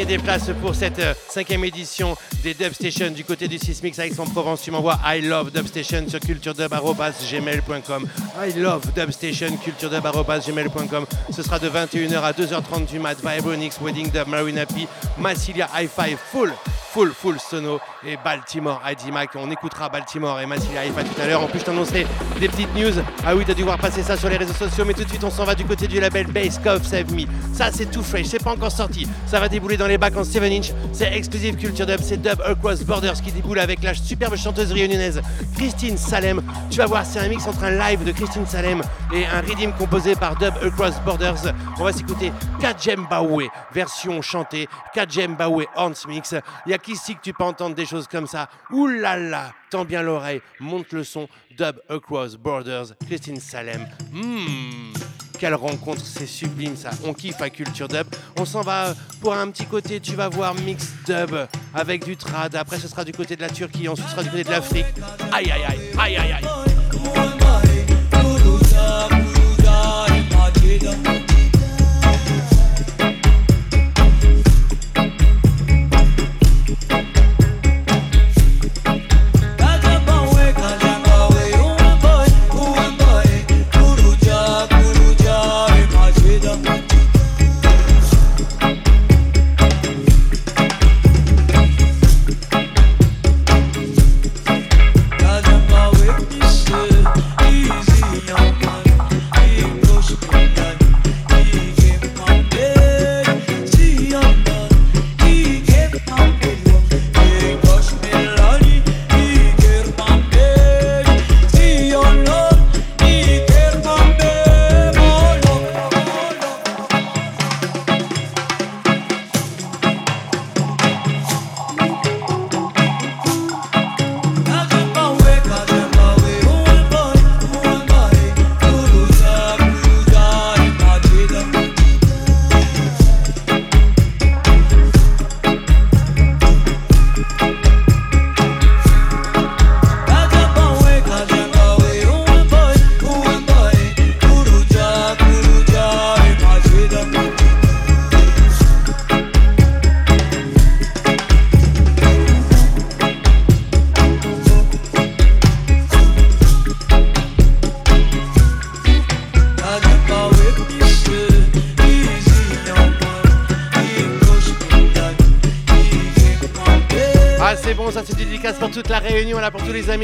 des 0.07 0.19
places 0.19 0.51
pour 0.61 0.75
cette 0.75 0.99
euh, 1.01 1.15
cinquième 1.29 1.65
édition 1.65 2.17
des 2.43 2.55
Dub 2.55 2.73
Station 2.73 3.11
du 3.11 3.25
côté 3.25 3.49
du 3.49 3.59
Sismix 3.59 3.99
avec 3.99 4.15
son 4.15 4.25
Provence. 4.25 4.63
Tu 4.63 4.71
m'envoies 4.71 4.99
I 5.05 5.21
love 5.21 5.51
Dub 5.51 5.67
Station 5.67 6.09
sur 6.09 6.21
culturedub.gmail.com. 6.21 8.09
I 8.39 8.53
love 8.59 8.93
Dub 8.95 9.11
Station, 9.11 9.57
culturedub.gmail.com. 9.57 11.07
Ce 11.35 11.43
sera 11.43 11.59
de 11.59 11.69
21h 11.69 12.21
à 12.21 12.33
2h30 12.33 12.87
du 12.87 13.01
mat. 13.01 13.17
Vibronix, 13.25 13.81
Wedding 13.81 14.11
Dub, 14.11 14.29
Marine 14.29 14.59
Happy, 14.59 14.87
Massilia 15.19 15.69
Hi-Fi, 15.75 16.17
full, 16.31 16.53
full, 16.97 17.13
full 17.13 17.39
sono 17.39 17.79
et 18.03 18.17
Baltimore 18.17 18.81
ID 18.87 19.13
Mac. 19.13 19.29
On 19.35 19.51
écoutera 19.51 19.91
Baltimore 19.91 20.41
et 20.41 20.47
Massilia 20.47 20.87
Hi-Fi 20.87 21.05
tout 21.05 21.21
à 21.21 21.27
l'heure. 21.27 21.43
En 21.43 21.47
plus, 21.47 21.59
je 21.59 21.65
t'annoncerai 21.67 22.07
des 22.41 22.49
petites 22.49 22.75
news. 22.75 23.03
Ah 23.23 23.37
oui, 23.37 23.45
t'as 23.47 23.53
dû 23.53 23.65
voir 23.65 23.77
passer 23.77 24.03
ça 24.03 24.17
sur 24.17 24.31
les 24.31 24.39
réseaux 24.39 24.55
sociaux, 24.55 24.87
mais 24.87 24.95
tout 24.95 25.05
de 25.05 25.09
suite, 25.11 25.23
on 25.23 25.31
s'en 25.31 25.45
va 25.45 25.55
du 25.55 25.67
côté 25.67 25.89
du 25.89 26.01
label 26.01 26.27
Bass 26.29 26.59
Cove 26.59 26.83
Save 26.87 27.13
Me. 27.13 27.27
Ça, 27.53 27.71
c'est 27.71 27.91
tout 27.91 28.03
fresh, 28.03 28.29
c'est 28.29 28.43
pas 28.43 28.53
encore 28.53 28.73
sorti. 28.73 29.07
Ça 29.27 29.39
va 29.39 29.51
débouler 29.51 29.77
dans 29.77 29.87
les 29.87 29.99
bacs 29.99 30.17
en 30.17 30.25
7 30.25 30.43
inch. 30.45 30.73
C'est 30.95 31.13
exclusive 31.13 31.57
culture 31.57 31.85
dub, 31.85 32.01
c'est 32.01 32.17
Dub 32.17 32.41
Across 32.41 32.85
Borders 32.85 33.21
qui 33.21 33.31
déboule 33.31 33.59
avec 33.59 33.83
la 33.83 33.93
superbe 33.93 34.37
chanteuse 34.37 34.73
réunionnaise 34.73 35.21
Christine 35.55 35.99
Salem. 35.99 36.41
Tu 36.71 36.79
vas 36.79 36.87
voir, 36.87 37.05
c'est 37.05 37.19
un 37.19 37.29
mix 37.29 37.47
entre 37.47 37.65
un 37.65 37.73
live 37.73 38.05
de 38.05 38.13
Christine 38.13 38.47
Salem 38.47 38.81
et 39.13 39.27
un 39.27 39.43
redeem 39.43 39.75
composé 39.75 40.15
par 40.15 40.35
Dub 40.37 40.55
Across 40.63 40.95
Borders. 41.05 41.53
On 41.79 41.85
va 41.85 41.93
s'écouter 41.93 42.33
Kajembawe, 42.59 43.51
version 43.75 44.23
chantée, 44.23 44.67
Kajembawe 44.95 45.67
Horns 45.77 46.07
Mix. 46.09 46.35
Il 46.65 46.71
y 46.71 46.75
a 46.75 46.79
qu'ici 46.87 47.16
que 47.16 47.20
tu 47.20 47.32
peux 47.32 47.45
entendre 47.45 47.74
des 47.74 47.84
choses 47.84 48.07
comme 48.07 48.28
ça. 48.28 48.49
Ouh 48.70 48.87
là 48.87 49.53
tends 49.70 49.84
bien 49.84 50.03
l'oreille, 50.03 50.41
monte 50.61 50.93
le 50.93 51.03
son, 51.03 51.28
Dub 51.59 51.80
Across 51.89 52.37
Borders, 52.37 52.95
Christine 53.07 53.41
Salem. 53.41 53.89
Hmm. 54.12 54.93
Quelle 55.39 55.55
rencontre, 55.55 56.01
c'est 56.03 56.26
sublime 56.26 56.76
ça. 56.76 56.91
On 57.05 57.12
kiffe 57.12 57.43
à 57.43 57.51
Culture 57.51 57.89
Dub. 57.89 58.07
On 58.39 58.45
s'en 58.45 58.62
va 58.62 58.95
pour 59.20 59.34
un 59.34 59.51
petit 59.51 59.66
côté, 59.66 60.01
tu 60.01 60.14
vas 60.14 60.28
voir 60.28 60.55
Mix 60.55 60.93
Dub 61.07 61.37
avec 61.74 62.05
du 62.05 62.16
trad. 62.16 62.55
Après, 62.55 62.78
ce 62.78 62.89
sera 62.89 63.05
du 63.05 63.12
côté 63.12 63.34
de 63.34 63.43
la 63.43 63.51
Turquie. 63.51 63.89
Ensuite, 63.89 64.07
ce 64.07 64.12
sera 64.12 64.22
du 64.22 64.30
côté 64.30 64.45
de 64.45 64.51
l'Afrique. 64.51 64.87
Aïe, 65.32 65.51
aïe, 65.51 65.64
aïe, 65.68 65.80
aïe, 65.99 66.16
aïe, 66.16 66.32
aïe. 66.32 66.66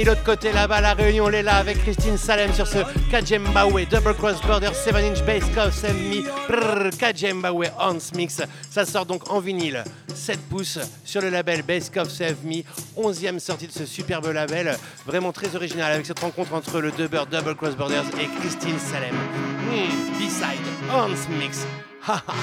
Amis 0.03 0.05
l'autre 0.05 0.25
côté 0.25 0.53
là-bas, 0.53 0.81
la 0.81 0.95
réunion 0.95 1.25
on 1.27 1.31
est 1.31 1.43
là 1.43 1.57
avec 1.57 1.79
Christine 1.83 2.17
Salem 2.17 2.53
sur 2.53 2.67
ce 2.67 2.79
Kajembawe 3.11 3.85
Double 3.87 4.15
Cross 4.15 4.41
Border 4.43 4.71
7 4.73 4.95
inch 4.97 5.23
bass 5.25 5.45
cough 5.55 5.73
send 5.73 5.95
me 5.95 6.91
Kajembawe 6.99 7.71
Hans 7.79 8.13
Mix. 8.15 8.41
Ça 8.71 8.85
sort 8.85 9.07
donc 9.07 9.31
en 9.31 9.41
vinyle 9.41 9.85
7 10.15 10.39
pouces 10.49 10.79
sur 11.05 11.21
le 11.21 11.29
label 11.29 11.63
Bass 11.63 11.91
Cough 11.91 12.09
Save 12.09 12.45
Me, 12.45 12.63
11e 12.97 13.39
sortie 13.39 13.67
de 13.67 13.73
ce 13.73 13.87
superbe 13.87 14.27
label, 14.27 14.77
vraiment 15.07 15.33
très 15.33 15.55
original 15.57 15.93
avec 15.93 16.07
cette 16.07 16.21
rencontre 16.21 16.55
entre 16.55 16.81
le 16.81 16.91
dubber 16.93 17.23
Double 17.31 17.55
Cross 17.55 17.77
Borders 17.77 18.05
et 18.21 18.29
Christine 18.41 18.79
Salem. 18.79 19.15
Hmm, 19.15 20.19
B-side, 20.19 20.93
Hans 20.93 21.29
Mix. 21.39 21.67
Haha, 22.07 22.35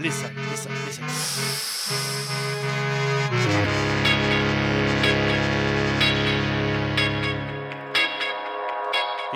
listen, 0.00 0.30
listen, 0.50 0.72
listen. 0.86 2.25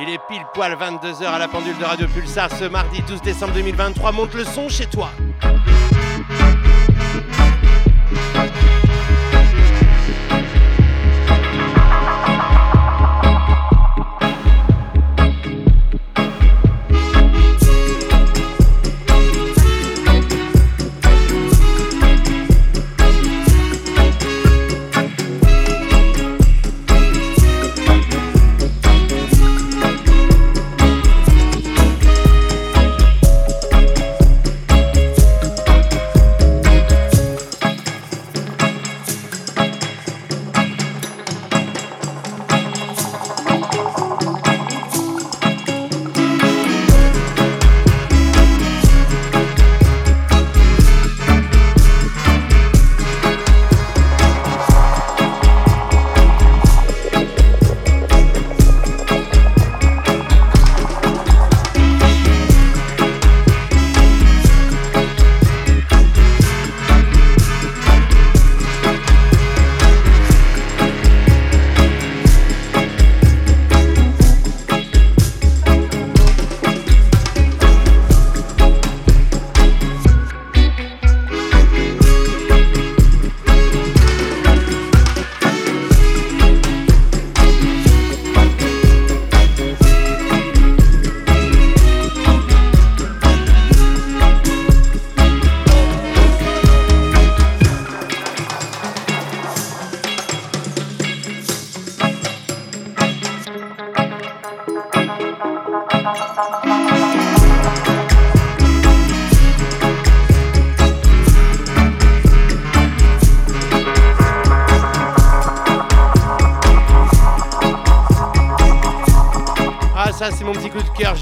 Il 0.02 0.08
est 0.08 0.18
pile 0.28 0.42
poil 0.54 0.72
22h 0.72 1.26
à 1.26 1.38
la 1.38 1.46
pendule 1.46 1.76
de 1.76 1.84
Radio 1.84 2.06
Pulsar 2.08 2.48
ce 2.50 2.64
mardi 2.64 3.02
12 3.02 3.20
décembre 3.20 3.52
2023. 3.52 4.12
Monte 4.12 4.32
le 4.32 4.44
son 4.44 4.66
chez 4.70 4.86
toi. 4.86 5.10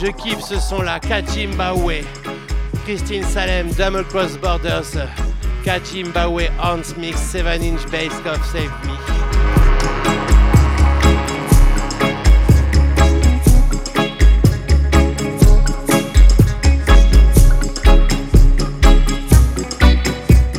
Je 0.00 0.06
kiffe 0.12 0.40
ce 0.40 0.60
son 0.60 0.82
là, 0.82 1.00
Kachimbawe. 1.00 2.04
Christine 2.84 3.24
Salem, 3.24 3.68
Double 3.72 4.04
Cross 4.04 4.38
Borders, 4.38 4.96
Kachimbawe, 5.64 6.48
Hans 6.58 6.96
Mix, 6.96 7.18
7 7.18 7.62
inch 7.62 7.84
bass, 7.90 8.12
Cough 8.22 8.44
Save 8.44 8.70
Me. 8.84 8.94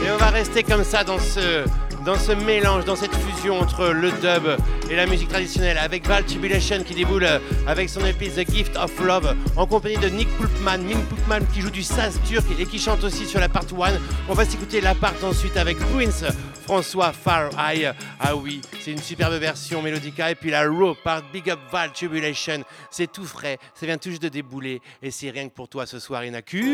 Et 0.03 0.11
on 0.11 0.17
va 0.17 0.29
rester 0.31 0.63
comme 0.63 0.83
ça 0.83 1.03
dans 1.03 1.17
ce, 1.17 1.65
dans 2.05 2.15
ce 2.15 2.33
mélange, 2.33 2.83
dans 2.85 2.97
cette 2.97 3.15
fusion 3.15 3.59
entre 3.59 3.87
le 3.87 4.11
dub 4.11 4.57
et 4.89 4.95
la 4.95 5.05
musique 5.05 5.29
traditionnelle, 5.29 5.77
avec 5.77 6.07
Val 6.07 6.23
Tribulation 6.25 6.83
qui 6.83 6.93
déboule 6.95 7.27
avec 7.67 7.89
son 7.89 8.05
EP 8.05 8.29
The 8.29 8.49
Gift 8.49 8.75
of 8.75 8.99
Love, 8.99 9.35
en 9.55 9.67
compagnie 9.67 9.97
de 9.97 10.07
Nick 10.07 10.27
Pulpman. 10.37 10.79
Nick 10.79 10.97
Pulpman 11.09 11.45
qui 11.53 11.61
joue 11.61 11.69
du 11.69 11.83
saz 11.83 12.19
turc 12.27 12.45
et 12.59 12.65
qui 12.65 12.79
chante 12.79 13.03
aussi 13.03 13.25
sur 13.25 13.39
la 13.39 13.49
part 13.49 13.63
1. 13.63 13.99
On 14.27 14.33
va 14.33 14.45
s'écouter 14.45 14.81
la 14.81 14.95
part 14.95 15.13
ensuite 15.23 15.57
avec 15.57 15.77
Prince, 15.77 16.23
François 16.63 17.13
Far 17.13 17.49
Eye. 17.59 17.91
Ah 18.19 18.35
oui, 18.35 18.61
c'est 18.79 18.91
une 18.91 19.01
superbe 19.01 19.33
version 19.33 19.81
mélodica. 19.81 20.31
Et 20.31 20.35
puis 20.35 20.49
la 20.51 20.67
Raw 20.67 20.95
part 21.03 21.23
Big 21.31 21.49
Up 21.49 21.59
Val 21.71 21.91
Tribulation. 21.91 22.63
C'est 22.89 23.11
tout 23.11 23.25
frais, 23.25 23.57
ça 23.75 23.85
vient 23.85 23.97
tout 23.97 24.09
juste 24.09 24.23
de 24.23 24.29
débouler. 24.29 24.81
Et 25.01 25.11
c'est 25.11 25.29
rien 25.29 25.47
que 25.49 25.53
pour 25.53 25.67
toi 25.67 25.85
ce 25.85 25.99
soir, 25.99 26.23
Ina 26.25 26.41
Culture 26.41 26.65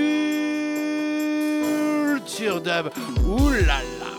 Dub. 2.61 2.89
Ouh 3.25 3.49
là 3.49 3.81
là. 3.99 4.11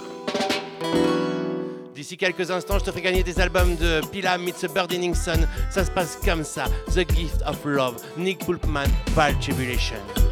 D'ici 1.96 2.18
quelques 2.18 2.50
instants, 2.50 2.78
je 2.78 2.84
te 2.84 2.90
ferai 2.90 3.00
gagner 3.00 3.22
des 3.22 3.40
albums 3.40 3.74
de 3.74 4.02
Pila 4.12 4.36
meets 4.36 4.68
Sun. 5.14 5.48
Ça 5.70 5.82
se 5.82 5.90
passe 5.90 6.18
comme 6.22 6.44
ça. 6.44 6.66
The 6.88 7.10
Gift 7.10 7.40
of 7.46 7.64
Love, 7.64 7.96
Nick 8.18 8.44
Pulpman, 8.44 8.84
Val 9.14 9.34
Tribulation. 9.38 10.25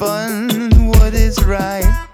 Fun, 0.00 0.70
what 0.86 1.12
is 1.12 1.44
right. 1.44 2.09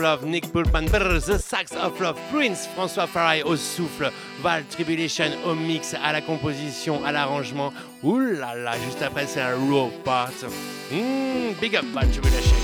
Love, 0.00 0.24
Nick 0.24 0.46
Pulpman, 0.52 0.88
brr, 0.90 1.20
The 1.20 1.38
Sax 1.38 1.72
of 1.72 2.00
Love, 2.00 2.18
Prince, 2.32 2.66
François 2.74 3.06
Farai 3.06 3.42
au 3.42 3.56
souffle, 3.56 4.10
Val 4.40 4.64
Tribulation 4.64 5.30
au 5.46 5.54
mix, 5.54 5.94
à 5.94 6.12
la 6.12 6.22
composition, 6.22 7.04
à 7.04 7.12
l'arrangement. 7.12 7.72
Ouh 8.02 8.18
là 8.18 8.54
là, 8.54 8.72
juste 8.84 9.02
après 9.02 9.26
c'est 9.26 9.42
un 9.42 9.56
raw 9.56 9.90
part. 10.02 10.30
Mm, 10.90 11.52
big 11.60 11.76
up 11.76 11.84
Val 11.92 12.08
Tribulation. 12.10 12.56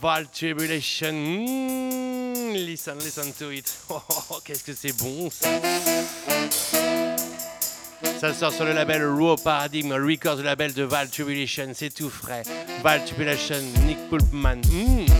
Val 0.00 0.26
Tribulation. 0.30 1.12
Mm, 1.12 2.52
listen, 2.54 2.98
listen 2.98 3.32
to 3.32 3.50
it. 3.50 3.76
Oh, 3.90 4.02
oh, 4.10 4.24
oh, 4.30 4.40
qu'est-ce 4.44 4.64
que 4.64 4.72
c'est 4.74 4.96
bon 4.96 5.30
ça. 5.30 5.48
Ça 8.20 8.32
sort 8.32 8.52
sur 8.52 8.64
le 8.64 8.72
label 8.72 9.04
Raw 9.04 9.36
Paradigm 9.36 9.92
Records, 9.92 10.36
le 10.36 10.44
label 10.44 10.72
de 10.72 10.84
Val 10.84 11.08
Tribulation. 11.08 11.72
C'est 11.74 11.92
tout 11.92 12.10
frais. 12.10 12.42
Val 12.82 13.04
Tribulation, 13.04 13.60
Nick 13.86 13.98
Pulpman. 14.08 14.60
Mm. 14.70 15.11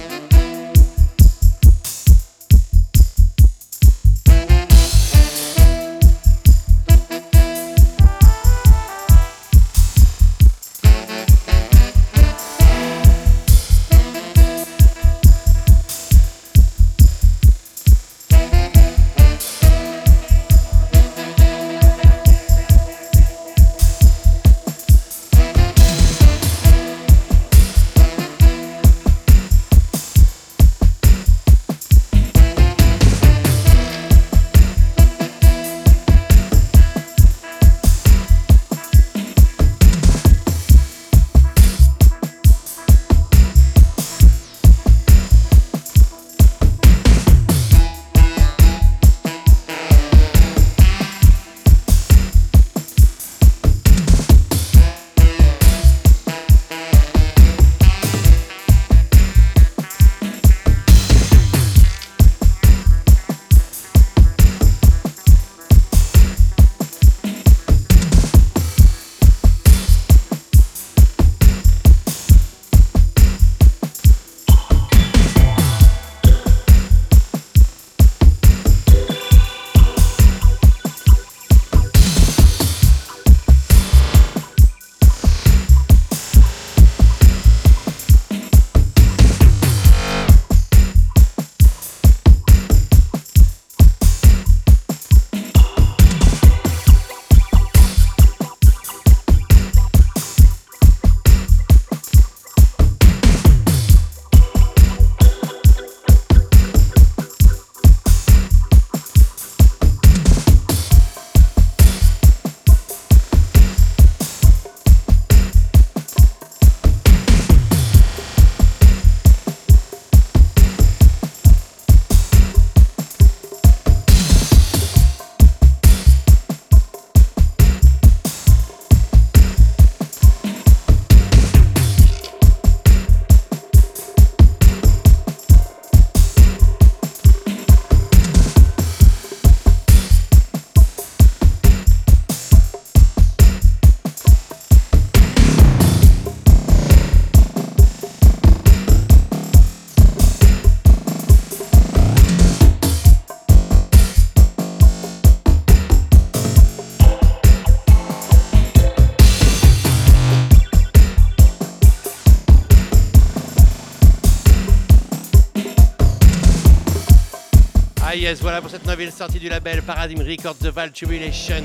Voilà 168.53 168.61
pour 168.61 168.70
cette 168.70 168.87
nouvelle 168.87 169.11
sortie 169.11 169.38
du 169.38 169.49
label 169.49 169.80
Paradigm 169.80 170.20
Records 170.20 170.57
de 170.61 170.68
Val 170.68 170.92
Tribulation. 170.92 171.64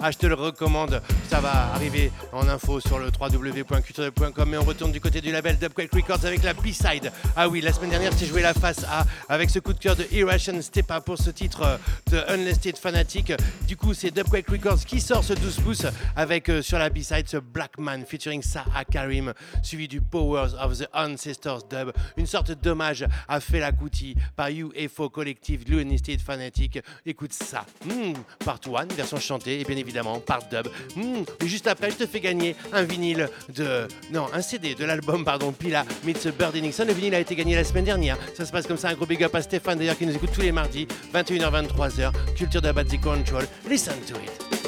Ah, 0.00 0.12
je 0.12 0.18
te 0.18 0.26
le 0.26 0.34
recommande. 0.34 1.02
Ça 1.28 1.40
va 1.40 1.72
arriver 1.74 2.12
en 2.32 2.48
info 2.48 2.78
sur 2.78 3.00
le 3.00 3.06
www.culture.com. 3.20 4.54
Et 4.54 4.56
on 4.56 4.62
retourne 4.62 4.92
du 4.92 5.00
côté 5.00 5.20
du 5.20 5.32
label 5.32 5.58
Dubquake 5.58 5.92
Records 5.92 6.24
avec 6.24 6.44
la 6.44 6.54
B-side. 6.54 7.10
Ah 7.34 7.48
oui, 7.48 7.60
la 7.60 7.72
semaine 7.72 7.90
dernière, 7.90 8.12
j'ai 8.16 8.26
joué 8.26 8.40
la 8.40 8.54
face 8.54 8.84
A 8.84 9.04
avec 9.28 9.50
ce 9.50 9.58
coup 9.58 9.72
de 9.72 9.78
cœur 9.80 9.96
de 9.96 10.06
Irration 10.12 10.62
Step 10.62 10.88
Up 10.92 11.04
pour 11.04 11.18
ce 11.18 11.30
titre 11.30 11.80
de 12.12 12.18
Unlisted 12.28 12.76
Fanatic. 12.76 13.32
Du 13.66 13.76
coup, 13.76 13.92
c'est 13.92 14.12
Dubquake 14.12 14.48
Records 14.48 14.84
qui 14.86 15.00
sort 15.00 15.24
ce 15.24 15.32
12 15.32 15.56
pouces 15.60 15.86
avec 16.14 16.48
euh, 16.48 16.62
sur 16.62 16.78
la 16.78 16.90
B-side 16.90 17.26
ce 17.26 17.38
Black 17.38 17.76
Man 17.78 18.04
featuring 18.06 18.40
Saha 18.40 18.84
Karim, 18.84 19.34
suivi 19.64 19.88
du 19.88 20.00
Powers 20.00 20.54
of 20.62 20.78
the 20.78 20.88
Ancestors 20.94 21.64
Dub. 21.68 21.90
Une 22.16 22.26
sorte 22.26 22.52
d'hommage 22.52 23.04
à 23.26 23.40
Fela 23.40 23.72
Kuti 23.72 24.14
par 24.36 24.48
UFO 24.48 25.10
Collective, 25.10 25.64
Unlisted 25.72 26.20
Fanatic. 26.20 26.78
Écoute 27.04 27.32
ça. 27.32 27.66
Hmm, 27.84 28.12
part 28.44 28.60
1, 28.64 28.94
version 28.94 29.18
chantée 29.18 29.60
et 29.60 29.64
bien 29.64 29.76
évidemment 29.76 29.87
part 30.24 30.42
dub. 30.50 30.68
Hmm, 30.96 31.22
et 31.42 31.46
juste 31.48 31.66
après, 31.66 31.90
je 31.90 31.96
te 31.96 32.06
fais 32.06 32.20
gagner 32.20 32.56
un 32.72 32.82
vinyle 32.82 33.28
de. 33.54 33.86
Non, 34.12 34.26
un 34.32 34.42
CD 34.42 34.74
de 34.74 34.84
l'album, 34.84 35.24
pardon, 35.24 35.52
Pila 35.52 35.84
meets 36.04 36.28
Birdie 36.38 36.62
Nixon. 36.62 36.84
Le 36.86 36.92
vinyle 36.92 37.14
a 37.14 37.20
été 37.20 37.34
gagné 37.34 37.54
la 37.54 37.64
semaine 37.64 37.84
dernière. 37.84 38.16
Ça 38.36 38.44
se 38.44 38.52
passe 38.52 38.66
comme 38.66 38.76
ça. 38.76 38.88
Un 38.88 38.94
gros 38.94 39.06
big 39.06 39.22
up 39.22 39.34
à 39.34 39.42
Stéphane 39.42 39.78
d'ailleurs 39.78 39.98
qui 39.98 40.06
nous 40.06 40.14
écoute 40.14 40.30
tous 40.32 40.42
les 40.42 40.52
mardis, 40.52 40.86
21h, 41.14 41.66
23h. 41.66 42.12
Culture 42.36 42.62
de 42.62 42.72
Bad 42.72 42.88
Control. 43.00 43.44
Listen 43.68 43.94
to 44.06 44.14
it. 44.16 44.67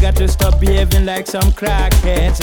Got 0.00 0.16
to 0.16 0.28
stop 0.28 0.58
behaving 0.60 1.06
like 1.06 1.26
some 1.26 1.52
crackheads. 1.52 2.40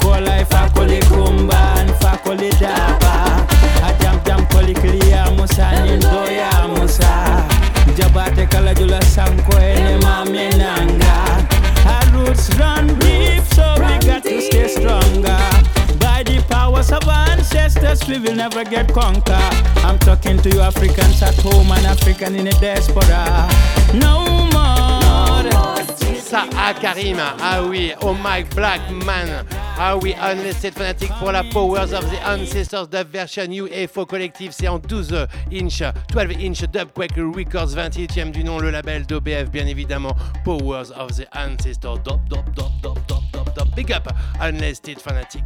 Call 0.00 0.20
life 0.22 0.48
fakoli 0.48 1.00
kumba 1.02 1.54
and 1.78 1.90
fakoli 2.00 2.50
daba. 2.52 3.46
A 3.82 3.98
jam 4.00 4.20
jam 4.24 4.46
koli 4.46 4.74
clear 4.74 5.24
musa 5.36 5.70
nindoya 5.84 6.50
musa. 6.74 7.46
Jabate 7.96 8.50
kala 8.50 8.74
jula 8.74 9.00
sanko 9.02 9.56
ene 9.58 10.00
mami 10.00 10.50
nanga. 10.56 11.46
Our 11.86 12.26
roots 12.26 12.54
run 12.58 12.86
deep, 12.98 13.42
so 13.54 13.74
we 13.78 13.98
got 14.06 14.22
to 14.24 14.40
stay 14.40 14.68
stronger. 14.68 15.38
By 15.98 16.22
the 16.24 16.44
powers 16.48 16.92
of 16.92 17.06
ancestors, 17.08 18.06
we 18.08 18.18
will 18.18 18.34
never 18.34 18.64
get 18.64 18.92
conquered. 18.92 19.54
I'm 19.84 19.98
talking 19.98 20.38
to 20.38 20.48
you 20.50 20.60
Africans 20.60 21.22
at 21.22 21.36
home 21.36 21.70
and 21.72 21.86
African 21.86 22.36
in 22.36 22.46
the 22.46 22.52
diaspora. 22.52 23.48
No 23.94 24.48
more. 24.52 25.79
Saha 26.30 26.72
Karim, 26.80 27.16
ah 27.18 27.60
oui, 27.68 27.92
Oh 28.02 28.14
My 28.14 28.44
Black 28.54 28.80
Man, 29.04 29.44
ah 29.76 29.96
oui, 29.96 30.14
Unlisted 30.22 30.74
Fanatic 30.74 31.10
pour 31.18 31.32
la 31.32 31.42
Powers 31.42 31.92
of 31.92 32.08
the 32.08 32.24
Ancestors 32.24 32.86
Dub 32.86 33.08
version 33.08 33.50
UFO 33.50 34.06
Collective, 34.06 34.52
c'est 34.52 34.68
en 34.68 34.78
12 34.78 35.26
inch, 35.50 35.82
12 36.12 36.40
inch 36.40 36.62
Dubquake 36.70 37.16
Records, 37.16 37.74
28e 37.74 38.30
du 38.30 38.44
nom, 38.44 38.60
le 38.60 38.70
label 38.70 39.04
d'OBF 39.06 39.50
bien 39.50 39.66
évidemment, 39.66 40.14
Powers 40.44 40.92
of 40.96 41.16
the 41.16 41.26
Ancestors, 41.34 41.98
dop, 42.04 42.20
dop, 42.28 42.48
dop, 42.54 42.70
dop, 42.80 42.98
dop, 43.08 43.22
dop, 43.32 43.54
dop, 43.56 43.74
big 43.74 43.90
up, 43.90 44.06
Unlisted 44.40 45.00
Fanatic. 45.00 45.42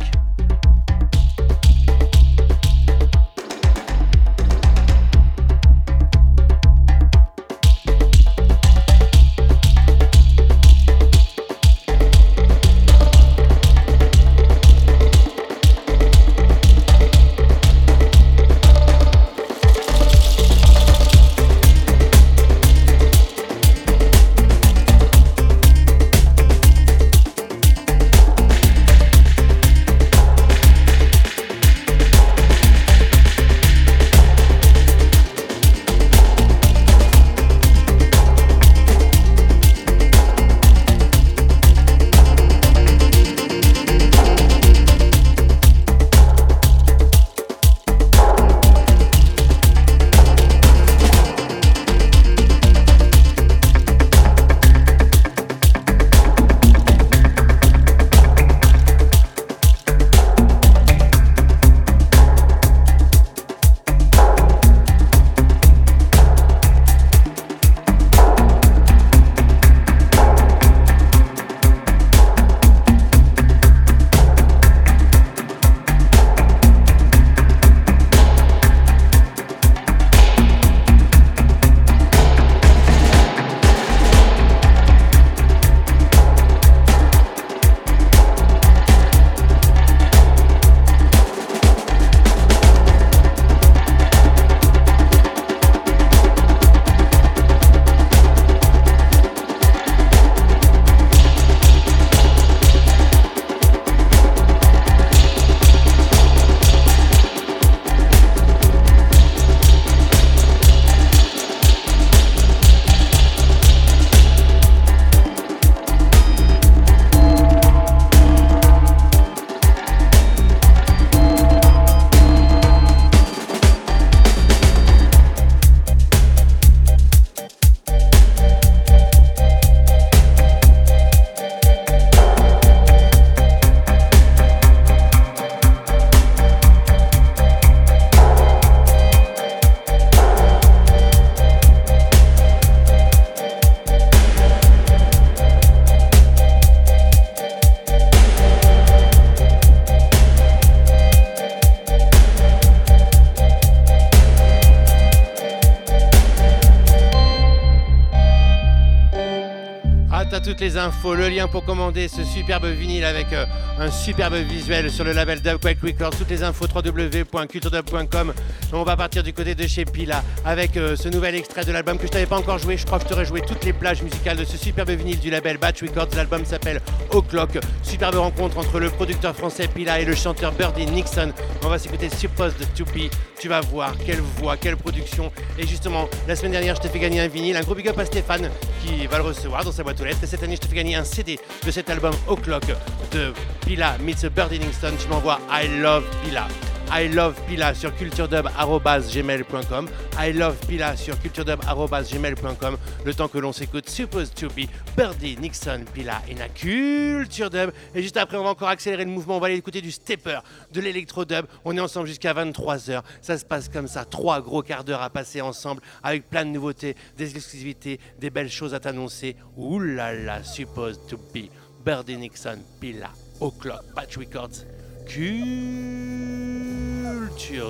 Toutes 160.55 160.61
les 160.61 160.77
infos, 160.77 161.17
le 161.17 161.29
lien 161.29 161.49
pour 161.49 161.65
commander 161.65 162.07
ce 162.07 162.23
superbe 162.23 162.67
vinyle 162.67 163.05
avec 163.05 163.33
euh, 163.33 163.45
un 163.81 163.91
superbe 163.91 164.35
visuel 164.35 164.89
sur 164.89 165.03
le 165.03 165.13
label 165.13 165.41
Dubquake 165.41 165.81
Records. 165.83 166.17
Toutes 166.17 166.31
les 166.31 166.45
infos 166.45 166.67
www.culturedub.com. 166.73 168.33
On 168.73 168.85
va 168.85 168.97
partir 168.97 169.25
du 169.25 169.33
côté 169.33 169.57
de 169.57 169.67
chez 169.67 169.85
Pila 169.85 170.23
avec 170.45 170.77
euh, 170.77 170.95
ce 170.95 171.09
nouvel 171.09 171.35
extrait 171.35 171.65
de 171.65 171.73
l'album 171.73 171.99
que 171.99 172.07
je 172.07 172.13
t'avais 172.13 172.27
pas 172.27 172.39
encore 172.39 172.59
joué. 172.59 172.77
Je 172.77 172.87
crois 172.87 172.99
que 172.99 173.05
je 173.05 173.09
t'aurais 173.09 173.25
joué 173.25 173.41
toutes 173.41 173.65
les 173.65 173.73
plages 173.73 174.01
musicales 174.05 174.37
de 174.37 174.45
ce 174.45 174.57
superbe 174.57 174.91
vinyle 174.91 175.19
du 175.19 175.29
label 175.29 175.59
Batch 175.59 175.83
Records. 175.83 176.11
L'album 176.15 176.45
s'appelle 176.45 176.81
O'Clock. 177.11 177.59
Superbe 177.83 178.15
rencontre 178.15 178.59
entre 178.59 178.79
le 178.79 178.91
producteur 178.91 179.35
français 179.35 179.67
Pila 179.67 179.99
et 179.99 180.05
le 180.05 180.15
chanteur 180.15 180.53
Birdie 180.53 180.87
Nixon. 180.87 181.33
On 181.65 181.69
va 181.69 181.81
s'écouter 181.81 182.09
Supposed 182.11 182.59
to 182.77 182.85
Be. 182.85 183.11
Tu 183.45 183.51
vas 183.51 183.61
voir 183.61 183.95
quelle 184.07 184.23
voix, 184.39 184.57
quelle 184.57 184.79
production. 184.79 185.31
Et 185.59 185.67
justement, 185.67 186.09
la 186.27 186.35
semaine 186.35 186.53
dernière, 186.53 186.77
je 186.77 186.81
t'ai 186.81 186.89
fait 186.89 186.99
gagner 186.99 187.21
un 187.21 187.29
vinyle. 187.29 187.55
Un 187.59 187.61
gros 187.61 187.75
big 187.75 187.87
up 187.87 187.99
à 187.99 188.07
Stéphane 188.07 188.49
qui 188.83 189.07
va 189.07 189.19
le 189.19 189.25
recevoir 189.25 189.63
dans 189.63 189.71
sa 189.71 189.83
boîte 189.83 190.01
aux 190.01 190.05
lettres. 190.07 190.21
Et 190.23 190.27
cette 190.27 190.43
année, 190.43 190.57
je 190.57 190.63
te 190.63 190.67
fais 190.67 190.77
gagner 190.77 190.95
un 190.95 191.05
CD 191.05 191.39
de 191.63 191.71
cet 191.71 191.91
album 191.91 192.15
O'Clock 192.27 192.65
de 193.13 193.35
Pila 193.67 193.99
meets 193.99 194.25
Birdie 194.35 194.61
Nixon. 194.61 194.95
Tu 194.99 195.09
m'envoies 195.09 195.39
I 195.51 195.69
Love 195.79 196.05
Pila. 196.25 196.49
I 196.97 197.09
love 197.09 197.35
Pila 197.49 197.75
sur 197.75 197.93
culturedub.gmail.com. 197.97 199.89
I 200.17 200.33
love 200.33 200.57
Pila 200.69 200.97
sur 200.97 201.19
culturedub.gmail.com. 201.19 202.77
Le 203.05 203.15
temps 203.15 203.27
que 203.27 203.39
l'on 203.39 203.53
s'écoute 203.53 203.89
Supposed 203.89 204.35
to 204.35 204.47
be 204.51 204.69
Birdie 204.97 205.37
Nixon 205.37 205.87
Pila 205.93 206.23
in 206.31 206.41
a 206.41 206.49
Culture 206.49 207.51
Dub. 207.51 207.73
Et 207.97 208.03
juste 208.03 208.17
après, 208.17 208.37
on 208.37 208.45
va 208.45 208.51
encore 208.51 208.69
accélérer 208.69 209.05
le 209.05 209.11
mouvement. 209.11 209.39
On 209.39 209.41
va 209.41 209.49
aller 209.49 209.57
écouter 209.57 209.81
du 209.81 209.91
stepper, 209.91 210.39
de 210.73 210.81
l'électro 210.81 211.25
dub. 211.25 211.47
On 211.65 211.77
est 211.77 211.81
ensemble 211.81 212.07
jusqu'à 212.07 212.33
23h. 212.33 213.03
Ça 213.23 213.39
se 213.39 213.45
passe 213.45 213.69
comme 213.69 213.89
ça. 213.89 214.05
Trois 214.05 214.41
gros 214.41 214.63
quarts 214.63 214.85
d'heure 214.85 215.03
à 215.03 215.11
passer 215.11 215.41
ensemble 215.41 215.83
avec 216.01 216.31
plein 216.31 216.45
de 216.45 216.51
nouveautés, 216.51 216.95
des 217.19 217.35
exclusivités, 217.35 217.99
des 218.21 218.31
belles 218.31 218.53
choses 218.53 218.73
à 218.73 218.79
t'annoncer. 218.79 219.35
Ouh 219.57 219.81
là, 219.81 220.45
Supposed 220.45 221.09
to 221.09 221.17
be 221.17 221.51
Birdie 221.85 222.19
Nixon 222.19 222.59
Pila 222.81 223.11
O'Clock 223.41 223.83
Patch 223.97 224.17
Records. 224.17 224.65
Culture 225.07 225.45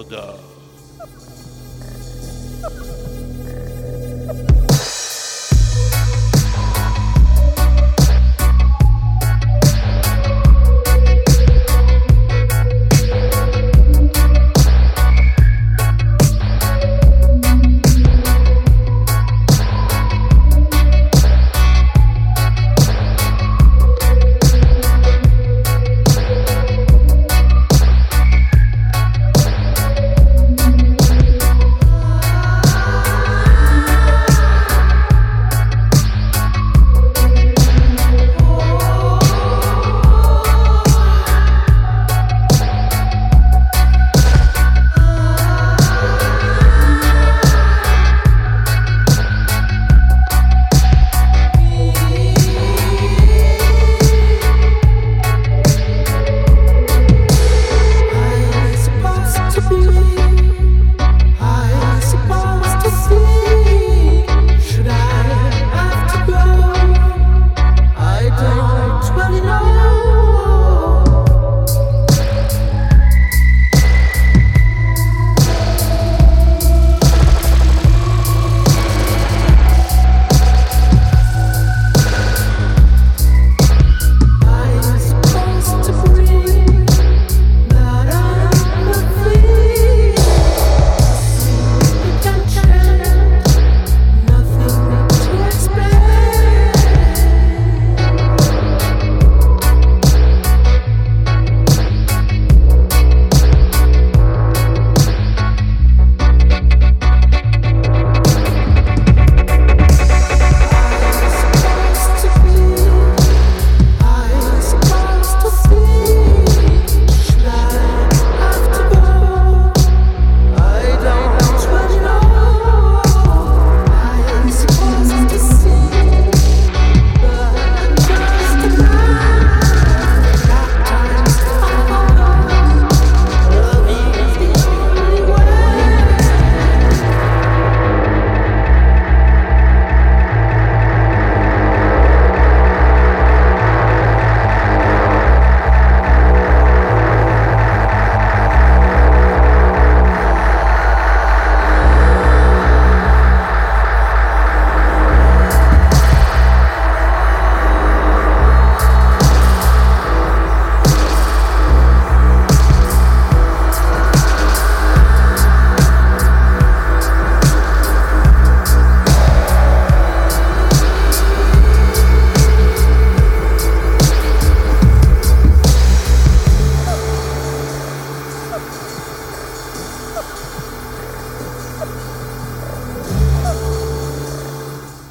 d'or. 0.09 0.39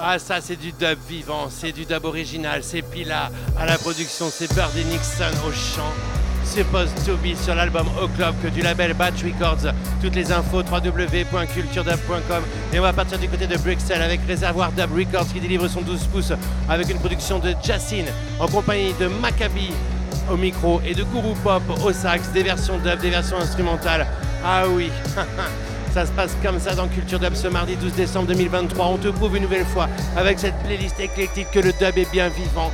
Ah 0.06 0.20
ça 0.20 0.42
c'est 0.42 0.58
du 0.58 0.74
dub 0.74 1.00
vivant, 1.08 1.48
c'est 1.50 1.72
du 1.72 1.86
dub 1.86 2.04
original, 2.04 2.62
c'est 2.62 2.82
Pila 2.82 3.32
à 3.58 3.66
la 3.66 3.78
production, 3.78 4.26
c'est 4.30 4.54
Birdie 4.54 4.84
Nixon 4.84 5.32
au 5.48 5.52
chant. 5.54 5.94
C'est 6.44 6.66
to 7.06 7.16
Be 7.24 7.38
sur 7.42 7.56
l'album 7.56 7.88
O'Clock 8.02 8.36
du 8.54 8.62
label 8.62 8.94
Batch 8.96 9.24
Records. 9.24 9.72
Toutes 10.02 10.16
les 10.16 10.30
infos 10.34 10.62
www.culturedub.com 10.62 12.44
et 12.74 12.80
on 12.80 12.82
va 12.82 12.92
partir 12.92 13.18
du 13.18 13.30
côté 13.30 13.48
de 13.48 13.56
Bruxelles 13.56 14.02
avec 14.02 14.20
Réservoir 14.28 14.74
Dub 14.74 14.94
Records 14.94 15.32
qui 15.32 15.40
délivre 15.40 15.70
son 15.70 15.82
12 15.82 16.04
pouces 16.08 16.34
avec 16.68 16.90
une 16.90 17.00
production 17.00 17.40
de 17.40 17.56
Jacine 17.64 18.08
en 18.42 18.50
compagnie 18.50 18.94
de 19.00 19.08
Maccabi 19.08 19.72
au 20.30 20.36
micro 20.36 20.82
et 20.86 20.94
de 20.94 21.04
Guru 21.04 21.34
Pop 21.46 21.64
au 21.82 21.94
sax, 21.94 22.28
des 22.34 22.44
versions 22.44 22.78
dub, 22.78 23.00
des 23.00 23.10
versions 23.10 23.38
instrumentales. 23.38 24.06
Ah 24.44 24.64
oui, 24.68 24.92
ça 25.94 26.08
se 26.08 26.12
passe 26.12 26.36
comme 26.42 26.60
ça 26.60 26.74
dans 26.74 26.88
Culture 26.88 27.20
Dub 27.20 27.36
ce 27.36 27.48
mardi 27.48 27.76
12 27.76 27.94
décembre 27.94 28.28
2023. 28.30 28.86
On 28.88 28.98
te 28.98 29.10
prouve 29.10 29.38
une 29.38 29.44
nouvelle 29.44 29.66
fois 29.66 29.88
avec 30.18 30.40
cette 30.40 30.56
playlist 30.64 31.00
éclectique 31.00 31.52
que 31.52 31.60
le 31.60 31.72
dub 31.74 31.96
est 31.96 32.12
bien 32.12 32.30
vivant. 32.30 32.72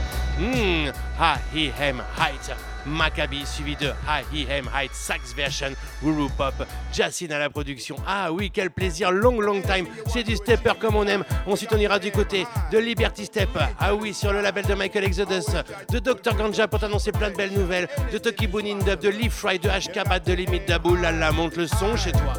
Ha, 1.20 1.38
hi, 1.54 1.70
hem, 1.78 2.02
height. 2.18 2.56
Maccabi, 2.86 3.46
suivi 3.46 3.76
de 3.76 3.88
High 4.08 4.50
Hem 4.50 4.70
Height 4.74 4.92
Sax 4.94 5.34
Version, 5.36 5.72
Guru 6.02 6.30
Pop, 6.38 6.54
Jacine 6.94 7.34
à 7.34 7.40
la 7.40 7.50
production. 7.50 7.98
Ah 8.08 8.32
oui, 8.32 8.52
quel 8.54 8.72
plaisir, 8.72 9.12
long 9.12 9.42
long 9.42 9.62
time, 9.62 9.86
c'est 10.08 10.24
du 10.24 10.38
stepper 10.38 10.72
comme 10.80 10.96
on 10.96 11.06
aime. 11.06 11.26
Ensuite 11.46 11.74
on 11.74 11.78
ira 11.78 12.00
du 12.00 12.12
côté 12.12 12.48
de 12.72 12.78
Liberty 12.78 13.26
Step, 13.26 13.50
ah 13.80 13.94
oui, 13.94 14.14
sur 14.14 14.32
le 14.32 14.40
label 14.40 14.66
de 14.66 14.74
Michael 14.76 15.04
Exodus, 15.04 15.52
de 15.90 16.00
Dr 16.00 16.36
Ganja 16.38 16.70
pour 16.70 16.80
t'annoncer 16.80 17.12
plein 17.12 17.32
de 17.32 17.36
belles 17.36 17.54
nouvelles, 17.54 17.90
de 18.14 18.18
Toki 18.18 18.48
Boonin 18.48 18.78
Dub, 18.78 19.02
de 19.02 19.10
Leaf 19.10 19.34
Fry, 19.34 19.60
de 19.60 19.68
HK 19.68 20.24
de 20.26 20.34
Limit 20.34 20.62
là 21.02 21.12
là, 21.12 21.32
monte 21.34 21.58
le 21.58 21.68
son 21.68 21.98
chez 21.98 22.14
toi. 22.14 22.34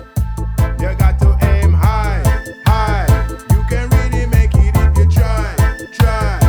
You 0.80 0.94
got 0.94 1.18
to 1.18 1.36
aim 1.42 1.74
high, 1.74 2.22
high. 2.64 3.06
You 3.50 3.62
can 3.68 3.90
really 3.90 4.24
make 4.26 4.54
it 4.54 4.74
if 4.74 4.96
you 4.96 5.06
try, 5.10 5.54
try. 5.92 6.40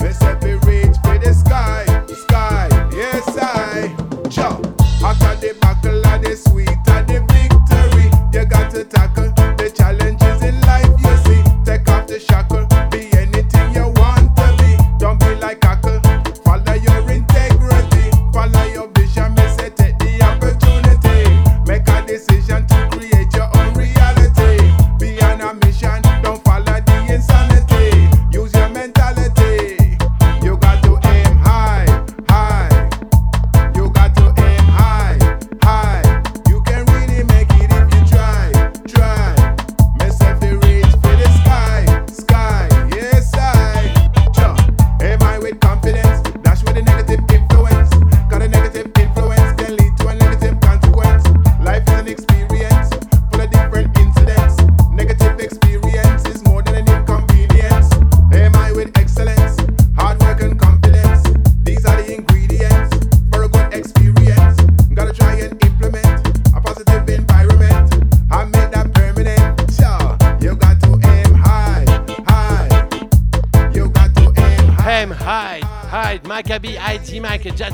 Me 0.00 0.12
say 0.12 0.34
we 0.40 0.54
reach 0.66 0.96
for 1.04 1.18
the 1.18 1.34
sky, 1.34 1.84
sky. 2.08 2.68
Yes 2.90 3.36
I 3.36 3.94
jump. 4.30 4.66
After 5.04 5.36
the 5.36 5.54
buckle 5.60 6.06
of 6.06 6.22
the 6.22 6.34
sweet 6.36 6.70
of 6.70 7.06
the 7.06 7.20
victory, 7.28 8.08
you 8.32 8.46
got 8.46 8.70
to 8.70 8.82
tackle 8.84 9.30
the 9.56 9.70
challenges 9.70 10.42
in 10.42 10.58
life. 10.62 10.88
You 10.98 11.16
see, 11.26 11.42
take 11.66 11.86
off 11.90 12.06
the 12.06 12.18
shackle, 12.18 12.66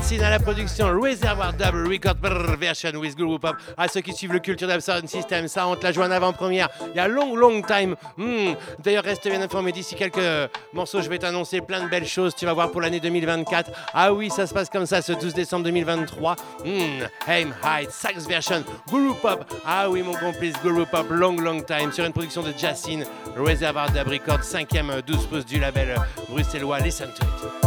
Jatsin 0.03 0.23
à 0.23 0.29
la 0.29 0.39
production, 0.39 0.99
Reservoir 0.99 1.53
Double 1.53 1.87
Record 1.87 2.17
Version 2.59 2.91
with 2.95 3.15
Guru 3.15 3.39
Pop. 3.39 3.55
À 3.77 3.87
ceux 3.87 4.01
qui 4.01 4.11
suivent 4.11 4.33
le 4.33 4.39
Culture 4.39 4.67
Dub 4.67 4.81
Sound 4.81 5.07
System, 5.07 5.47
ça 5.47 5.65
on 5.67 5.75
te 5.75 5.83
la 5.83 5.91
joue 5.93 6.01
en 6.01 6.11
avant-première. 6.11 6.67
Il 6.93 6.97
y 6.97 6.99
a 6.99 7.07
long, 7.07 7.35
long 7.35 7.61
time. 7.61 7.95
Hmm. 8.17 8.53
D'ailleurs, 8.83 9.03
reste 9.03 9.27
bien 9.27 9.41
informé. 9.41 9.71
D'ici 9.71 9.95
quelques 9.95 10.19
morceaux, 10.73 11.01
je 11.01 11.09
vais 11.09 11.19
t'annoncer 11.19 11.61
plein 11.61 11.83
de 11.83 11.89
belles 11.89 12.07
choses. 12.07 12.35
Tu 12.35 12.45
vas 12.45 12.53
voir 12.53 12.71
pour 12.71 12.81
l'année 12.81 12.99
2024. 12.99 13.71
Ah 13.93 14.13
oui, 14.13 14.29
ça 14.29 14.45
se 14.45 14.53
passe 14.53 14.69
comme 14.69 14.85
ça 14.85 15.01
ce 15.01 15.13
12 15.13 15.33
décembre 15.33 15.63
2023. 15.65 16.35
Hmm. 16.65 16.67
Hem, 17.27 17.53
Hyde, 17.63 17.91
Sax 17.91 18.27
Version, 18.27 18.63
Guru 18.89 19.15
Pop. 19.21 19.45
Ah 19.65 19.89
oui, 19.89 20.01
mon 20.01 20.15
complice 20.15 20.55
Guru 20.61 20.85
Pop, 20.85 21.07
long, 21.11 21.37
long 21.37 21.61
time. 21.61 21.93
Sur 21.93 22.05
une 22.05 22.13
production 22.13 22.41
de 22.43 22.53
Jacin, 22.57 23.03
Reservoir 23.37 23.89
Dub 23.91 24.07
Record, 24.07 24.41
5ème 24.41 25.01
12 25.05 25.27
pouces 25.27 25.45
du 25.45 25.59
label 25.59 25.95
bruxellois. 26.29 26.79
Listen 26.79 27.07
to 27.07 27.23
it. 27.23 27.62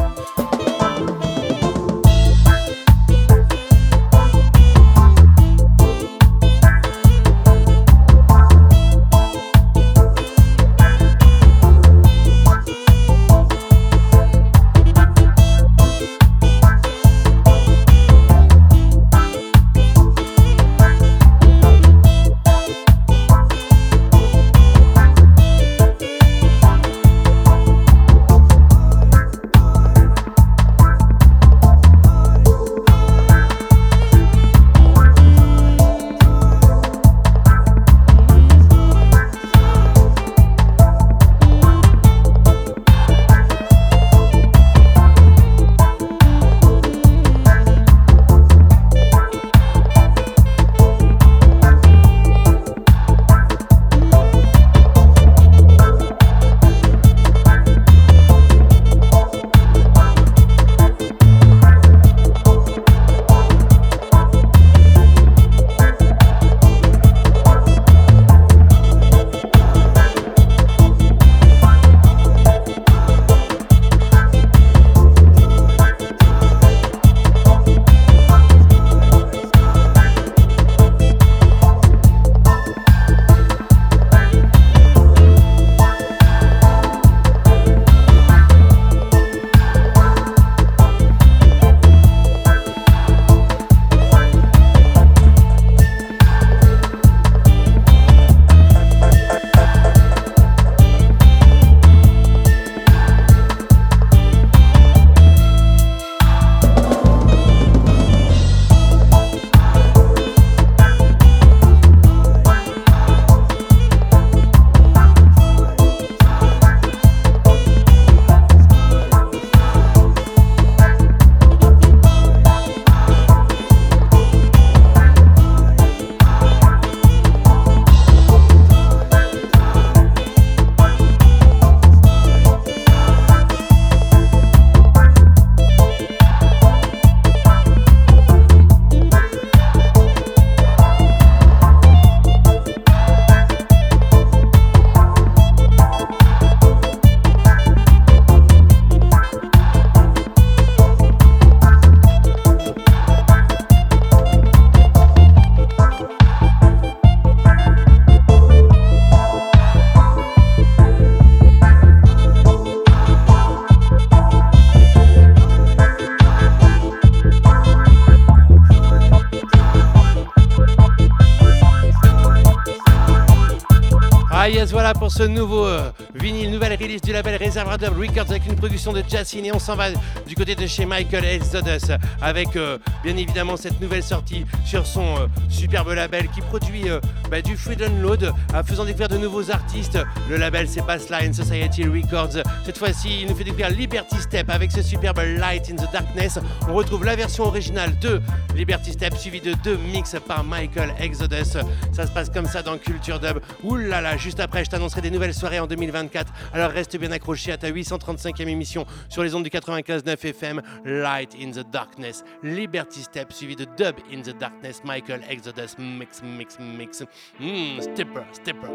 Voilà 174.87 175.01
pour 175.01 175.11
ce 175.11 175.25
nouveau 175.25 175.65
euh, 175.65 175.91
vinyle, 176.15 176.49
nouvelle 176.49 176.75
release 176.81 177.01
du 177.01 177.13
label 177.13 177.43
Reservoir 177.43 177.77
Dub 177.77 177.99
Records 177.99 178.31
avec 178.31 178.47
une 178.47 178.55
production 178.55 178.93
de 178.93 179.03
Jacine 179.09 179.45
et 179.45 179.53
on 179.53 179.59
s'en 179.59 179.75
va 179.75 179.87
du 180.29 180.37
côté 180.37 180.55
de 180.55 180.65
chez 180.69 180.87
Michael 180.87 181.25
Exodus 181.25 181.93
avec 182.23 182.55
euh, 182.55 182.79
bien 183.03 183.17
évidemment 183.17 183.57
cette 183.57 183.81
nouvelle 183.81 184.05
sortie 184.05 184.47
sur 184.65 184.87
son 184.87 185.17
euh, 185.17 185.27
superbe 185.49 185.89
label 185.89 186.29
qui 186.29 186.41
produit 186.41 186.85
bah, 187.29 187.43
du 187.43 187.57
free 187.57 187.75
download 187.75 188.33
en 188.55 188.63
faisant 188.63 188.85
découvrir 188.85 189.09
de 189.09 189.19
nouveaux 189.19 189.51
artistes. 189.51 189.99
Le 190.31 190.37
label 190.37 190.69
c'est 190.69 190.87
Bassline 190.87 191.35
Society 191.35 191.83
Records. 191.83 192.45
Cette 192.65 192.79
fois-ci, 192.79 193.23
il 193.23 193.29
nous 193.29 193.35
fait 193.35 193.43
découvrir 193.43 193.71
Liberty 193.71 194.21
Step 194.21 194.49
avec 194.51 194.71
ce 194.71 194.83
superbe 194.83 195.19
Light 195.19 195.69
in 195.69 195.75
the 195.75 195.93
Darkness. 195.93 196.39
On 196.69 196.75
retrouve 196.75 197.05
la 197.05 197.17
version 197.17 197.43
originale 197.43 197.99
de 197.99 198.23
Liberty 198.57 198.93
Step 198.93 199.15
suivie 199.17 199.43
de 199.43 199.53
deux 199.63 199.77
mix 199.77 200.17
par 200.27 200.43
Michael 200.43 200.95
Exodus. 200.99 201.59
Ça 201.93 202.07
se 202.07 202.11
passe 202.11 202.31
comme 202.31 202.47
ça 202.47 202.63
dans 202.63 202.79
Culture 202.79 203.21
Dub. 203.21 203.39
Ouh 203.63 203.77
là 203.77 204.01
là, 204.01 204.17
juste 204.17 204.41
après, 204.41 204.65
je 204.65 204.71
t'annoncerai 204.71 205.03
des 205.03 205.11
nouvelles 205.11 205.35
soirées 205.35 205.61
en 205.61 205.67
2024. 205.67 206.33
Alors 206.55 206.71
reste 206.71 206.97
bien 206.97 207.13
accroché 207.13 207.53
à 207.53 207.59
ta 207.59 207.71
835e 207.71 208.49
émission 208.49 208.87
sur 209.11 209.23
les 209.23 209.35
ondes 209.35 209.45
du 209.45 209.51
95.9 209.51 210.27
FM. 210.27 210.63
Light 210.87 211.37
in 211.39 211.51
the 211.51 211.71
Darkness, 211.71 212.25
Liberty 212.43 213.03
Step 213.03 213.31
suivi 213.31 213.57
de 213.57 213.67
Dub 213.77 213.97
in 214.11 214.23
the 214.23 214.35
Darkness, 214.39 214.81
Michael 214.85 215.21
Exodus, 215.29 215.77
mix, 215.79 216.23
mix, 216.23 216.57
mix. 216.59 217.03
Hmm, 217.39 217.79
stepper, 217.81 218.25
stepper, 218.33 218.71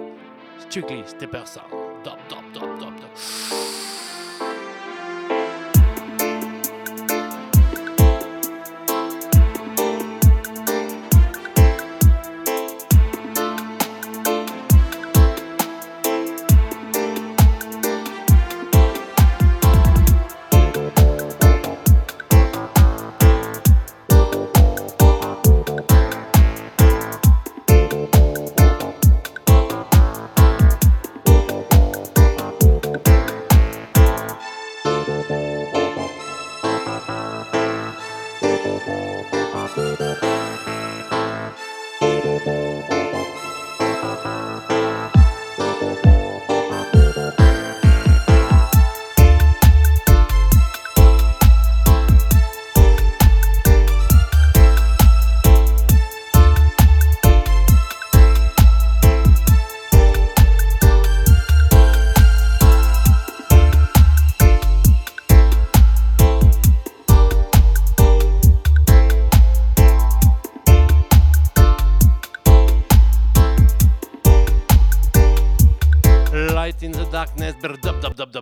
strictly 0.59 1.01
stepper 1.07 1.45
sound. 1.45 1.71
Dub, 2.03 2.19
dub, 2.29 2.53
dub, 2.53 2.79
dub, 2.79 2.95
dub. 2.99 3.90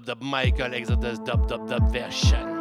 Dub, 0.10 0.24
Michael 0.24 0.74
Exodus, 0.74 1.20
dub, 1.20 1.48
dub, 1.48 1.68
dub 1.70 1.92
version. 1.92 2.59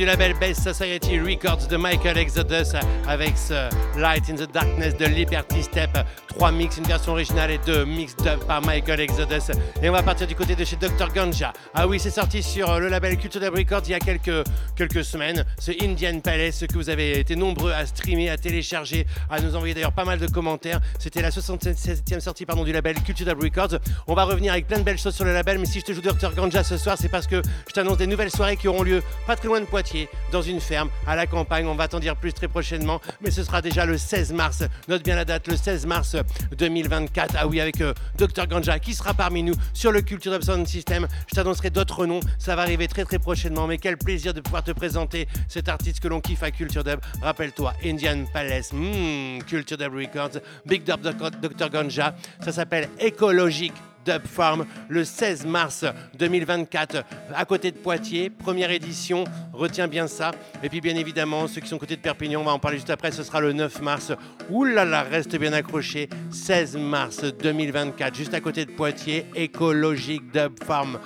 Du 0.00 0.06
label 0.06 0.32
Best 0.38 0.62
Society 0.62 1.20
Records 1.20 1.68
de 1.68 1.76
Michael 1.76 2.16
Exodus 2.16 2.74
avec 3.06 3.36
ce 3.36 3.68
Light 3.98 4.30
in 4.30 4.34
the 4.34 4.50
Darkness 4.50 4.96
de 4.96 5.04
Liberty 5.04 5.62
Step. 5.62 5.90
Trois 6.26 6.50
mix, 6.52 6.78
une 6.78 6.84
version 6.84 7.12
originale 7.12 7.50
et 7.50 7.58
deux 7.66 7.84
mix 7.84 8.16
dub 8.16 8.38
par 8.46 8.62
Michael 8.62 9.00
Exodus. 9.00 9.52
Et 9.82 9.90
on 9.90 9.92
va 9.92 10.02
partir 10.02 10.26
du 10.26 10.34
côté 10.34 10.56
de 10.56 10.64
chez 10.64 10.76
Dr. 10.76 11.12
Ganja. 11.14 11.52
Ah 11.74 11.86
oui, 11.86 12.00
c'est 12.00 12.10
sorti 12.10 12.42
sur 12.42 12.80
le 12.80 12.88
label 12.88 13.18
Culture 13.18 13.42
Dub 13.42 13.54
Records 13.54 13.82
il 13.86 13.90
y 13.90 13.94
a 13.94 13.98
quelques, 13.98 14.46
quelques 14.74 15.04
semaines. 15.04 15.44
Ce 15.58 15.70
Indian 15.84 16.18
Palace 16.20 16.64
que 16.66 16.78
vous 16.78 16.88
avez 16.88 17.18
été 17.18 17.36
nombreux 17.36 17.72
à 17.72 17.84
streamer, 17.84 18.30
à 18.30 18.38
télécharger, 18.38 19.06
à 19.28 19.38
nous 19.40 19.54
envoyer 19.54 19.74
d'ailleurs 19.74 19.92
pas 19.92 20.06
mal 20.06 20.18
de 20.18 20.28
commentaires. 20.28 20.80
C'était 20.98 21.20
la 21.20 21.28
67e 21.28 22.20
sortie 22.20 22.46
pardon, 22.46 22.64
du 22.64 22.72
label 22.72 22.94
Culture 23.02 23.26
Dub 23.26 23.42
Records. 23.42 23.78
On 24.06 24.14
va 24.14 24.24
revenir 24.24 24.52
avec 24.52 24.66
plein 24.66 24.78
de 24.78 24.84
belles 24.84 24.98
choses 24.98 25.14
sur 25.14 25.26
le 25.26 25.34
label, 25.34 25.58
mais 25.58 25.66
si 25.66 25.80
je 25.80 25.84
te 25.84 25.92
joue 25.92 26.00
Dr. 26.00 26.32
Ganja 26.34 26.64
ce 26.64 26.78
soir, 26.78 26.96
c'est 26.98 27.10
parce 27.10 27.26
que 27.26 27.42
je 27.68 27.72
t'annonce 27.74 27.98
des 27.98 28.06
nouvelles 28.06 28.30
soirées 28.30 28.56
qui 28.56 28.66
auront 28.66 28.82
lieu 28.82 29.02
pas 29.26 29.36
très 29.36 29.48
loin 29.48 29.60
de 29.60 29.66
Poitiers, 29.66 29.89
dans 30.32 30.42
une 30.42 30.60
ferme, 30.60 30.90
à 31.06 31.16
la 31.16 31.26
campagne. 31.26 31.66
On 31.66 31.74
va 31.74 31.88
t'en 31.88 32.00
dire 32.00 32.16
plus 32.16 32.32
très 32.32 32.48
prochainement, 32.48 33.00
mais 33.20 33.30
ce 33.30 33.44
sera 33.44 33.62
déjà 33.62 33.86
le 33.86 33.98
16 33.98 34.32
mars. 34.32 34.62
Note 34.88 35.02
bien 35.04 35.16
la 35.16 35.24
date, 35.24 35.48
le 35.48 35.56
16 35.56 35.86
mars 35.86 36.16
2024. 36.56 37.34
Ah 37.38 37.46
oui, 37.46 37.60
avec 37.60 37.80
euh, 37.80 37.94
Dr 38.16 38.46
Ganja 38.46 38.78
qui 38.78 38.94
sera 38.94 39.14
parmi 39.14 39.42
nous 39.42 39.54
sur 39.72 39.92
le 39.92 40.02
Culture 40.02 40.32
Dub 40.32 40.42
Sound 40.42 40.66
System. 40.66 41.06
Je 41.28 41.34
t'annoncerai 41.34 41.70
d'autres 41.70 42.06
noms, 42.06 42.20
ça 42.38 42.56
va 42.56 42.62
arriver 42.62 42.88
très 42.88 43.04
très 43.04 43.18
prochainement. 43.18 43.66
Mais 43.66 43.78
quel 43.78 43.96
plaisir 43.96 44.34
de 44.34 44.40
pouvoir 44.40 44.62
te 44.62 44.72
présenter 44.72 45.26
cet 45.48 45.68
artiste 45.68 46.00
que 46.00 46.08
l'on 46.08 46.20
kiffe 46.20 46.42
à 46.42 46.50
Culture 46.50 46.84
Dub. 46.84 47.00
Rappelle-toi, 47.22 47.74
Indian 47.84 48.24
Palace, 48.32 48.72
hmm, 48.72 49.42
Culture 49.46 49.76
Dub 49.76 49.94
Records, 49.94 50.40
Big 50.66 50.84
Dub 50.84 51.00
Dr 51.00 51.70
Ganja. 51.70 52.14
Ça 52.44 52.52
s'appelle 52.52 52.88
Écologique 52.98 53.74
Dub 54.04 54.26
Farm 54.26 54.66
le 54.88 55.04
16 55.04 55.46
mars 55.46 55.84
2024 56.18 57.04
à 57.34 57.44
côté 57.44 57.70
de 57.70 57.76
Poitiers, 57.76 58.30
première 58.30 58.70
édition, 58.70 59.24
retiens 59.52 59.88
bien 59.88 60.06
ça. 60.06 60.32
Et 60.62 60.68
puis 60.68 60.80
bien 60.80 60.96
évidemment, 60.96 61.46
ceux 61.46 61.60
qui 61.60 61.68
sont 61.68 61.78
côté 61.78 61.96
de 61.96 62.00
Perpignan, 62.00 62.40
on 62.40 62.44
va 62.44 62.52
en 62.52 62.58
parler 62.58 62.78
juste 62.78 62.90
après, 62.90 63.10
ce 63.10 63.22
sera 63.22 63.40
le 63.40 63.52
9 63.52 63.80
mars. 63.82 64.12
Là, 64.50 65.02
reste 65.02 65.36
bien 65.36 65.52
accroché, 65.52 66.08
16 66.30 66.76
mars 66.76 67.24
2024, 67.24 68.14
juste 68.14 68.34
à 68.34 68.40
côté 68.40 68.64
de 68.64 68.70
Poitiers, 68.70 69.26
écologique 69.34 70.32
Dub 70.32 70.62
Farm, 70.64 70.98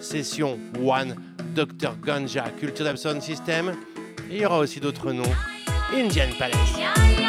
session 0.00 0.58
1, 0.76 1.06
Dr 1.54 1.96
Ganja, 2.04 2.44
Culture 2.58 2.86
Dub 2.86 2.96
Sound 2.96 3.22
System. 3.22 3.72
Il 4.30 4.38
y 4.38 4.46
aura 4.46 4.58
aussi 4.58 4.80
d'autres 4.80 5.12
noms, 5.12 5.22
Indian 5.94 6.28
Palace. 6.38 7.21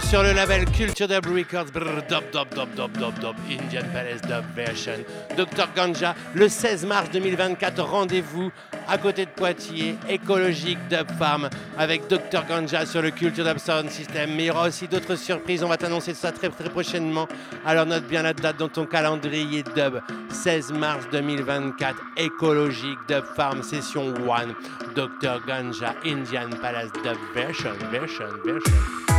Sur 0.00 0.22
le 0.22 0.32
label 0.32 0.64
Culture 0.66 1.08
Dub 1.08 1.26
Records. 1.26 1.72
Brr, 1.72 2.02
dub, 2.08 2.24
dub, 2.30 2.48
dub, 2.54 2.68
dub, 2.76 2.92
dub, 2.98 3.18
dub, 3.20 3.36
Indian 3.50 3.86
Palace 3.92 4.20
Dub 4.22 4.44
Version. 4.54 4.92
Dr 5.36 5.68
Ganja, 5.74 6.14
le 6.34 6.48
16 6.48 6.84
mars 6.84 7.10
2024, 7.10 7.82
rendez-vous 7.82 8.50
à 8.86 8.98
côté 8.98 9.24
de 9.24 9.30
Poitiers, 9.30 9.96
écologique 10.08 10.78
Dub 10.88 11.10
Farm, 11.18 11.48
avec 11.78 12.06
Dr 12.08 12.44
Ganja 12.46 12.86
sur 12.86 13.02
le 13.02 13.10
Culture 13.10 13.44
Dub 13.44 13.58
Sound 13.58 13.90
System. 13.90 14.30
Mais 14.36 14.44
il 14.44 14.46
y 14.46 14.50
aura 14.50 14.68
aussi 14.68 14.88
d'autres 14.88 15.16
surprises, 15.16 15.64
on 15.64 15.68
va 15.68 15.78
t'annoncer 15.78 16.14
ça 16.14 16.32
très 16.32 16.50
très 16.50 16.68
prochainement. 16.68 17.26
Alors 17.64 17.86
note 17.86 18.06
bien 18.06 18.22
la 18.22 18.34
date 18.34 18.58
dans 18.58 18.68
ton 18.68 18.84
calendrier 18.84 19.62
dub. 19.74 20.00
16 20.30 20.72
mars 20.72 21.06
2024, 21.12 21.96
écologique 22.18 22.98
Dub 23.08 23.24
Farm, 23.34 23.62
session 23.62 24.14
1. 24.14 24.48
Dr 24.94 25.40
Ganja, 25.46 25.94
Indian 26.04 26.50
Palace 26.60 26.92
Dub 27.02 27.18
Version, 27.34 27.72
version, 27.90 28.26
version. 28.44 29.17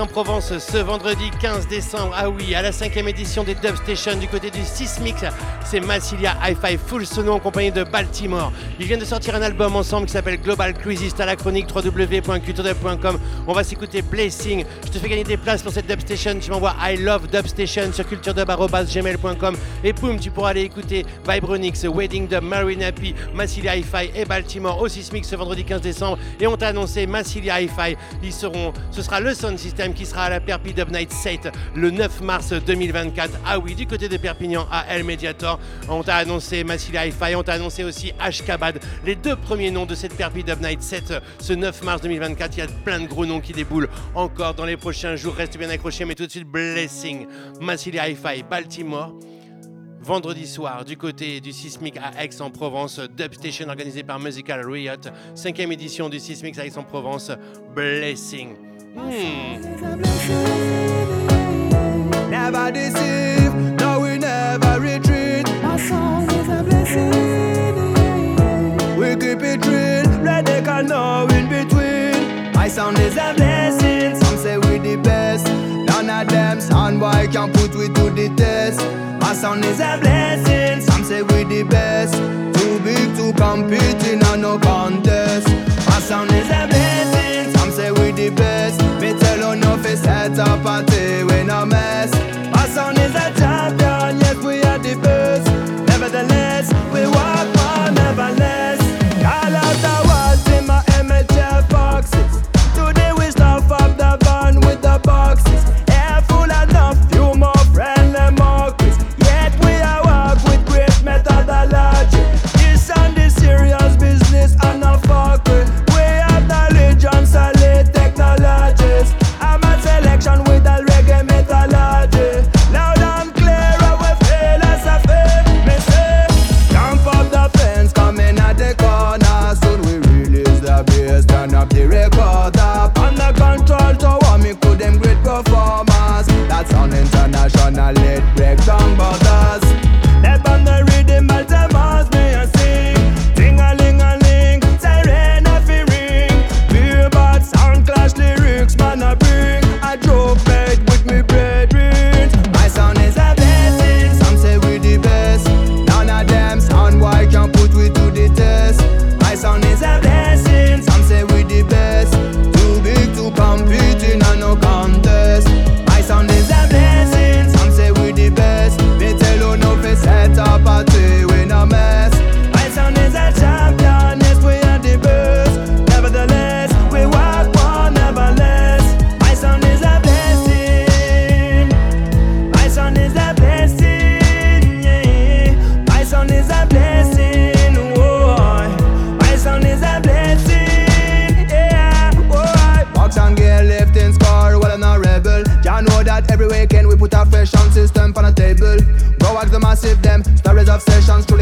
Aix-en-Provence 0.00 0.56
ce 0.58 0.78
vendredi 0.78 1.30
15 1.42 1.68
décembre. 1.68 2.14
Ah 2.16 2.30
oui, 2.30 2.54
à 2.54 2.62
la 2.62 2.72
cinquième 2.72 3.06
édition 3.08 3.44
des 3.44 3.54
Dub 3.54 3.76
Station 3.76 4.16
du 4.16 4.28
côté 4.28 4.50
du 4.50 4.64
Sismic. 4.64 5.16
C'est 5.62 5.80
Massilia 5.80 6.36
Hi-Fi 6.42 6.78
Full 6.78 7.04
Sono 7.04 7.32
en 7.34 7.38
compagnie 7.38 7.70
de 7.70 7.84
Baltimore. 7.84 8.50
Ils 8.78 8.86
viennent 8.86 9.00
de 9.00 9.04
sortir 9.04 9.34
un 9.34 9.42
album 9.42 9.76
ensemble 9.76 10.06
qui 10.06 10.12
s'appelle 10.12 10.40
Global 10.40 10.72
Cruisist 10.72 11.20
à 11.20 11.26
la 11.26 11.36
chronique 11.36 11.66
www.culturedub.com. 11.74 13.18
On 13.46 13.52
va 13.52 13.62
s'écouter 13.62 14.00
Blessing. 14.00 14.64
Je 14.86 14.90
te 14.90 14.98
fais 14.98 15.08
gagner 15.10 15.24
des 15.24 15.36
places 15.36 15.62
pour 15.62 15.70
cette 15.70 15.86
Dub 15.86 16.00
Station. 16.00 16.38
Tu 16.40 16.50
m'envoies 16.50 16.74
I 16.80 16.96
love 16.96 17.26
Dub 17.28 17.46
Station 17.46 17.92
sur 17.92 18.08
culturedub.gmail.com 18.08 19.56
et 19.84 19.92
poum, 19.92 20.18
tu 20.18 20.30
pourras 20.30 20.50
aller 20.50 20.62
écouter 20.62 21.04
Vibronix, 21.28 21.84
Wedding 21.84 22.26
Dub, 22.26 22.42
Marine 22.42 22.84
Happy, 22.84 23.14
Massilia 23.34 23.76
Hi-Fi 23.76 24.12
et 24.14 24.24
Baltimore 24.24 24.80
au 24.80 24.88
Sismic 24.88 25.26
ce 25.26 25.36
vendredi 25.36 25.62
15 25.64 25.82
décembre. 25.82 26.18
Et 26.40 26.46
on 26.46 26.56
t'a 26.56 26.68
annoncé 26.68 27.06
Massilia 27.06 27.60
Hi-Fi. 27.60 27.96
Ils 28.22 28.32
seront, 28.32 28.72
ce 28.90 29.02
sera 29.02 29.20
le 29.20 29.34
Sound 29.34 29.58
System 29.58 29.89
qui 29.92 30.06
sera 30.06 30.24
à 30.24 30.30
la 30.30 30.40
Perpi 30.40 30.72
Dub 30.72 30.90
Night 30.90 31.12
7 31.12 31.50
le 31.74 31.90
9 31.90 32.20
mars 32.22 32.52
2024. 32.52 33.40
Ah 33.46 33.58
oui, 33.58 33.74
du 33.74 33.86
côté 33.86 34.08
de 34.08 34.16
Perpignan 34.16 34.66
à 34.70 34.86
El 34.88 35.04
Mediator. 35.04 35.58
On 35.88 36.02
t'a 36.02 36.16
annoncé 36.16 36.64
Massilia 36.64 37.06
Hi-Fi, 37.06 37.34
on 37.34 37.42
t'a 37.42 37.54
annoncé 37.54 37.84
aussi 37.84 38.12
Ashkabad. 38.18 38.80
Les 39.04 39.14
deux 39.14 39.36
premiers 39.36 39.70
noms 39.70 39.86
de 39.86 39.94
cette 39.94 40.16
Perpi 40.16 40.44
Dub 40.44 40.60
Night 40.60 40.82
7 40.82 41.14
ce 41.38 41.52
9 41.52 41.82
mars 41.82 42.02
2024. 42.02 42.56
Il 42.56 42.60
y 42.60 42.62
a 42.62 42.66
plein 42.66 43.00
de 43.00 43.06
gros 43.06 43.26
noms 43.26 43.40
qui 43.40 43.52
déboulent 43.52 43.88
encore 44.14 44.54
dans 44.54 44.64
les 44.64 44.76
prochains 44.76 45.16
jours. 45.16 45.34
Reste 45.34 45.58
bien 45.58 45.70
accroché, 45.70 46.04
mais 46.04 46.14
tout 46.14 46.26
de 46.26 46.30
suite 46.30 46.46
Blessing, 46.46 47.26
Massilia 47.60 48.08
Hi-Fi, 48.08 48.44
Baltimore. 48.48 49.14
vendredi 50.02 50.46
soir 50.46 50.84
du 50.84 50.96
côté 50.96 51.40
du 51.40 51.52
Sismic 51.52 51.98
à 51.98 52.24
Aix-en-Provence, 52.24 53.00
Dub 53.00 53.34
Station 53.34 53.68
organisé 53.68 54.02
par 54.02 54.18
Musical 54.18 54.66
Riot, 54.66 54.94
cinquième 55.34 55.72
édition 55.72 56.08
du 56.08 56.18
Sismic 56.18 56.58
à 56.58 56.64
Aix-en-Provence, 56.64 57.32
Blessing. 57.74 58.69
Hmm. 58.92 59.60
Never 62.28 62.72
deceive, 62.72 63.54
no 63.78 64.00
we 64.00 64.18
never 64.18 64.80
retreat. 64.80 65.46
Song 65.78 66.28
is 66.32 66.48
a 66.48 66.62
blessing. 66.64 67.10
We 68.98 69.14
keep 69.14 69.42
it 69.42 69.64
real, 69.64 70.22
let 70.24 70.46
they 70.46 70.60
can 70.62 70.86
know 70.86 71.28
in 71.28 71.48
between. 71.48 72.52
My 72.52 72.66
sound 72.66 72.98
is 72.98 73.16
a 73.16 73.32
blessing. 73.36 74.16
Some 74.20 74.36
say 74.36 74.58
we 74.58 74.78
the 74.78 74.96
best. 74.96 75.46
None 75.46 76.10
of 76.10 76.28
them 76.28 76.60
sound 76.60 76.98
boy 76.98 77.28
can 77.30 77.52
put 77.52 77.72
we 77.76 77.86
to 77.86 78.10
the 78.10 78.28
test. 78.36 78.80
My 79.20 79.34
sound 79.34 79.64
is 79.64 79.78
a 79.78 79.98
blessing. 80.00 80.80
Some 80.80 81.04
say 81.04 81.22
we 81.22 81.44
the 81.44 81.62
best. 81.62 82.14
Too 82.58 82.80
big 82.80 83.14
to 83.16 83.32
compete 83.40 84.04
in 84.08 84.22
a 84.26 84.36
no 84.36 84.58
contest. 84.58 85.46
My 85.86 86.00
sound 86.00 86.32
is 86.32 86.46
a 86.46 86.66
blessing. 86.66 86.89
We 88.10 88.16
the 88.16 88.30
best. 88.30 88.80
Me 89.00 89.12
tell 89.20 89.54
you 89.54 89.60
no 89.60 89.76
fi 89.76 89.94
set 89.94 90.36
up 90.40 90.60
a 90.60 90.62
party 90.62 91.22
we 91.22 91.44
no 91.44 91.64
mess. 91.64 92.12
My 92.52 92.66
sound 92.66 92.98
is 92.98 93.14
a 93.14 93.32
champion. 93.38 93.79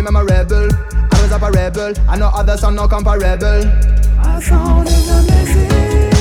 Sessions 0.08 0.16
a 0.16 0.34
rebel. 0.34 0.68
I 1.12 1.22
was 1.22 1.32
up 1.32 1.42
a 1.42 1.50
rebel. 1.50 1.92
I 2.08 2.16
know 2.16 2.30
others 2.32 2.64
are 2.64 2.72
no 2.72 2.88
comparable. 2.88 3.64
My 4.16 4.40
sound 4.40 4.88
is 4.88 5.10
a 5.10 6.17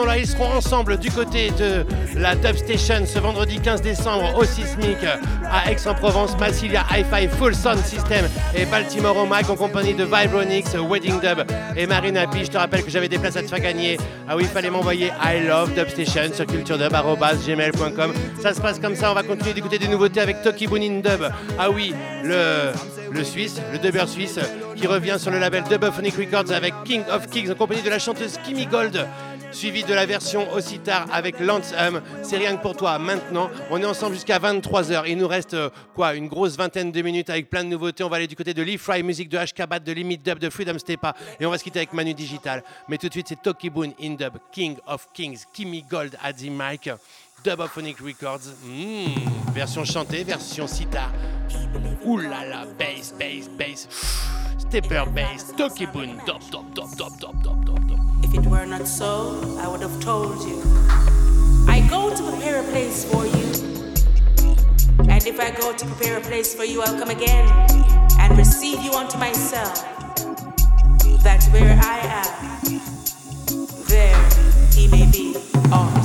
son-là, 0.00 0.18
ils 0.18 0.26
seront 0.26 0.50
ensemble 0.52 0.98
du 0.98 1.10
côté 1.10 1.50
de 1.50 1.84
la 2.16 2.34
Dub 2.34 2.56
Station 2.56 3.04
ce 3.04 3.18
vendredi 3.18 3.60
15 3.60 3.82
décembre 3.82 4.34
au 4.36 4.44
Sismic 4.44 4.96
à 5.44 5.70
Aix-en-Provence, 5.70 6.38
Massilia 6.38 6.86
Hi-Fi 6.90 7.28
Full 7.28 7.54
Sound 7.54 7.84
System 7.84 8.26
et 8.54 8.64
Baltimore 8.64 9.16
au 9.16 9.26
Mac 9.26 9.50
en 9.50 9.56
compagnie 9.56 9.92
de 9.92 10.04
Vibronix, 10.04 10.74
Wedding 10.74 11.20
Dub 11.20 11.44
et 11.76 11.86
Marina 11.86 12.26
P. 12.26 12.44
Je 12.44 12.50
te 12.50 12.56
rappelle 12.56 12.82
que 12.82 12.90
j'avais 12.90 13.08
des 13.08 13.18
places 13.18 13.36
à 13.36 13.42
te 13.42 13.48
faire 13.48 13.60
gagner. 13.60 13.98
Ah 14.26 14.36
oui, 14.36 14.44
il 14.44 14.48
fallait 14.48 14.70
m'envoyer 14.70 15.08
I 15.22 15.46
love 15.46 15.74
Dub 15.74 15.88
Station 15.88 16.32
sur 16.32 16.46
culturedub.gmail.com. 16.46 18.12
Ça 18.40 18.54
se 18.54 18.60
passe 18.60 18.78
comme 18.78 18.96
ça, 18.96 19.10
on 19.10 19.14
va 19.14 19.22
continuer 19.22 19.52
d'écouter 19.52 19.78
des 19.78 19.88
nouveautés 19.88 20.20
avec 20.20 20.40
Toki 20.42 20.66
Boonin 20.66 21.00
Dub. 21.00 21.28
Ah 21.58 21.70
oui, 21.70 21.92
le, 22.24 22.72
le 23.10 23.24
Suisse, 23.24 23.60
le 23.72 23.78
dubber 23.78 24.06
suisse 24.06 24.38
qui 24.76 24.86
revient 24.86 25.16
sur 25.18 25.30
le 25.30 25.38
label 25.38 25.64
Dubophonic 25.64 26.14
Records 26.16 26.52
avec 26.52 26.74
King 26.84 27.02
of 27.10 27.28
Kings 27.28 27.50
en 27.50 27.54
compagnie 27.54 27.82
de 27.82 27.90
la 27.90 27.98
chanteuse 27.98 28.38
Kimmy 28.44 28.66
Gold 28.66 29.06
suivi 29.52 29.82
de 29.84 29.94
la 29.94 30.06
version 30.06 30.50
aussi 30.52 30.78
tard 30.78 31.06
avec 31.12 31.40
Lance 31.40 31.74
Hum. 31.78 32.02
C'est 32.22 32.36
rien 32.36 32.56
que 32.56 32.62
pour 32.62 32.76
toi. 32.76 32.98
Maintenant, 32.98 33.50
on 33.70 33.80
est 33.80 33.86
ensemble 33.86 34.14
jusqu'à 34.14 34.38
23h. 34.38 35.04
Il 35.06 35.16
nous 35.18 35.28
reste 35.28 35.54
euh, 35.54 35.70
quoi 35.94 36.14
Une 36.14 36.28
grosse 36.28 36.56
vingtaine 36.56 36.92
de 36.92 37.02
minutes 37.02 37.30
avec 37.30 37.48
plein 37.48 37.64
de 37.64 37.68
nouveautés. 37.68 38.04
On 38.04 38.08
va 38.08 38.16
aller 38.16 38.26
du 38.26 38.36
côté 38.36 38.52
de 38.54 38.62
Lee 38.62 38.76
Fry, 38.76 39.02
musique 39.02 39.28
de 39.28 39.38
HK 39.38 39.82
de 39.82 39.92
Limit 39.92 40.18
Dub, 40.18 40.38
de 40.38 40.50
Freedom 40.50 40.78
Stepa. 40.78 41.14
Et 41.38 41.46
on 41.46 41.50
va 41.50 41.58
se 41.58 41.64
quitter 41.64 41.78
avec 41.78 41.92
Manu 41.92 42.12
Digital. 42.12 42.62
Mais 42.88 42.98
tout 42.98 43.08
de 43.08 43.12
suite, 43.12 43.28
c'est 43.28 43.40
Toki 43.40 43.70
Boon 43.70 43.92
in 44.00 44.14
Dub, 44.14 44.34
King 44.52 44.76
of 44.86 45.08
Kings, 45.14 45.44
Kimmy 45.52 45.84
Gold 45.88 46.16
the 46.36 46.50
mic. 46.50 46.90
Dubophonic 47.42 48.00
Records, 48.00 48.52
Hmm, 48.62 49.52
version 49.54 49.84
chantée, 49.84 50.24
version 50.24 50.66
sitar. 50.66 51.10
Là, 52.04 52.66
bass, 52.78 53.12
bass, 53.18 53.48
bass, 53.48 53.88
stepper 54.58 55.06
bass, 55.14 55.52
Toki 55.56 55.86
Boon, 55.86 56.20
dop, 56.26 56.42
dop, 56.50 56.74
dop, 56.74 56.90
dop, 56.96 57.18
dop, 57.18 57.42
dop, 57.42 57.64
dop, 57.64 57.86
dop. 57.86 57.98
If 58.22 58.34
it 58.34 58.46
were 58.46 58.66
not 58.66 58.86
so, 58.86 59.40
I 59.58 59.68
would 59.68 59.80
have 59.80 60.00
told 60.00 60.42
you. 60.42 60.62
I 61.66 61.86
go 61.88 62.14
to 62.14 62.22
prepare 62.30 62.60
a 62.60 62.64
place 62.64 63.04
for 63.04 63.24
you. 63.24 63.48
And 65.08 65.26
if 65.26 65.40
I 65.40 65.50
go 65.50 65.72
to 65.72 65.86
prepare 65.86 66.18
a 66.18 66.20
place 66.20 66.54
for 66.54 66.64
you, 66.64 66.82
I'll 66.82 66.98
come 66.98 67.10
again 67.10 67.48
and 68.18 68.36
receive 68.36 68.82
you 68.82 68.92
unto 68.92 69.16
myself. 69.18 69.74
That 71.22 71.42
where 71.52 71.78
I 71.82 72.00
am, 72.20 72.80
there 73.86 74.30
he 74.72 74.88
may 74.88 75.10
be 75.10 75.36
also. 75.72 75.99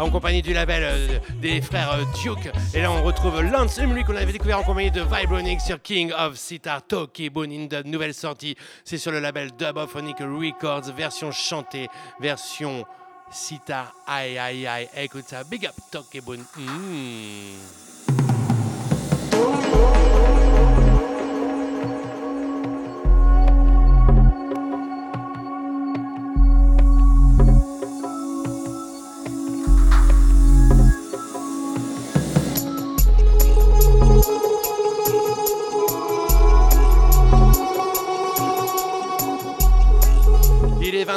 En 0.00 0.10
compagnie 0.10 0.42
du 0.42 0.52
label 0.52 0.82
euh, 0.84 1.18
des 1.40 1.60
frères 1.60 1.92
euh, 1.92 2.04
Duke. 2.22 2.50
Et 2.74 2.80
là, 2.80 2.90
on 2.90 3.02
retrouve 3.02 3.42
Lance 3.42 3.78
Emery 3.78 4.02
qu'on 4.04 4.16
avait 4.16 4.32
découvert 4.32 4.58
en 4.58 4.62
compagnie 4.62 4.90
de 4.90 5.02
Vibronic 5.02 5.60
sur 5.60 5.80
King 5.80 6.12
of 6.12 6.36
Sitar 6.36 6.82
Toki 6.86 7.28
Bone 7.28 7.52
in 7.52 7.66
the 7.66 7.84
nouvelle 7.84 8.14
sortie. 8.14 8.56
C'est 8.84 8.98
sur 8.98 9.12
le 9.12 9.20
label 9.20 9.50
Dubophonic 9.52 10.18
Records, 10.20 10.92
version 10.96 11.30
chantée, 11.32 11.88
version 12.18 12.84
Sitar. 13.30 13.92
Aïe 14.06 14.38
aïe 14.38 14.66
aïe, 14.66 14.88
écoute 14.96 15.24
ça, 15.26 15.44
big 15.44 15.66
up 15.66 15.74
Toki 15.90 16.20
Bone. 16.20 16.44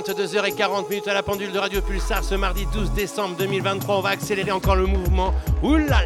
22h40 0.02 1.08
à 1.08 1.14
la 1.14 1.22
pendule 1.22 1.52
de 1.52 1.60
Radio 1.60 1.80
Pulsar 1.80 2.24
ce 2.24 2.34
mardi 2.34 2.66
12 2.74 2.94
décembre 2.94 3.36
2023. 3.38 3.98
On 3.98 4.02
va 4.02 4.10
accélérer 4.10 4.52
encore 4.52 4.76
le 4.76 4.88
mouvement. 4.88 5.34
Là 5.62 6.02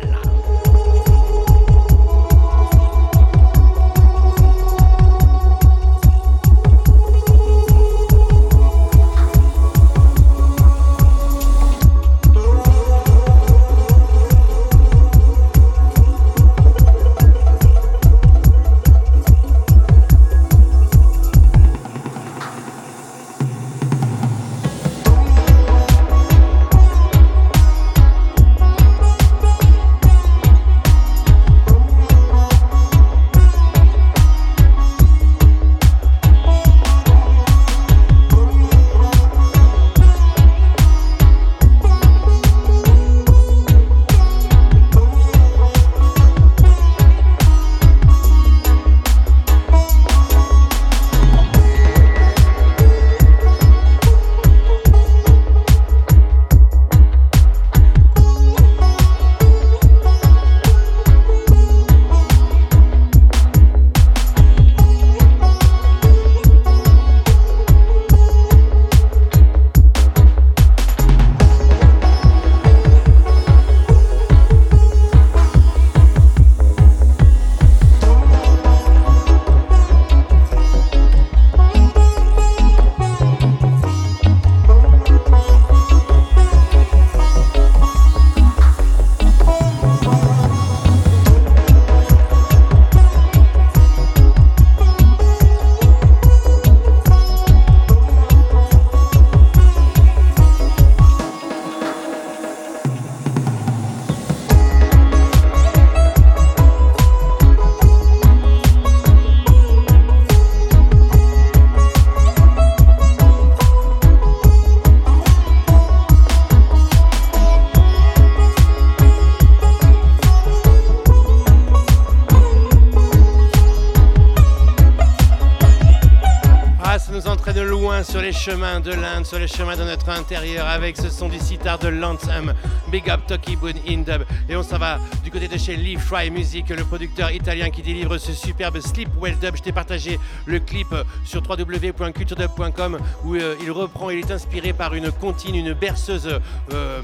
chemins 128.51 128.79
de 128.79 128.91
l'Inde, 128.91 129.25
sur 129.25 129.39
les 129.39 129.47
chemins 129.47 129.75
de 129.75 129.83
notre 129.83 130.07
intérieur, 130.07 130.65
avec 130.67 130.95
ce 130.95 131.09
son 131.09 131.27
du 131.27 131.37
sitar 131.37 131.77
de 131.79 131.89
Lansam, 131.89 132.53
Big 132.89 133.09
Up 133.09 133.19
Toki 133.27 133.57
Boon 133.57 133.73
Indub. 133.85 134.23
Et 134.47 134.55
on 134.55 134.63
s'en 134.63 134.77
va 134.77 134.99
du 135.21 135.31
côté 135.31 135.49
de 135.49 135.57
chez 135.57 135.75
Lee 135.75 135.97
Fry 135.97 136.29
Music, 136.29 136.69
le 136.69 136.85
producteur 136.85 137.29
italien 137.31 137.69
qui 137.69 137.81
délivre 137.81 138.17
ce 138.17 138.31
superbe 138.31 138.79
Sleep 138.79 139.09
Well 139.19 139.37
Dub. 139.39 139.57
Je 139.57 139.63
t'ai 139.63 139.73
partagé 139.73 140.17
le 140.45 140.59
clip 140.59 140.87
sur 141.25 141.41
www.culturedub.com 141.41 142.99
où 143.25 143.35
euh, 143.35 143.55
il 143.61 143.69
reprend, 143.69 144.11
il 144.11 144.19
est 144.19 144.31
inspiré 144.31 144.71
par 144.71 144.93
une 144.93 145.11
comptine, 145.11 145.55
une 145.55 145.73
berceuse. 145.73 146.39
euh, 146.71 147.01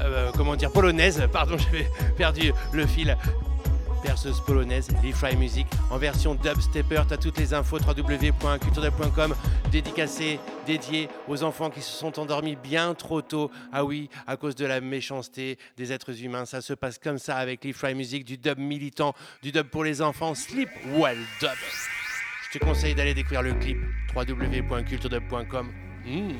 euh, 0.00 0.30
comment 0.36 0.54
dire, 0.54 0.70
polonaise, 0.70 1.20
pardon, 1.32 1.56
j'avais 1.58 1.90
perdu 2.16 2.52
le 2.72 2.86
fil 2.86 3.16
berceuse 4.04 4.40
polonaise, 4.40 4.88
Lee 5.02 5.10
Fry 5.10 5.34
Music, 5.34 5.66
en 5.90 5.98
version 5.98 6.36
dubstepper. 6.36 7.02
T'as 7.08 7.16
toutes 7.16 7.38
les 7.38 7.52
infos 7.54 7.78
www.culturedub.com, 7.80 9.34
dédicacé, 9.72 10.38
dédié 10.66 11.08
aux 11.28 11.42
enfants 11.42 11.70
qui 11.70 11.80
se 11.80 11.92
sont 11.92 12.18
endormis 12.18 12.56
bien 12.56 12.94
trop 12.94 13.22
tôt. 13.22 13.50
Ah 13.72 13.84
oui, 13.84 14.10
à 14.26 14.36
cause 14.36 14.54
de 14.54 14.66
la 14.66 14.80
méchanceté 14.80 15.58
des 15.76 15.92
êtres 15.92 16.22
humains. 16.22 16.44
Ça 16.44 16.60
se 16.60 16.74
passe 16.74 16.98
comme 16.98 17.18
ça 17.18 17.36
avec 17.36 17.64
Lee 17.64 17.72
Fry 17.72 17.94
Music, 17.94 18.24
du 18.24 18.36
dub 18.36 18.58
militant, 18.58 19.14
du 19.42 19.52
dub 19.52 19.68
pour 19.68 19.84
les 19.84 20.02
enfants. 20.02 20.34
Sleep 20.34 20.68
Well 20.98 21.18
Dub. 21.40 21.50
Je 22.50 22.58
te 22.58 22.64
conseille 22.64 22.94
d'aller 22.94 23.14
découvrir 23.14 23.42
le 23.42 23.54
clip 23.54 23.78
www.culturedub.com. 24.14 25.72
Hmm. 26.04 26.32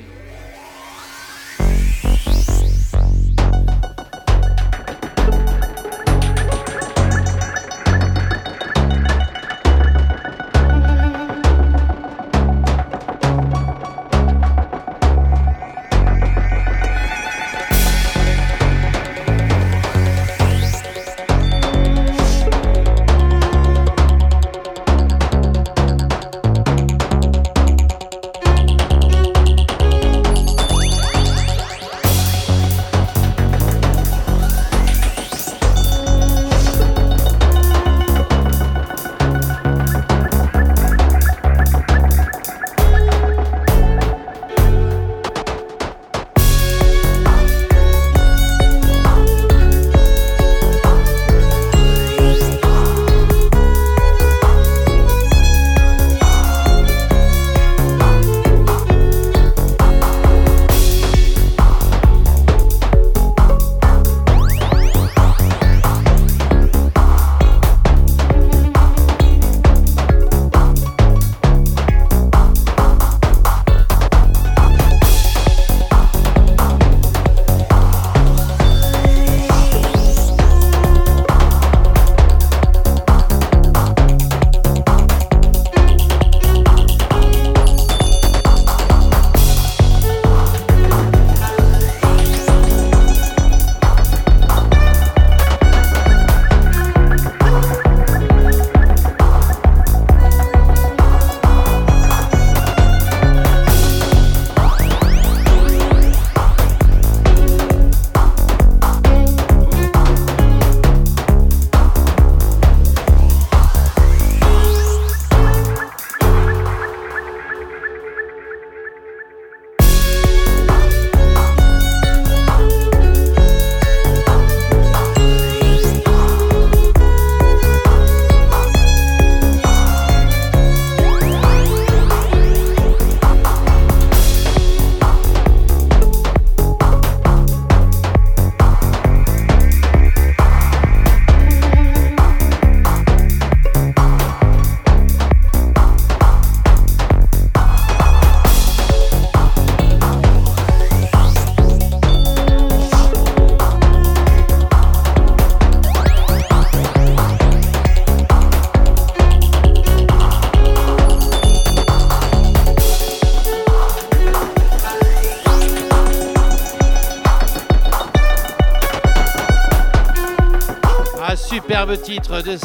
Superbe 171.86 172.02
titre 172.02 172.42
de, 172.42 172.58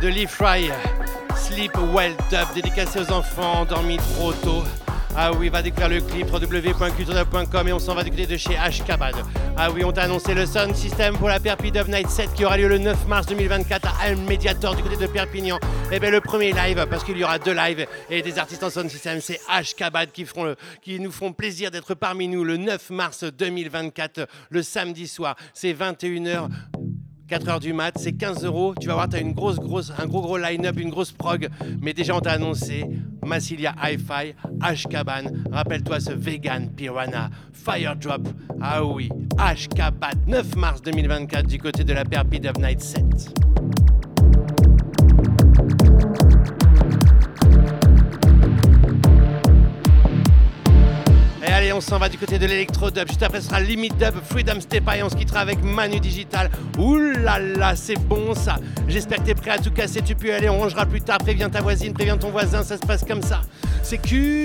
de 0.00 0.08
Lee 0.08 0.26
Fry, 0.26 0.70
Sleep 1.36 1.76
Well 1.92 2.16
Dub, 2.30 2.52
dédicacé 2.54 3.00
aux 3.00 3.12
enfants 3.12 3.60
endormis 3.60 3.98
trop 3.98 4.32
tôt. 4.32 4.64
Ah 5.16 5.30
oui, 5.32 5.48
va 5.48 5.62
découvrir 5.62 5.90
le 5.90 6.00
clip 6.00 6.26
www.culturedub.com 6.32 7.68
et 7.68 7.72
on 7.72 7.78
s'en 7.78 7.94
va 7.94 8.02
du 8.02 8.10
côté 8.10 8.26
de 8.26 8.36
chez 8.36 8.56
Ashkabad. 8.56 9.14
Ah 9.56 9.70
oui, 9.70 9.84
on 9.84 9.92
t'a 9.92 10.02
annoncé 10.02 10.34
le 10.34 10.44
Sound 10.44 10.74
System 10.74 11.16
pour 11.16 11.28
la 11.28 11.38
Perpi 11.38 11.70
Dub 11.70 11.86
Night 11.86 12.08
7 12.08 12.34
qui 12.34 12.44
aura 12.44 12.56
lieu 12.56 12.66
le 12.66 12.78
9 12.78 13.06
mars 13.06 13.26
2024 13.26 13.86
à 13.86 14.06
Alm 14.06 14.24
Mediator 14.24 14.74
du 14.74 14.82
côté 14.82 14.96
de 14.96 15.06
Perpignan. 15.06 15.60
Et 15.92 16.00
bien 16.00 16.10
le 16.10 16.20
premier 16.20 16.52
live, 16.52 16.84
parce 16.90 17.04
qu'il 17.04 17.16
y 17.16 17.22
aura 17.22 17.38
deux 17.38 17.54
lives 17.54 17.86
et 18.10 18.22
des 18.22 18.38
artistes 18.40 18.64
en 18.64 18.70
Sound 18.70 18.90
System, 18.90 19.20
c'est 19.20 19.38
Ashkabad 19.48 20.10
qui, 20.10 20.26
qui 20.82 20.98
nous 20.98 21.12
feront 21.12 21.32
plaisir 21.32 21.70
d'être 21.70 21.94
parmi 21.94 22.26
nous 22.26 22.42
le 22.42 22.56
9 22.56 22.90
mars 22.90 23.22
2024, 23.22 24.26
le 24.50 24.62
samedi 24.64 25.06
soir. 25.06 25.36
C'est 25.52 25.72
21h. 25.72 26.48
4 27.34 27.48
heures 27.48 27.58
du 27.58 27.72
mat, 27.72 27.92
c'est 27.96 28.12
15 28.12 28.44
euros. 28.44 28.76
Tu 28.80 28.86
vas 28.86 28.94
voir, 28.94 29.08
tu 29.08 29.16
as 29.16 29.18
une 29.18 29.32
grosse, 29.32 29.56
grosse, 29.56 29.92
un 29.98 30.06
gros, 30.06 30.22
gros 30.22 30.38
line-up, 30.38 30.78
une 30.78 30.90
grosse 30.90 31.10
prog. 31.10 31.48
Mais 31.82 31.92
déjà, 31.92 32.14
on 32.14 32.20
t'a 32.20 32.30
annoncé 32.30 32.84
Massilia 33.26 33.74
Hi-Fi, 33.82 34.36
Ashkaban. 34.60 35.24
Rappelle-toi 35.50 35.98
ce 35.98 36.12
vegan 36.12 36.70
piranha, 36.70 37.30
Fire 37.52 37.96
Drop. 37.96 38.28
Ah 38.60 38.84
oui, 38.84 39.08
Ashkaban, 39.36 40.12
9 40.28 40.54
mars 40.54 40.80
2024, 40.82 41.48
du 41.48 41.58
côté 41.58 41.82
de 41.82 41.92
la 41.92 42.04
Perpid 42.04 42.46
of 42.46 42.56
Night 42.58 42.80
7. 42.80 43.02
Allez, 51.64 51.72
on 51.72 51.80
s'en 51.80 51.98
va 51.98 52.08
du 52.08 52.18
côté 52.18 52.38
de 52.38 52.46
l'électro-dub. 52.46 53.08
Juste 53.08 53.22
après, 53.22 53.40
ce 53.40 53.48
sera 53.48 53.58
Limit 53.60 53.88
Dub, 53.90 54.14
Freedom 54.28 54.60
Step 54.60 54.84
et 54.96 55.02
on 55.02 55.08
se 55.08 55.16
quittera 55.16 55.40
avec 55.40 55.62
Manu 55.62 55.98
Digital. 56.00 56.50
Là, 56.76 57.74
c'est 57.74 57.98
bon 57.98 58.34
ça. 58.34 58.56
J'espère 58.86 59.18
que 59.18 59.24
t'es 59.24 59.34
prêt 59.34 59.50
à 59.52 59.58
tout 59.58 59.70
casser. 59.70 60.02
Tu 60.02 60.14
peux 60.14 60.34
aller, 60.34 60.48
on 60.48 60.58
rangera 60.58 60.84
plus 60.86 61.00
tard. 61.00 61.18
Préviens 61.18 61.48
ta 61.48 61.60
voisine, 61.62 61.92
préviens 61.94 62.18
ton 62.18 62.30
voisin, 62.30 62.62
ça 62.62 62.76
se 62.76 62.86
passe 62.86 63.04
comme 63.04 63.22
ça. 63.22 63.40
C'est 63.82 63.98
culture 63.98 64.44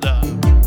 dub. 0.00 0.59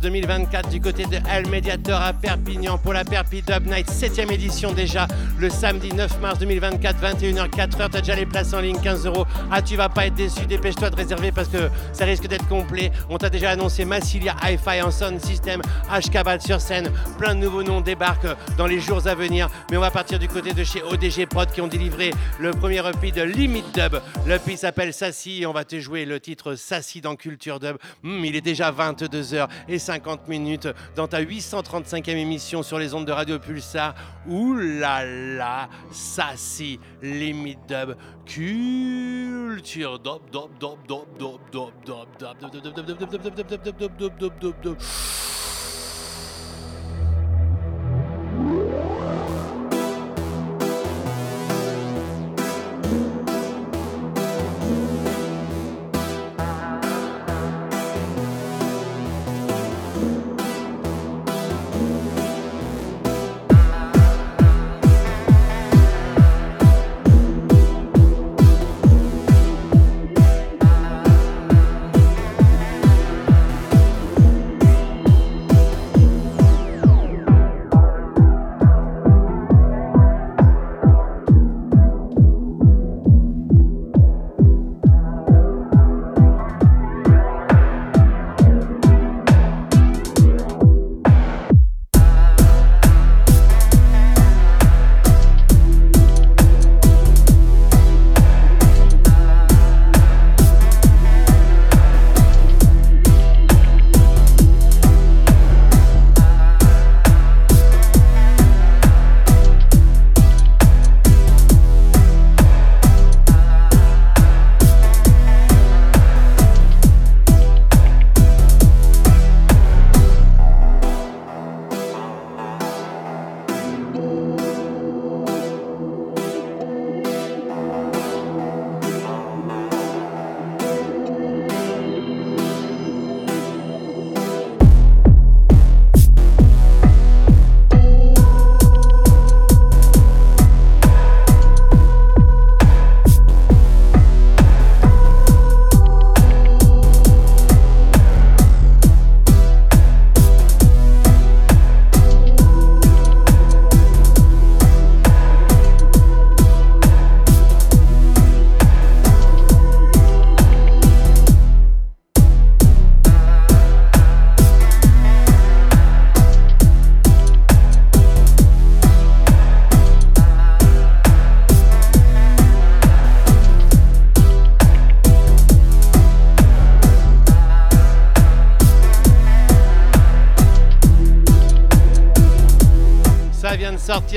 2024 0.00 0.68
du 0.70 0.80
côté 0.80 1.04
de 1.04 1.18
El 1.30 1.46
Mediator 1.48 2.00
à 2.00 2.12
Perpignan 2.12 2.78
pour 2.78 2.92
la 2.92 3.04
Dub 3.42 3.66
Night 3.66 3.90
7ème 3.90 4.32
édition 4.32 4.72
déjà 4.72 5.06
le 5.38 5.50
samedi 5.50 5.92
9 5.92 6.20
mars 6.20 6.38
2024 6.38 7.00
21h 7.00 7.48
4h 7.48 7.90
t'as 7.90 8.00
déjà 8.00 8.14
les 8.14 8.26
places 8.26 8.52
en 8.52 8.60
ligne 8.60 8.80
15 8.80 9.06
euros. 9.06 9.26
Ah 9.50 9.62
tu 9.62 9.76
vas 9.76 9.88
pas 9.88 10.06
être 10.06 10.14
déçu 10.14 10.46
dépêche-toi 10.46 10.90
de 10.90 10.96
réserver 10.96 11.32
parce 11.32 11.48
que 11.48 11.70
ça 11.92 12.04
risque 12.04 12.26
d'être 12.26 12.46
complet. 12.48 12.92
On 13.08 13.18
t'a 13.18 13.30
déjà 13.30 13.50
annoncé 13.50 13.84
Massilia 13.84 14.36
Hi-Fi 14.42 14.82
en 14.82 14.90
sound 14.90 15.20
system 15.20 15.62
Ashkabad 15.90 16.40
sur 16.40 16.60
scène. 16.60 16.90
Plein 17.18 17.34
de 17.34 17.40
nouveaux 17.40 17.62
noms 17.62 17.80
débarquent 17.80 18.36
dans 18.56 18.66
les 18.66 18.80
jours 18.80 19.06
à 19.06 19.14
venir. 19.14 19.48
Mais 19.70 19.76
on 19.76 19.80
va 19.80 19.90
partir 19.90 20.18
du 20.18 20.28
côté 20.28 20.52
de 20.52 20.64
chez 20.64 20.82
ODG 20.82 21.26
Prod 21.26 21.50
qui 21.50 21.60
ont 21.60 21.68
délivré 21.68 22.12
le 22.38 22.50
premier 22.50 22.82
EP 22.88 23.12
de 23.12 23.22
Limit 23.22 23.64
Dub. 23.74 24.00
Le 24.26 24.34
EP 24.34 24.56
s'appelle 24.56 24.92
Sassy 24.92 25.44
on 25.46 25.52
va 25.52 25.64
te 25.64 25.78
jouer 25.78 26.04
le 26.04 26.20
titre 26.20 26.54
Sassy 26.54 27.00
dans 27.00 27.16
Culture 27.16 27.60
Dub. 27.60 27.76
Hmm, 28.02 28.24
il 28.24 28.36
est 28.36 28.40
déjà 28.40 28.70
22h 28.70 29.48
et 29.68 29.78
50 29.78 30.28
minutes 30.28 30.68
dans 30.96 31.08
ta 31.08 31.22
835e 31.22 32.16
émission 32.16 32.62
sur 32.62 32.78
les 32.78 32.94
ondes 32.94 33.06
de 33.06 33.12
Radio 33.12 33.29
Pulsar. 33.38 33.94
Ouh 34.28 34.56
là 34.56 35.04
là, 35.04 35.68
Sassy, 35.90 36.78
Limit 37.02 37.58
Dub, 37.68 37.96
Culture 38.26 39.98
Dub, 39.98 40.20
Dub, 40.30 40.50
Dub, 40.58 40.78
Dub, 40.88 41.06
Dub, 41.18 41.38
Dub, 41.50 41.70
Dub, 41.84 42.06
Dub, 42.18 42.38
Dub, 44.18 44.38
Dub, 44.38 44.54
Dub, 44.62 44.76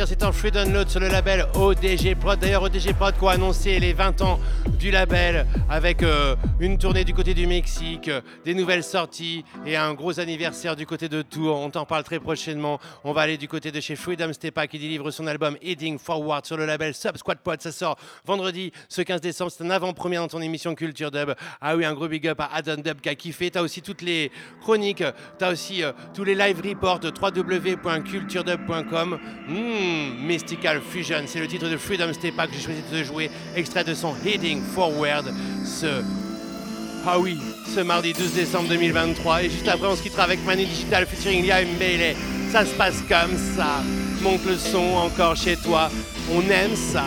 c'est 0.05 0.23
en 0.23 0.31
free 0.31 0.51
download 0.51 0.87
sur 0.87 0.99
le 0.99 1.07
label 1.07 1.47
ODG 1.55 2.15
Prod. 2.19 2.37
D'ailleurs, 2.37 2.61
ODG 2.61 2.93
Prod 2.93 3.17
qui 3.17 3.25
a 3.25 3.31
annoncé 3.31 3.79
les 3.79 3.93
20 3.93 4.21
ans 4.21 4.39
du 4.77 4.91
label 4.91 5.47
avec 5.67 6.03
euh, 6.03 6.35
une 6.59 6.77
tournée 6.77 7.03
du 7.03 7.15
côté 7.15 7.33
du 7.33 7.47
Mexique, 7.47 8.07
euh, 8.07 8.21
des 8.45 8.53
nouvelles 8.53 8.83
sorties 8.83 9.43
et 9.65 9.75
un 9.75 9.95
gros 9.95 10.19
anniversaire 10.19 10.75
du 10.75 10.85
côté 10.85 11.09
de 11.09 11.23
Tours. 11.23 11.57
On 11.57 11.71
t'en 11.71 11.85
parle 11.85 12.03
très 12.03 12.19
prochainement. 12.19 12.79
On 13.03 13.13
va 13.13 13.21
aller 13.21 13.37
du 13.37 13.47
côté 13.47 13.71
de 13.71 13.79
chez 13.79 13.95
Freedom 13.95 14.31
Stepa 14.31 14.67
qui 14.67 14.77
délivre 14.77 15.09
son 15.09 15.25
album 15.25 15.57
Heading 15.63 15.97
Forward 15.97 16.45
sur 16.45 16.55
le 16.55 16.67
label 16.67 16.93
Sub 16.93 17.17
Squad 17.17 17.39
Pod. 17.39 17.59
Ça 17.59 17.71
sort 17.71 17.97
vendredi 18.25 18.71
ce 18.89 19.01
15 19.01 19.21
décembre. 19.21 19.51
C'est 19.51 19.63
un 19.63 19.71
avant-première 19.71 20.21
dans 20.21 20.27
ton 20.27 20.41
émission 20.41 20.75
Culture 20.75 21.09
Dub. 21.09 21.33
Ah 21.61 21.75
oui, 21.75 21.83
un 21.83 21.95
gros 21.95 22.07
big 22.07 22.27
up 22.27 22.39
à 22.41 22.51
Adam 22.53 22.75
Dub 22.75 23.01
qui 23.01 23.09
a 23.09 23.15
kiffé. 23.15 23.49
T'as 23.49 23.63
aussi 23.63 23.81
toutes 23.81 24.03
les 24.03 24.31
chroniques, 24.61 25.03
t'as 25.39 25.51
aussi 25.51 25.83
euh, 25.83 25.93
tous 26.13 26.23
les 26.23 26.35
live 26.35 26.61
reports 26.63 26.99
www.culturedub.com. 27.03 29.19
Hmm, 29.63 30.27
Mystical 30.27 30.81
Fusion, 30.81 31.23
c'est 31.25 31.39
le 31.39 31.47
titre 31.47 31.69
de 31.69 31.77
Freedom 31.77 32.11
Stepa 32.11 32.47
que 32.47 32.53
j'ai 32.53 32.59
choisi 32.59 32.81
de 32.91 33.01
jouer. 33.01 33.31
Extrait 33.55 33.85
de 33.85 33.93
son 33.93 34.13
Heading 34.25 34.61
Forward. 34.61 35.33
Ce 35.63 36.03
ah 37.05 37.17
oui, 37.19 37.37
ce 37.73 37.79
mardi 37.79 38.11
12 38.11 38.33
décembre 38.33 38.67
2023. 38.67 39.43
Et 39.43 39.49
juste 39.49 39.67
après, 39.69 39.87
on 39.87 39.95
se 39.95 40.01
quittera 40.01 40.23
avec 40.23 40.43
Manu 40.45 40.65
Digital 40.65 41.05
featuring 41.05 41.45
Liam 41.47 41.67
Bailey. 41.79 42.15
Ça 42.51 42.65
se 42.65 42.73
passe 42.73 43.01
comme 43.07 43.37
ça. 43.55 43.81
Monte 44.21 44.45
le 44.45 44.57
son 44.57 44.95
encore 44.97 45.37
chez 45.37 45.55
toi. 45.55 45.89
On 46.29 46.41
aime 46.49 46.75
ça. 46.75 47.05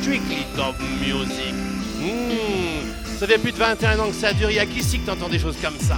Strictly 0.00 0.46
dop 0.56 0.74
music. 1.00 1.54
Hmm, 2.00 2.92
Ça 3.18 3.26
fait 3.26 3.38
plus 3.38 3.52
de 3.52 3.58
21 3.58 3.98
ans 3.98 4.08
que 4.08 4.14
ça 4.14 4.32
dure. 4.32 4.50
Il 4.50 4.56
y 4.56 4.58
a 4.58 4.66
qu'ici 4.66 5.00
que 5.00 5.06
t'entends 5.06 5.28
des 5.28 5.38
choses 5.38 5.56
comme 5.62 5.78
ça. 5.80 5.96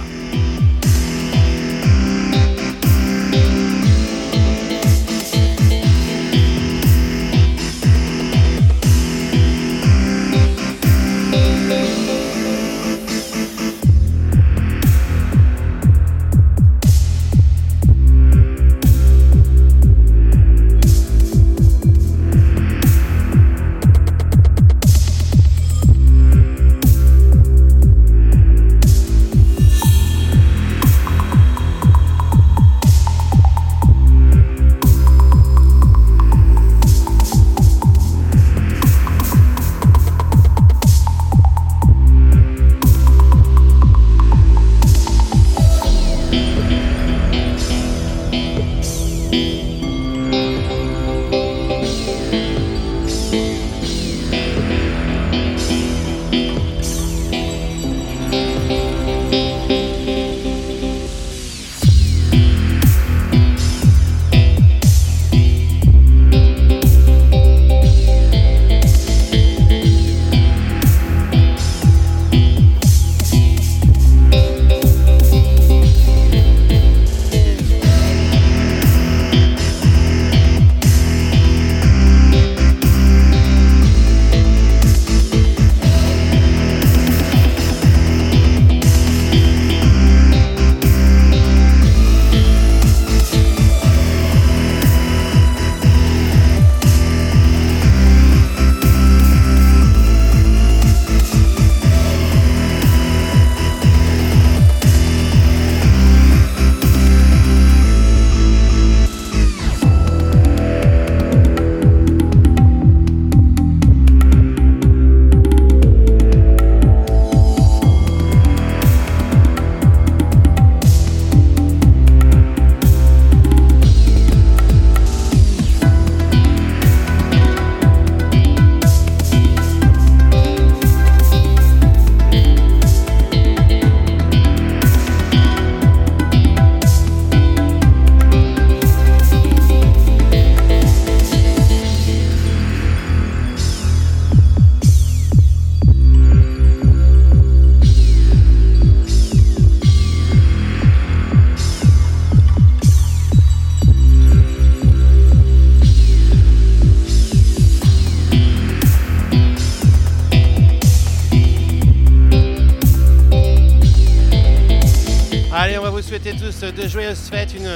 De 166.65 166.87
joyeuses 166.87 167.29
fêtes, 167.31 167.55
une, 167.55 167.71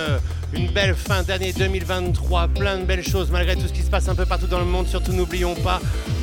une 0.54 0.72
belle 0.72 0.94
fin 0.94 1.24
d'année 1.24 1.54
2023, 1.54 2.50
plein 2.50 2.78
de 2.78 2.84
belles 2.84 3.04
choses 3.04 3.32
malgré 3.32 3.56
tout 3.56 3.68
ce 3.68 3.74
qui 3.74 3.82
se 3.82 3.90
passe 3.90 4.08
un 4.10 4.16
peu 4.16 4.26
partout 4.26 4.46
dans 4.46 4.60
le 4.60 4.66
monde. 4.66 4.88
Surtout, 4.88 5.12
n'oublions 5.12 5.56
pas, 5.56 5.82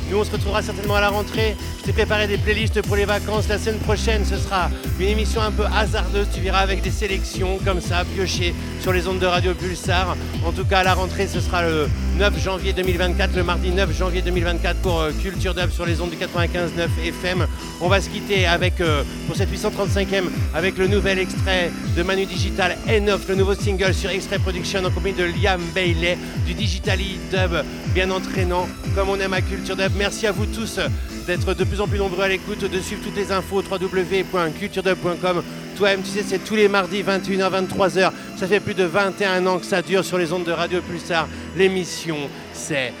nous 0.09 0.17
on 0.17 0.23
se 0.23 0.31
retrouvera 0.31 0.61
certainement 0.61 0.95
à 0.95 1.01
la 1.01 1.09
rentrée. 1.09 1.55
Je 1.79 1.85
t'ai 1.85 1.93
préparé 1.93 2.27
des 2.27 2.37
playlists 2.37 2.81
pour 2.81 2.95
les 2.95 3.05
vacances. 3.05 3.49
La 3.49 3.57
semaine 3.57 3.79
prochaine, 3.79 4.23
ce 4.25 4.37
sera 4.37 4.69
une 4.99 5.07
émission 5.07 5.41
un 5.41 5.51
peu 5.51 5.65
hasardeuse. 5.65 6.27
Tu 6.33 6.39
verras 6.39 6.59
avec 6.59 6.81
des 6.81 6.91
sélections 6.91 7.59
comme 7.65 7.81
ça, 7.81 8.05
piochées 8.15 8.55
sur 8.79 8.93
les 8.93 9.07
ondes 9.07 9.19
de 9.19 9.25
Radio 9.25 9.53
Pulsar. 9.53 10.15
En 10.45 10.51
tout 10.53 10.65
cas, 10.65 10.79
à 10.79 10.83
la 10.83 10.93
rentrée, 10.93 11.27
ce 11.27 11.41
sera 11.41 11.63
le 11.63 11.89
9 12.17 12.39
janvier 12.39 12.73
2024, 12.73 13.35
le 13.35 13.43
mardi 13.43 13.71
9 13.71 13.91
janvier 13.97 14.21
2024 14.21 14.77
pour 14.81 15.01
euh, 15.01 15.11
Culture 15.11 15.55
Dub 15.55 15.71
sur 15.71 15.85
les 15.85 15.99
ondes 15.99 16.11
du 16.11 16.15
95.9 16.15 17.07
FM. 17.07 17.47
On 17.81 17.87
va 17.87 18.01
se 18.01 18.09
quitter 18.09 18.45
avec, 18.45 18.79
euh, 18.81 19.03
pour 19.25 19.35
cette 19.35 19.51
835e, 19.51 20.25
avec 20.53 20.77
le 20.77 20.87
nouvel 20.87 21.17
extrait 21.17 21.71
de 21.97 22.03
Manu 22.03 22.25
Digital 22.25 22.77
N9, 22.87 23.17
le 23.29 23.35
nouveau 23.35 23.55
single 23.55 23.95
sur 23.95 24.11
Extrait 24.11 24.37
Production 24.37 24.85
en 24.85 24.91
compagnie 24.91 25.15
de 25.15 25.23
Liam 25.23 25.61
Bailey, 25.73 26.17
du 26.45 26.53
Digitally 26.53 27.17
Dub, 27.31 27.63
bien 27.95 28.11
entraînant, 28.11 28.67
comme 28.93 29.09
on 29.09 29.19
aime 29.19 29.33
à 29.33 29.41
Culture 29.41 29.75
Dub. 29.75 29.91
Merci 29.97 30.27
à 30.27 30.31
vous 30.31 30.45
tous 30.45 30.79
d'être 31.25 31.53
de 31.53 31.63
plus 31.63 31.79
en 31.81 31.87
plus 31.87 31.99
nombreux 31.99 32.23
à 32.23 32.27
l'écoute, 32.27 32.59
de 32.59 32.79
suivre 32.79 33.01
toutes 33.03 33.15
les 33.15 33.31
infos 33.31 33.61
www.culturedub.com. 33.61 35.43
Toi-même, 35.77 36.01
tu 36.01 36.09
sais, 36.09 36.23
c'est 36.27 36.39
tous 36.39 36.55
les 36.55 36.67
mardis 36.67 37.01
21h, 37.01 37.67
23h. 37.67 38.11
Ça 38.37 38.47
fait 38.47 38.59
plus 38.59 38.73
de 38.73 38.83
21 38.83 39.45
ans 39.47 39.59
que 39.59 39.65
ça 39.65 39.81
dure 39.81 40.03
sur 40.03 40.17
les 40.17 40.31
ondes 40.33 40.43
de 40.43 40.51
Radio 40.51 40.81
Pulsar. 40.81 41.27
L'émission, 41.55 42.17
c'est 42.53 42.93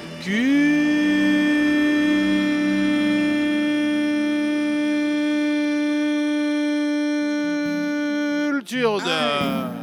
Culture 8.63 8.99
Dub. 8.99 9.73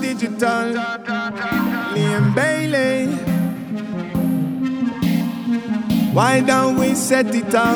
Digital, 0.00 0.74
Liam 1.94 2.32
Bailey. 2.34 3.33
Why 6.14 6.40
don't 6.42 6.76
we 6.78 6.94
set 6.94 7.34
it 7.34 7.52
up? 7.56 7.74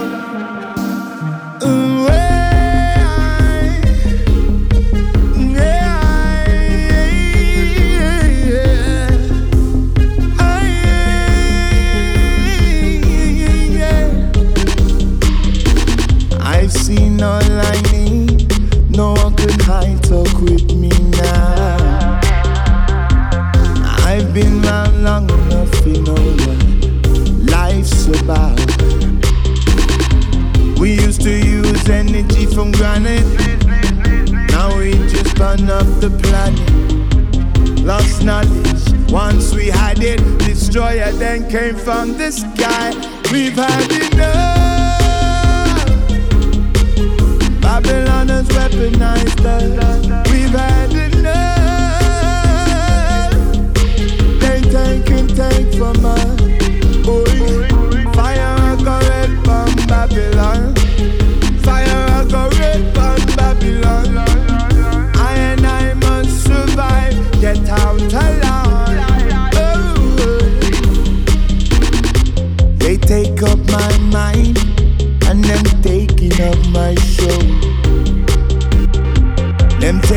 I've 16.40 16.72
seen 16.72 17.20
all 17.20 17.42
I 17.42 17.82
need. 17.90 18.52
No 18.96 19.14
one 19.14 19.34
talk 19.98 20.32
with 20.40 20.76
me 20.76 20.90
now. 21.10 22.20
I've 24.06 24.32
been 24.32 24.64
around 24.64 25.02
long 25.02 25.28
enough 25.28 25.74
about. 28.08 28.58
We 30.78 30.92
used 30.92 31.22
to 31.22 31.30
use 31.30 31.88
energy 31.88 32.46
from 32.46 32.72
granite. 32.72 33.26
Now 34.50 34.76
we 34.78 34.92
just 35.08 35.36
burn 35.36 35.68
up 35.70 35.86
the 36.00 36.10
planet. 36.22 36.60
Lost 37.84 38.22
knowledge. 38.24 38.82
Once 39.10 39.54
we 39.54 39.68
had 39.68 40.02
it, 40.02 40.20
destroyer 40.38 41.10
then 41.12 41.48
came 41.50 41.74
from 41.74 42.16
the 42.16 42.30
sky. 42.30 42.92
We've 43.32 43.54
had 43.54 43.90
enough. 44.12 44.58
Babylon 47.60 48.28
has 48.28 48.48
weaponized 48.48 49.44
us. 49.44 50.30
We've 50.30 50.50
had 50.50 50.92
enough. 50.92 51.18
They 54.40 54.60
take 54.70 55.10
and 55.10 55.28
take 55.34 55.74
from 55.74 56.04
us. 56.04 56.47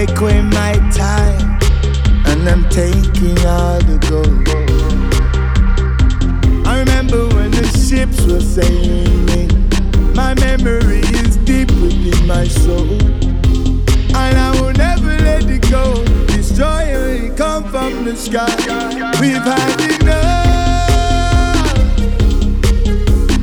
Take 0.08 0.20
away 0.20 0.42
my 0.42 0.74
time 0.92 1.60
and 2.26 2.50
I'm 2.50 2.68
taking 2.70 3.38
all 3.46 3.78
the 3.82 4.00
gold. 4.10 4.48
I 6.66 6.80
remember 6.80 7.28
when 7.36 7.52
the 7.52 7.66
ships 7.86 8.26
were 8.26 8.40
sailing. 8.40 9.50
My 10.16 10.34
memory 10.36 11.02
is 11.22 11.38
deep 11.38 11.70
within 11.82 12.26
my 12.26 12.46
soul. 12.48 12.98
And 14.16 14.38
I 14.48 14.60
will 14.60 14.74
never 14.74 15.16
let 15.24 15.46
it 15.46 15.70
go. 15.70 16.04
Destroyer, 16.28 17.10
it 17.10 17.38
come 17.38 17.66
from 17.66 18.04
the 18.04 18.16
sky. 18.16 18.50
We've 19.22 19.36
had 19.36 19.82
enough. 20.02 20.32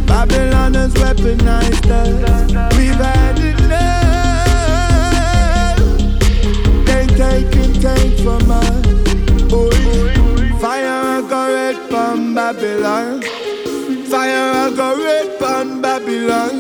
Babylon 0.08 0.74
has 0.74 0.92
weaponized 0.94 1.88
us. 1.88 3.17
for 8.28 8.40
man. 8.46 8.82
Oh, 9.52 9.70
fire 10.60 11.00
a 11.16 11.22
go 11.32 11.40
red 11.54 11.78
pan 11.90 12.34
Babylon. 12.34 13.22
Fire 14.10 14.48
a 14.62 14.76
go 14.76 14.88
red 15.04 15.38
pan 15.40 15.80
Babylon. 15.80 16.54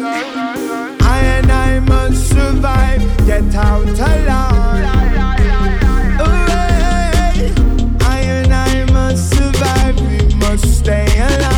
I 1.16 1.18
and 1.36 1.50
I 1.52 1.80
must 1.80 2.28
survive. 2.30 3.02
Get 3.26 3.54
out 3.54 3.98
alive. 4.12 4.86
I 8.14 8.18
and 8.36 8.52
I 8.70 8.84
must 8.96 9.22
survive. 9.36 9.96
We 10.00 10.34
must 10.36 10.66
stay 10.80 11.06
alive. 11.28 11.57